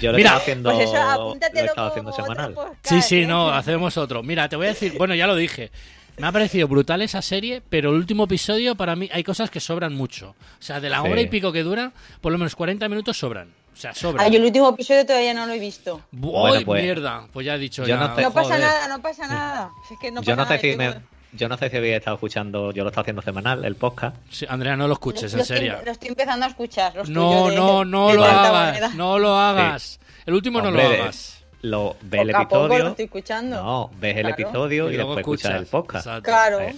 Yo 0.00 0.10
lo 0.12 0.18
Mira, 0.18 0.30
he 0.30 0.36
estado 0.36 0.40
haciendo. 0.40 0.70
Pues 0.72 0.84
eso, 0.84 0.92
lo 0.94 0.98
he 0.98 1.12
apúntatelo 1.12 1.66
estado 1.66 1.74
como 1.94 2.10
haciendo 2.10 2.12
semanal. 2.12 2.54
podcast, 2.54 2.86
Sí, 2.86 3.02
sí, 3.02 3.22
¿eh? 3.22 3.26
no, 3.26 3.50
hacemos 3.50 3.96
otro. 3.96 4.22
Mira, 4.22 4.48
te 4.48 4.56
voy 4.56 4.66
a 4.66 4.70
decir, 4.70 4.94
bueno, 4.98 5.14
ya 5.14 5.26
lo 5.26 5.36
dije. 5.36 5.70
Me 6.18 6.26
ha 6.26 6.32
parecido 6.32 6.68
brutal 6.68 7.00
esa 7.00 7.22
serie, 7.22 7.62
pero 7.68 7.90
el 7.90 7.96
último 7.96 8.24
episodio 8.24 8.74
para 8.74 8.96
mí 8.96 9.08
hay 9.12 9.24
cosas 9.24 9.50
que 9.50 9.60
sobran 9.60 9.94
mucho. 9.94 10.30
O 10.30 10.62
sea, 10.62 10.80
de 10.80 10.90
la 10.90 11.00
Sí. 11.02 11.08
hora 11.08 11.20
y 11.20 11.26
pico 11.28 11.52
que 11.52 11.62
dura, 11.62 11.92
por 12.20 12.32
lo 12.32 12.38
menos 12.38 12.54
40 12.54 12.88
minutos 12.88 13.16
sobran. 13.16 13.48
O 13.72 13.76
sea, 13.76 13.94
sobran. 13.94 14.24
Ah, 14.26 14.28
yo 14.28 14.38
el 14.38 14.44
último 14.44 14.68
episodio 14.68 15.04
todavía 15.06 15.32
no 15.34 15.46
lo 15.46 15.52
he 15.54 15.58
visto. 15.58 15.96
¡Uy, 16.12 16.18
Bueno, 16.20 16.64
pues, 16.66 16.82
mierda! 16.82 17.26
Pues 17.32 17.46
ya 17.46 17.54
he 17.54 17.58
dicho 17.58 17.82
yo 17.82 17.88
ya. 17.88 17.96
no 17.96 18.14
te- 18.14 18.22
No 18.22 18.30
pasa 18.32 18.48
joder. 18.48 18.60
nada, 18.60 18.88
no 18.88 19.02
pasa 19.02 19.26
nada. 19.26 19.70
Si 19.88 19.94
es 19.94 20.00
que 20.00 20.10
no 20.10 20.22
yo 20.22 20.36
no 20.36 20.42
pasa 20.42 20.58
sé 20.58 20.72
si 20.72 20.76
nada, 20.76 20.94
me, 21.00 21.38
yo 21.38 21.48
no 21.48 21.56
sé 21.56 21.70
si 21.70 21.76
había 21.78 21.96
estado 21.96 22.14
escuchando, 22.16 22.72
yo 22.72 22.82
lo 22.84 22.90
estaba 22.90 23.02
haciendo 23.02 23.22
semanal, 23.22 23.64
el 23.64 23.74
podcast. 23.76 24.16
Sí, 24.30 24.44
Andrea, 24.48 24.76
no 24.76 24.86
lo 24.86 24.92
escuches, 24.92 25.32
lo 25.32 25.40
en 25.40 25.44
serio. 25.46 25.78
lo 25.84 25.90
estoy 25.90 26.08
empezando 26.10 26.44
a 26.46 26.48
escuchar. 26.50 26.94
los 26.94 27.08
No, 27.08 27.48
de- 27.48 27.56
no, 27.56 27.84
no 27.84 28.08
de 28.08 28.14
lo 28.14 28.22
30 28.24 28.68
hagas. 28.68 28.94
No 28.94 29.18
lo 29.18 29.36
hagas. 29.38 29.98
El 30.26 30.34
último 30.34 30.60
no 30.60 30.68
Hombre, 30.68 30.84
lo 30.98 31.02
hagas. 31.02 31.38
Lo, 31.62 31.96
ves 32.02 32.20
el 32.22 32.30
episodio. 32.30 32.78
lo 32.78 32.88
estoy 32.90 33.04
escuchando. 33.06 33.62
No, 33.62 33.90
ves 33.98 34.16
el 34.16 34.22
Claro. 34.26 34.42
episodio 34.42 34.90
y, 34.90 34.96
luego 34.96 35.16
después 35.16 35.40
escuchas 35.40 35.60
el 35.60 35.66
podcast. 35.66 36.06
Exacto. 36.06 36.22
Claro. 36.24 36.60
Eh, 36.60 36.76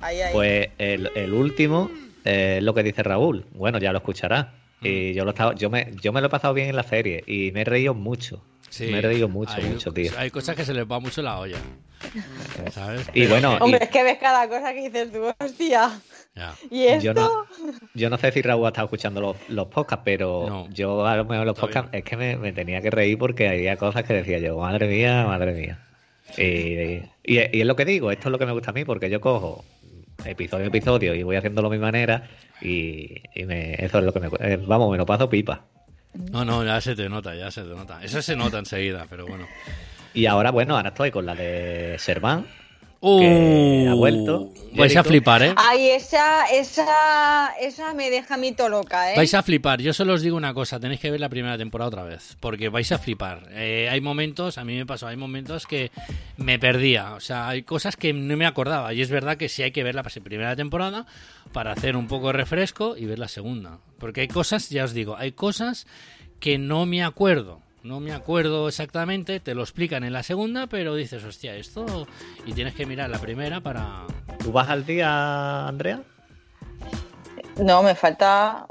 Ahí, 0.00 0.20
ahí. 0.20 0.32
Pues 0.34 0.68
el, 0.76 1.10
el 1.14 1.32
último 1.32 1.90
eh, 2.24 2.56
es 2.58 2.62
lo 2.64 2.74
que 2.74 2.82
dice 2.82 3.02
Raúl. 3.02 3.46
Bueno, 3.52 3.78
ya 3.78 3.90
lo 3.92 3.98
escucharás. 3.98 4.46
Y 4.84 5.10
Mm. 5.12 5.14
yo 5.14 5.24
lo 5.24 5.30
he 5.30 5.34
estado- 5.34 5.52
yo 5.54 5.70
me, 5.70 5.92
yo 6.00 6.12
me 6.12 6.20
lo 6.20 6.26
he 6.26 6.30
pasado 6.30 6.54
bien 6.54 6.68
en 6.68 6.76
la 6.76 6.82
serie 6.84 7.24
y 7.26 7.50
me 7.52 7.62
he 7.62 7.64
reído 7.64 7.94
mucho. 7.94 8.42
Sí, 8.70 8.86
me 8.88 8.98
he 8.98 9.02
reído 9.02 9.28
mucho, 9.28 9.52
hay- 9.54 9.64
mucho, 9.64 9.92
tío. 9.92 10.10
Hay 10.18 10.30
cosas 10.30 10.56
que 10.56 10.64
se 10.64 10.74
les 10.74 10.84
va 10.90 10.98
mucho 10.98 11.22
la 11.22 11.38
olla. 11.38 11.58
¿Sabes? 12.72 13.06
Y 13.14 13.26
bueno, 13.26 13.56
Hombre, 13.60 13.78
y- 13.80 13.84
es 13.84 13.90
que 13.90 14.02
ves 14.02 14.18
cada 14.18 14.48
cosa 14.48 14.72
que 14.72 14.82
dices 14.90 15.12
tú, 15.12 15.22
hostia. 15.38 15.90
Ya. 16.34 16.54
¿Y 16.70 16.82
esto? 16.84 17.04
Yo 17.04 17.14
no, 17.14 17.30
yo 17.94 18.10
no 18.10 18.18
sé 18.18 18.32
si 18.32 18.42
Raúl 18.42 18.64
ha 18.66 18.68
estado 18.68 18.86
escuchando 18.86 19.20
los, 19.20 19.36
los 19.48 19.68
podcasts, 19.68 20.02
pero 20.04 20.46
No. 20.48 20.68
yo 20.70 21.06
a 21.06 21.16
lo 21.16 21.24
mejor 21.24 21.46
los 21.46 21.58
podcasts 21.58 21.90
es 21.92 22.02
que 22.04 22.16
me, 22.16 22.36
me 22.36 22.52
tenía 22.52 22.80
que 22.82 22.90
reír 22.90 23.16
porque 23.18 23.48
había 23.48 23.76
cosas 23.76 24.02
que 24.04 24.14
decía 24.14 24.38
yo, 24.38 24.58
madre 24.58 24.88
mía, 24.88 25.24
madre 25.26 25.52
mía. 25.52 25.78
Y, 26.36 26.42
y- 26.42 27.02
y 27.22 27.60
es 27.60 27.66
lo 27.66 27.76
que 27.76 27.84
digo, 27.84 28.10
esto 28.10 28.28
es 28.28 28.32
lo 28.32 28.38
que 28.38 28.46
me 28.46 28.52
gusta 28.52 28.70
a 28.70 28.74
mí, 28.74 28.84
porque 28.84 29.08
yo 29.08 29.20
cojo 29.20 29.64
episodio 30.24 30.64
a 30.64 30.68
episodio 30.68 31.14
y 31.14 31.22
voy 31.22 31.36
haciéndolo 31.36 31.68
a 31.68 31.70
mi 31.70 31.78
manera 31.78 32.28
y, 32.60 33.22
y 33.34 33.44
me- 33.44 33.74
eso 33.84 33.98
es 33.98 34.04
lo 34.04 34.12
que 34.12 34.20
me... 34.20 34.28
eh, 34.40 34.56
Vamos, 34.66 34.90
me 34.90 34.96
lo 34.98 35.06
paso 35.06 35.28
pipa. 35.28 35.64
No, 36.30 36.44
no, 36.44 36.64
ya 36.64 36.80
se 36.80 36.94
te 36.94 37.08
nota, 37.08 37.34
ya 37.34 37.50
se 37.50 37.62
te 37.62 37.68
nota. 37.74 38.02
Eso 38.02 38.22
se 38.22 38.36
nota 38.36 38.58
enseguida, 38.58 39.06
pero 39.10 39.26
bueno. 39.26 39.46
Y 40.14 40.26
ahora, 40.26 40.50
bueno, 40.52 40.76
ahora 40.76 40.90
estoy 40.90 41.10
con 41.10 41.26
la 41.26 41.34
de 41.34 41.96
Serván. 41.98 42.46
Uh, 43.06 43.90
ha 43.90 43.94
vuelto. 43.94 44.50
Vais 44.72 44.96
a 44.96 45.04
flipar, 45.04 45.42
¿eh? 45.42 45.54
Ay, 45.58 45.90
esa, 45.90 46.46
esa, 46.46 47.54
esa 47.60 47.92
me 47.92 48.08
deja 48.08 48.34
a 48.34 48.38
mí 48.38 48.52
todo 48.52 48.70
loca, 48.70 49.12
¿eh? 49.12 49.16
Vais 49.16 49.34
a 49.34 49.42
flipar. 49.42 49.82
Yo 49.82 49.92
solo 49.92 50.14
os 50.14 50.22
digo 50.22 50.38
una 50.38 50.54
cosa, 50.54 50.80
tenéis 50.80 51.00
que 51.00 51.10
ver 51.10 51.20
la 51.20 51.28
primera 51.28 51.58
temporada 51.58 51.88
otra 51.88 52.02
vez, 52.02 52.38
porque 52.40 52.70
vais 52.70 52.90
a 52.92 52.98
flipar. 52.98 53.48
Eh, 53.50 53.90
hay 53.90 54.00
momentos, 54.00 54.56
a 54.56 54.64
mí 54.64 54.74
me 54.74 54.86
pasó, 54.86 55.06
hay 55.06 55.18
momentos 55.18 55.66
que 55.66 55.90
me 56.38 56.58
perdía. 56.58 57.12
O 57.12 57.20
sea, 57.20 57.46
hay 57.46 57.62
cosas 57.62 57.96
que 57.96 58.14
no 58.14 58.38
me 58.38 58.46
acordaba. 58.46 58.94
Y 58.94 59.02
es 59.02 59.10
verdad 59.10 59.36
que 59.36 59.50
sí 59.50 59.62
hay 59.62 59.70
que 59.70 59.84
ver 59.84 59.94
la 59.94 60.02
primera 60.02 60.56
temporada 60.56 61.04
para 61.52 61.72
hacer 61.72 61.98
un 61.98 62.08
poco 62.08 62.28
de 62.28 62.32
refresco 62.32 62.96
y 62.96 63.04
ver 63.04 63.18
la 63.18 63.28
segunda. 63.28 63.80
Porque 63.98 64.22
hay 64.22 64.28
cosas, 64.28 64.70
ya 64.70 64.82
os 64.82 64.94
digo, 64.94 65.14
hay 65.18 65.32
cosas 65.32 65.86
que 66.40 66.56
no 66.56 66.86
me 66.86 67.04
acuerdo. 67.04 67.63
No 67.84 68.00
me 68.00 68.12
acuerdo 68.12 68.66
exactamente, 68.66 69.40
te 69.40 69.54
lo 69.54 69.62
explican 69.62 70.04
en 70.04 70.12
la 70.14 70.22
segunda, 70.22 70.66
pero 70.66 70.94
dices, 70.94 71.22
hostia, 71.22 71.54
esto... 71.54 72.06
Y 72.46 72.52
tienes 72.54 72.74
que 72.74 72.86
mirar 72.86 73.10
la 73.10 73.18
primera 73.18 73.60
para... 73.60 74.04
¿Tú 74.42 74.52
vas 74.52 74.70
al 74.70 74.86
día, 74.86 75.68
Andrea? 75.68 76.00
No, 77.58 77.82
me 77.82 77.94
falta. 77.94 78.66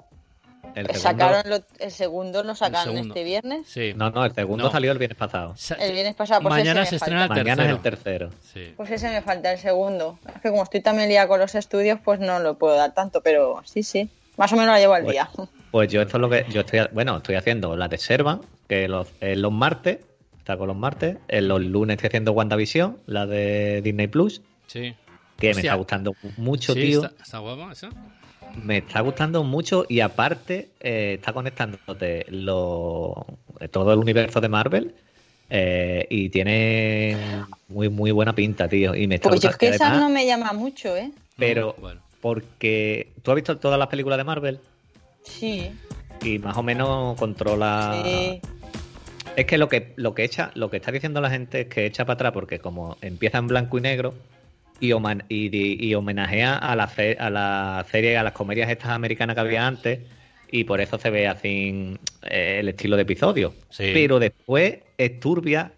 El 0.73 0.87
segundo- 0.87 0.99
Sacaron 0.99 1.43
lo- 1.49 1.63
el 1.79 1.91
segundo, 1.91 2.43
lo 2.43 2.55
sacaron 2.55 2.93
segundo. 2.95 3.13
este 3.13 3.23
viernes. 3.23 3.67
Sí. 3.67 3.93
No, 3.95 4.09
no, 4.09 4.25
el 4.25 4.33
segundo 4.33 4.63
No. 4.65 4.71
salió 4.71 4.91
el 4.91 4.97
viernes 4.97 5.17
pasado. 5.17 5.53
Sa- 5.55 5.75
El 5.75 5.91
viernes 5.91 6.15
pasado, 6.15 6.41
pues 6.41 6.49
Mañana 6.51 6.81
ese 6.81 6.89
se 6.89 6.95
me 6.95 6.97
estrena 6.97 7.19
falta. 7.27 7.33
el 7.35 7.43
Mañana 7.45 7.63
es 7.71 7.81
tercero. 7.83 8.25
el 8.25 8.31
tercero. 8.31 8.41
Sí. 8.69 8.73
Pues 8.75 8.89
ese 8.89 9.09
me 9.09 9.21
falta 9.21 9.53
el 9.53 9.59
segundo. 9.59 10.17
Es 10.35 10.41
que 10.41 10.49
como 10.49 10.63
estoy 10.63 10.81
también 10.81 11.09
liada 11.09 11.27
con 11.27 11.39
los 11.39 11.53
estudios, 11.53 11.99
pues 12.03 12.19
no 12.19 12.39
lo 12.39 12.57
puedo 12.57 12.75
dar 12.75 12.95
tanto, 12.95 13.21
pero 13.21 13.61
sí, 13.63 13.83
sí. 13.83 14.09
Más 14.37 14.51
o 14.51 14.55
menos 14.55 14.71
la 14.71 14.79
llevo 14.79 14.93
al 14.95 15.03
Pues- 15.03 15.13
día. 15.13 15.29
Pues 15.69 15.91
yo 15.91 16.01
esto 16.01 16.17
es 16.17 16.21
lo 16.21 16.29
que 16.31 16.45
yo 16.49 16.61
estoy, 16.61 16.79
bueno, 16.91 17.17
estoy 17.17 17.35
haciendo 17.35 17.75
la 17.75 17.87
de 17.87 17.97
Servan, 17.99 18.41
que 18.67 18.87
los, 18.87 19.07
en 19.21 19.41
los 19.41 19.51
martes, 19.51 19.99
está 20.37 20.57
con 20.57 20.67
los 20.67 20.77
martes, 20.77 21.17
en 21.27 21.47
los 21.47 21.61
lunes 21.61 21.95
estoy 21.95 22.07
haciendo 22.07 22.31
WandaVision, 22.33 22.97
la 23.07 23.25
de 23.25 23.81
Disney 23.81 24.07
Plus, 24.07 24.41
Sí. 24.67 24.93
que 25.37 25.47
me 25.47 25.51
Hostia. 25.51 25.69
está 25.71 25.75
gustando 25.75 26.15
mucho, 26.37 26.73
Sí, 26.73 26.81
tío. 26.81 27.05
Está, 27.05 27.23
está 27.23 27.37
guapa 27.39 27.71
esa. 27.71 27.89
Me 28.63 28.77
está 28.77 29.01
gustando 29.01 29.43
mucho 29.43 29.85
y 29.89 29.99
aparte 30.01 30.69
eh, 30.79 31.15
está 31.17 31.33
conectándote 31.33 32.25
lo, 32.29 33.25
todo 33.71 33.93
el 33.93 33.99
universo 33.99 34.41
de 34.41 34.47
Marvel 34.49 34.93
eh, 35.49 36.05
y 36.09 36.29
tiene 36.29 37.17
muy 37.67 37.89
muy 37.89 38.11
buena 38.11 38.33
pinta, 38.35 38.67
tío. 38.69 38.93
Y 38.95 39.07
me 39.07 39.15
está 39.15 39.29
Pues 39.29 39.41
yo 39.41 39.49
es 39.49 39.57
que 39.57 39.69
esa 39.69 39.97
no 39.99 40.07
me 40.09 40.25
llama 40.27 40.53
mucho, 40.53 40.95
¿eh? 40.95 41.11
Pero 41.37 41.75
Bueno. 41.79 42.01
porque 42.21 43.11
tú 43.23 43.31
has 43.31 43.35
visto 43.35 43.57
todas 43.57 43.79
las 43.79 43.87
películas 43.87 44.17
de 44.17 44.23
Marvel 44.23 44.59
Sí, 45.23 45.71
y 46.21 46.37
más 46.39 46.55
o 46.57 46.61
menos 46.63 47.17
controla 47.17 48.01
sí. 48.05 48.39
Es 49.35 49.45
que 49.45 49.57
lo 49.57 49.67
que 49.67 49.93
lo 49.95 50.13
que 50.13 50.23
echa, 50.23 50.51
lo 50.55 50.69
que 50.69 50.77
está 50.77 50.91
diciendo 50.91 51.19
la 51.21 51.29
gente 51.29 51.61
es 51.61 51.67
que 51.67 51.85
echa 51.85 52.05
para 52.05 52.15
atrás 52.15 52.31
porque 52.33 52.59
como 52.59 52.97
empieza 53.01 53.37
en 53.39 53.47
blanco 53.47 53.77
y 53.77 53.81
negro 53.81 54.13
y, 54.79 54.91
homan- 54.91 55.23
y, 55.29 55.85
y 55.87 55.95
homenajea 55.95 56.55
a 56.55 56.75
la 56.75 56.87
fe- 56.87 57.17
a 57.19 57.29
la 57.29 57.85
serie, 57.89 58.17
a 58.17 58.23
las 58.23 58.33
comedias 58.33 58.69
estas 58.69 58.89
americanas 58.91 59.35
que 59.35 59.39
había 59.41 59.65
antes 59.65 59.99
y 60.51 60.65
por 60.65 60.81
eso 60.81 60.99
se 60.99 61.09
ve 61.09 61.27
así 61.27 61.95
eh, 62.29 62.57
el 62.59 62.69
estilo 62.69 62.95
de 62.95 63.01
episodio. 63.03 63.53
Sí. 63.69 63.89
Pero 63.93 64.19
después 64.19 64.79
es 64.97 65.19
turbia, 65.19 65.71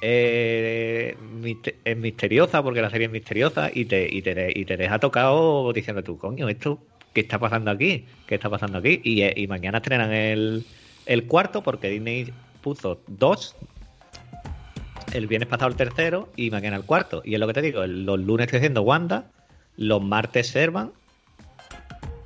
eh, 0.00 1.16
es 1.84 1.96
misteriosa 1.96 2.62
porque 2.62 2.82
la 2.82 2.90
serie 2.90 3.06
es 3.06 3.12
misteriosa 3.12 3.70
y 3.72 3.84
te, 3.84 4.08
y 4.10 4.22
te, 4.22 4.52
y 4.58 4.64
te 4.64 4.76
deja 4.76 4.98
tocado 4.98 5.72
diciendo 5.72 6.02
tú, 6.02 6.18
coño, 6.18 6.48
esto 6.48 6.80
¿qué 7.12 7.20
está 7.20 7.38
pasando 7.38 7.70
aquí? 7.70 8.06
¿Qué 8.26 8.34
está 8.36 8.50
pasando 8.50 8.78
aquí? 8.78 9.00
Y, 9.04 9.22
eh, 9.22 9.34
y 9.36 9.46
mañana 9.46 9.78
estrenan 9.78 10.12
el, 10.12 10.64
el 11.06 11.24
cuarto 11.26 11.62
porque 11.62 11.88
Disney 11.90 12.32
puso 12.62 13.00
dos. 13.06 13.54
El 15.12 15.26
viernes 15.26 15.48
pasado 15.48 15.68
el 15.70 15.76
tercero 15.76 16.30
y 16.36 16.50
mañana 16.50 16.76
el 16.76 16.84
cuarto. 16.84 17.20
Y 17.24 17.34
es 17.34 17.40
lo 17.40 17.46
que 17.46 17.52
te 17.52 17.60
digo, 17.62 17.86
los 17.86 18.18
lunes 18.18 18.46
estoy 18.46 18.58
haciendo 18.58 18.82
Wanda, 18.82 19.24
los 19.76 20.02
martes 20.02 20.48
Servan 20.48 20.92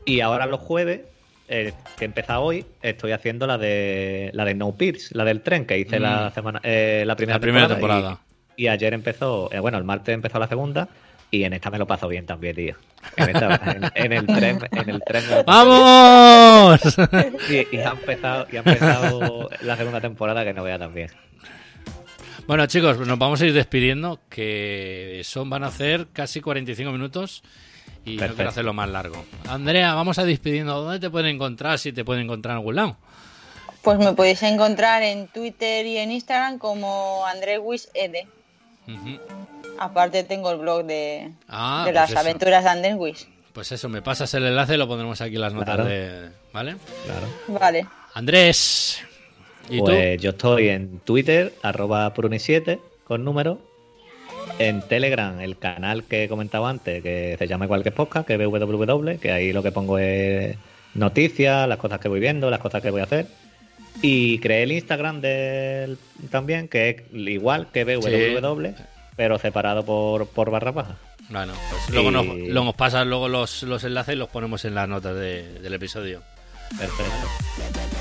y 0.05 0.21
ahora 0.21 0.47
los 0.47 0.61
jueves, 0.61 1.01
eh, 1.49 1.73
que 1.99 2.05
he 2.05 2.07
empezado 2.07 2.43
hoy, 2.43 2.65
estoy 2.83 3.11
haciendo 3.13 3.47
la 3.49 3.59
de 3.59 4.31
la 4.35 4.45
de 4.45 4.55
No 4.55 4.77
Pierce, 4.77 5.17
la 5.17 5.25
del 5.25 5.41
tren 5.41 5.67
que 5.67 5.79
hice 5.79 5.99
la 5.99 6.29
Mm. 6.31 6.35
semana 6.35 6.61
eh, 6.63 7.03
la 7.07 7.17
primera 7.17 7.37
La 7.39 7.41
primera 7.41 7.69
temporada. 7.69 8.01
temporada. 8.01 8.27
Y, 8.57 8.65
y 8.65 8.69
ayer 8.69 8.95
empezó, 8.95 9.53
eh, 9.53 9.59
bueno, 9.59 9.79
el 9.79 9.85
martes 9.85 10.15
empezó 10.15 10.39
la 10.39 10.47
segunda 10.49 10.89
y 11.37 11.45
en 11.45 11.53
esta 11.53 11.71
me 11.71 11.79
lo 11.79 11.87
paso 11.87 12.09
bien 12.09 12.27
también, 12.27 12.55
tío. 12.57 12.75
En, 13.17 13.29
esta- 13.29 13.61
en- 13.67 13.91
en 13.95 14.13
el 14.13 14.27
tren, 14.27 14.59
en 14.73 14.91
el 14.91 15.03
tren 15.03 15.25
me 15.29 15.37
lo 15.37 15.45
paso 15.45 15.69
¡Vamos! 15.69 16.81
y, 17.51 17.77
y 17.77 17.81
ha 17.81 17.91
empezado, 17.91 18.47
y 18.51 18.57
ha 18.57 18.59
empezado 18.61 19.49
la 19.63 19.77
segunda 19.77 20.01
temporada 20.01 20.45
que 20.45 20.53
no 20.53 20.63
vea 20.65 20.79
también. 20.79 21.11
bueno, 22.47 22.67
chicos, 22.67 22.99
nos 22.99 23.19
vamos 23.19 23.41
a 23.43 23.47
ir 23.47 23.53
despidiendo, 23.53 24.21
que 24.29 25.21
son 25.25 25.49
van 25.51 25.65
a 25.65 25.69
hacer 25.69 26.09
casi 26.13 26.41
45 26.41 26.91
minutos 26.93 27.43
y 28.05 28.13
no 28.15 28.19
Perfecto. 28.19 28.37
quiero 28.37 28.51
hacerlo 28.51 28.73
más 28.73 28.89
largo. 28.89 29.25
Andrea, 29.49 29.95
vamos 29.95 30.19
a 30.19 30.25
despidiendo. 30.25 30.81
¿Dónde 30.81 31.01
te 31.01 31.11
pueden 31.11 31.35
encontrar? 31.35 31.79
Si 31.79 31.93
te 31.93 32.05
pueden 32.05 32.25
encontrar 32.25 32.53
en 32.53 32.59
algún 32.59 32.77
lado. 32.77 32.97
Pues 33.83 33.99
me 33.99 34.13
podéis 34.15 34.43
encontrar 34.43 35.03
en 35.03 35.29
Twitter 35.29 35.87
y 35.87 35.99
en 35.99 36.11
Instagram 36.11 36.59
como 36.59 37.25
André 37.27 37.59
Wish 37.59 37.87
Ede. 37.95 38.27
Aparte 39.79 40.25
tengo 40.25 40.51
el 40.51 40.59
blog 40.59 40.85
de, 40.85 41.31
Ah, 41.49 41.83
de 41.87 41.93
pues 41.93 41.95
las 41.95 42.11
eso. 42.11 42.19
aventuras 42.19 42.65
de 42.65 42.71
Andrés 42.71 42.95
Wish. 42.97 43.29
Pues 43.53 43.73
eso, 43.73 43.89
me 43.89 44.03
pasas 44.03 44.33
el 44.35 44.45
enlace 44.45 44.75
y 44.75 44.77
lo 44.77 44.87
pondremos 44.87 45.21
aquí 45.21 45.37
en 45.37 45.41
las 45.41 45.55
notas 45.55 45.77
Claro. 45.77 45.85
de... 45.89 46.29
¿Vale? 46.53 46.77
Claro. 47.05 47.59
Vale. 47.61 47.87
Andrés. 48.15 49.03
¿Y 49.71 49.81
Pues 49.81 50.21
yo 50.21 50.31
estoy 50.31 50.69
en 50.69 51.01
Twitter, 51.01 51.53
arroba 51.63 52.13
pruni7, 52.15 52.79
con 53.05 53.25
número. 53.25 53.59
En 54.59 54.81
Telegram, 54.83 55.41
el 55.41 55.59
canal 55.59 56.05
que 56.05 56.25
he 56.25 56.29
comentado 56.29 56.67
antes, 56.67 57.03
que 57.03 57.37
se 57.39 57.47
llama 57.49 57.65
igual 57.65 57.83
que 57.83 57.91
podcast, 57.91 58.27
que 58.27 58.35
es 58.35 58.41
www, 58.41 59.19
que 59.19 59.33
ahí 59.33 59.53
lo 59.53 59.63
que 59.63 59.73
pongo 59.73 59.99
es 59.99 60.57
noticias, 60.95 61.69
las 61.69 61.79
cosas 61.79 61.99
que 62.01 62.09
voy 62.09 62.21
viendo, 62.21 62.49
las 62.51 62.61
cosas 62.61 62.81
que 62.83 62.91
voy 62.91 63.01
a 63.01 63.05
hacer. 63.05 63.27
Y 64.03 64.39
creé 64.39 64.63
el 64.63 64.73
Instagram 64.73 65.21
del 65.21 65.99
también, 66.31 66.69
que 66.69 66.91
es 66.91 67.03
igual 67.13 67.69
que 67.73 67.85
BWW, 67.85 68.73
pero 69.17 69.39
separado 69.39 69.85
por, 69.85 70.27
por 70.29 70.51
barra 70.51 70.71
baja. 70.73 70.97
Bueno, 71.29 71.55
pues 71.71 71.91
luego, 71.91 72.11
nos, 72.13 72.25
luego 72.27 72.65
nos 72.67 72.75
pasas 72.77 73.05
luego 73.07 73.29
los, 73.29 73.63
los 73.65 73.83
enlaces 73.83 74.15
y 74.15 74.19
los 74.19 74.29
ponemos 74.29 74.65
en 74.65 74.75
las 74.75 74.89
notas 74.89 75.15
de- 75.17 75.59
del 75.61 75.75
episodio. 75.75 76.23
Perfecto. 76.79 77.13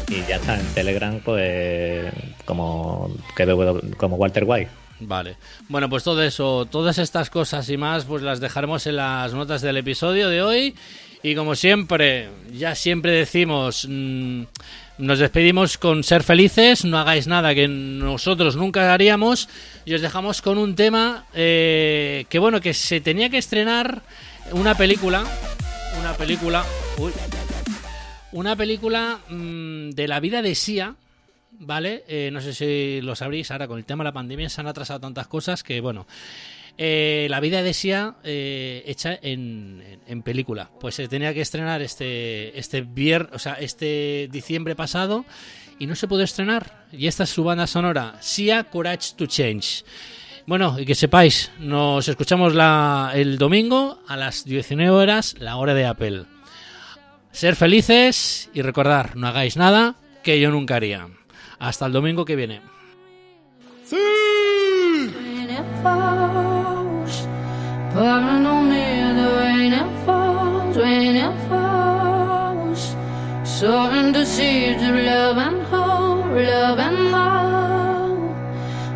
Y 0.09 0.21
ya 0.27 0.35
está, 0.35 0.59
en 0.59 0.65
Telegram, 0.73 1.19
pues 1.23 2.11
como, 2.45 3.15
como 3.97 4.15
Walter 4.17 4.43
White. 4.45 4.69
Vale. 4.99 5.35
Bueno, 5.67 5.89
pues 5.89 6.03
todo 6.03 6.21
eso, 6.23 6.65
todas 6.71 6.97
estas 6.99 7.29
cosas 7.29 7.67
y 7.69 7.77
más, 7.77 8.05
pues 8.05 8.21
las 8.23 8.39
dejaremos 8.39 8.85
en 8.87 8.95
las 8.97 9.33
notas 9.33 9.61
del 9.61 9.77
episodio 9.77 10.29
de 10.29 10.41
hoy. 10.41 10.75
Y 11.23 11.33
como 11.35 11.55
siempre, 11.55 12.29
ya 12.53 12.75
siempre 12.75 13.11
decimos, 13.11 13.87
mm, 13.89 14.43
nos 14.97 15.19
despedimos 15.19 15.77
con 15.77 16.03
ser 16.03 16.23
felices, 16.23 16.85
no 16.85 16.97
hagáis 16.97 17.27
nada 17.27 17.53
que 17.53 17.67
nosotros 17.67 18.55
nunca 18.55 18.93
haríamos. 18.93 19.49
Y 19.85 19.93
os 19.93 20.01
dejamos 20.01 20.41
con 20.41 20.57
un 20.57 20.75
tema 20.75 21.25
eh, 21.33 22.25
que, 22.29 22.39
bueno, 22.39 22.61
que 22.61 22.73
se 22.73 23.01
tenía 23.01 23.29
que 23.29 23.37
estrenar 23.37 24.03
una 24.51 24.75
película. 24.75 25.23
Una 25.99 26.13
película. 26.13 26.63
Uy, 26.97 27.11
una 28.31 28.55
película 28.55 29.19
mm, 29.29 29.91
de 29.91 30.07
la 30.07 30.19
vida 30.19 30.41
de 30.41 30.55
Sia, 30.55 30.95
¿vale? 31.51 32.03
Eh, 32.07 32.29
no 32.33 32.41
sé 32.41 32.53
si 32.53 32.99
lo 33.01 33.15
sabréis, 33.15 33.49
ahora 33.51 33.67
con 33.67 33.77
el 33.77 33.85
tema 33.85 34.03
de 34.03 34.09
la 34.09 34.13
pandemia 34.13 34.49
se 34.49 34.59
han 34.59 34.67
atrasado 34.67 34.99
tantas 34.99 35.27
cosas 35.27 35.63
que, 35.63 35.79
bueno, 35.79 36.05
eh, 36.77 37.27
la 37.29 37.39
vida 37.39 37.63
de 37.63 37.73
Sia 37.73 38.15
eh, 38.23 38.83
hecha 38.85 39.17
en, 39.21 40.21
película. 40.23 40.69
Pues 40.79 40.95
se 40.95 41.07
tenía 41.07 41.33
que 41.33 41.41
estrenar 41.41 41.81
este, 41.81 42.57
este 42.57 42.85
o 43.31 43.39
sea, 43.39 43.53
este 43.53 44.27
diciembre 44.31 44.75
pasado 44.75 45.25
y 45.79 45.87
no 45.87 45.95
se 45.95 46.07
pudo 46.07 46.23
estrenar. 46.23 46.85
Y 46.91 47.07
esta 47.07 47.23
es 47.23 47.29
su 47.29 47.43
banda 47.43 47.67
sonora, 47.67 48.17
Sia 48.21 48.65
Courage 48.65 49.13
to 49.15 49.25
Change. 49.25 49.83
Bueno, 50.47 50.77
y 50.79 50.85
que 50.85 50.95
sepáis, 50.95 51.51
nos 51.59 52.07
escuchamos 52.07 52.53
la, 52.53 53.11
el 53.15 53.37
domingo 53.37 53.99
a 54.07 54.15
las 54.15 54.45
19 54.45 54.91
horas, 54.91 55.35
la 55.39 55.55
hora 55.55 55.73
de 55.73 55.85
Apple. 55.85 56.25
Ser 57.31 57.55
felices 57.55 58.49
y 58.53 58.61
recordar, 58.61 59.15
no 59.15 59.27
hagáis 59.27 59.57
nada 59.57 59.95
que 60.23 60.39
yo 60.39 60.51
nunca 60.51 60.75
haría. 60.75 61.07
Hasta 61.57 61.85
el 61.87 61.93
domingo 61.93 62.25
que 62.25 62.35
viene. 62.35 62.74
Seeds 74.35 74.81
love 74.81 75.37
and 75.37 75.61
hope, 75.71 76.25
love 76.25 76.79
and 76.87 77.01
hope. 77.15 78.35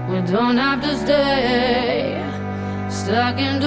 We 0.09 0.17
don't 0.33 0.57
have 0.57 0.81
to 0.81 0.93
stay 0.97 2.21
stuck 2.89 3.39
in 3.39 3.61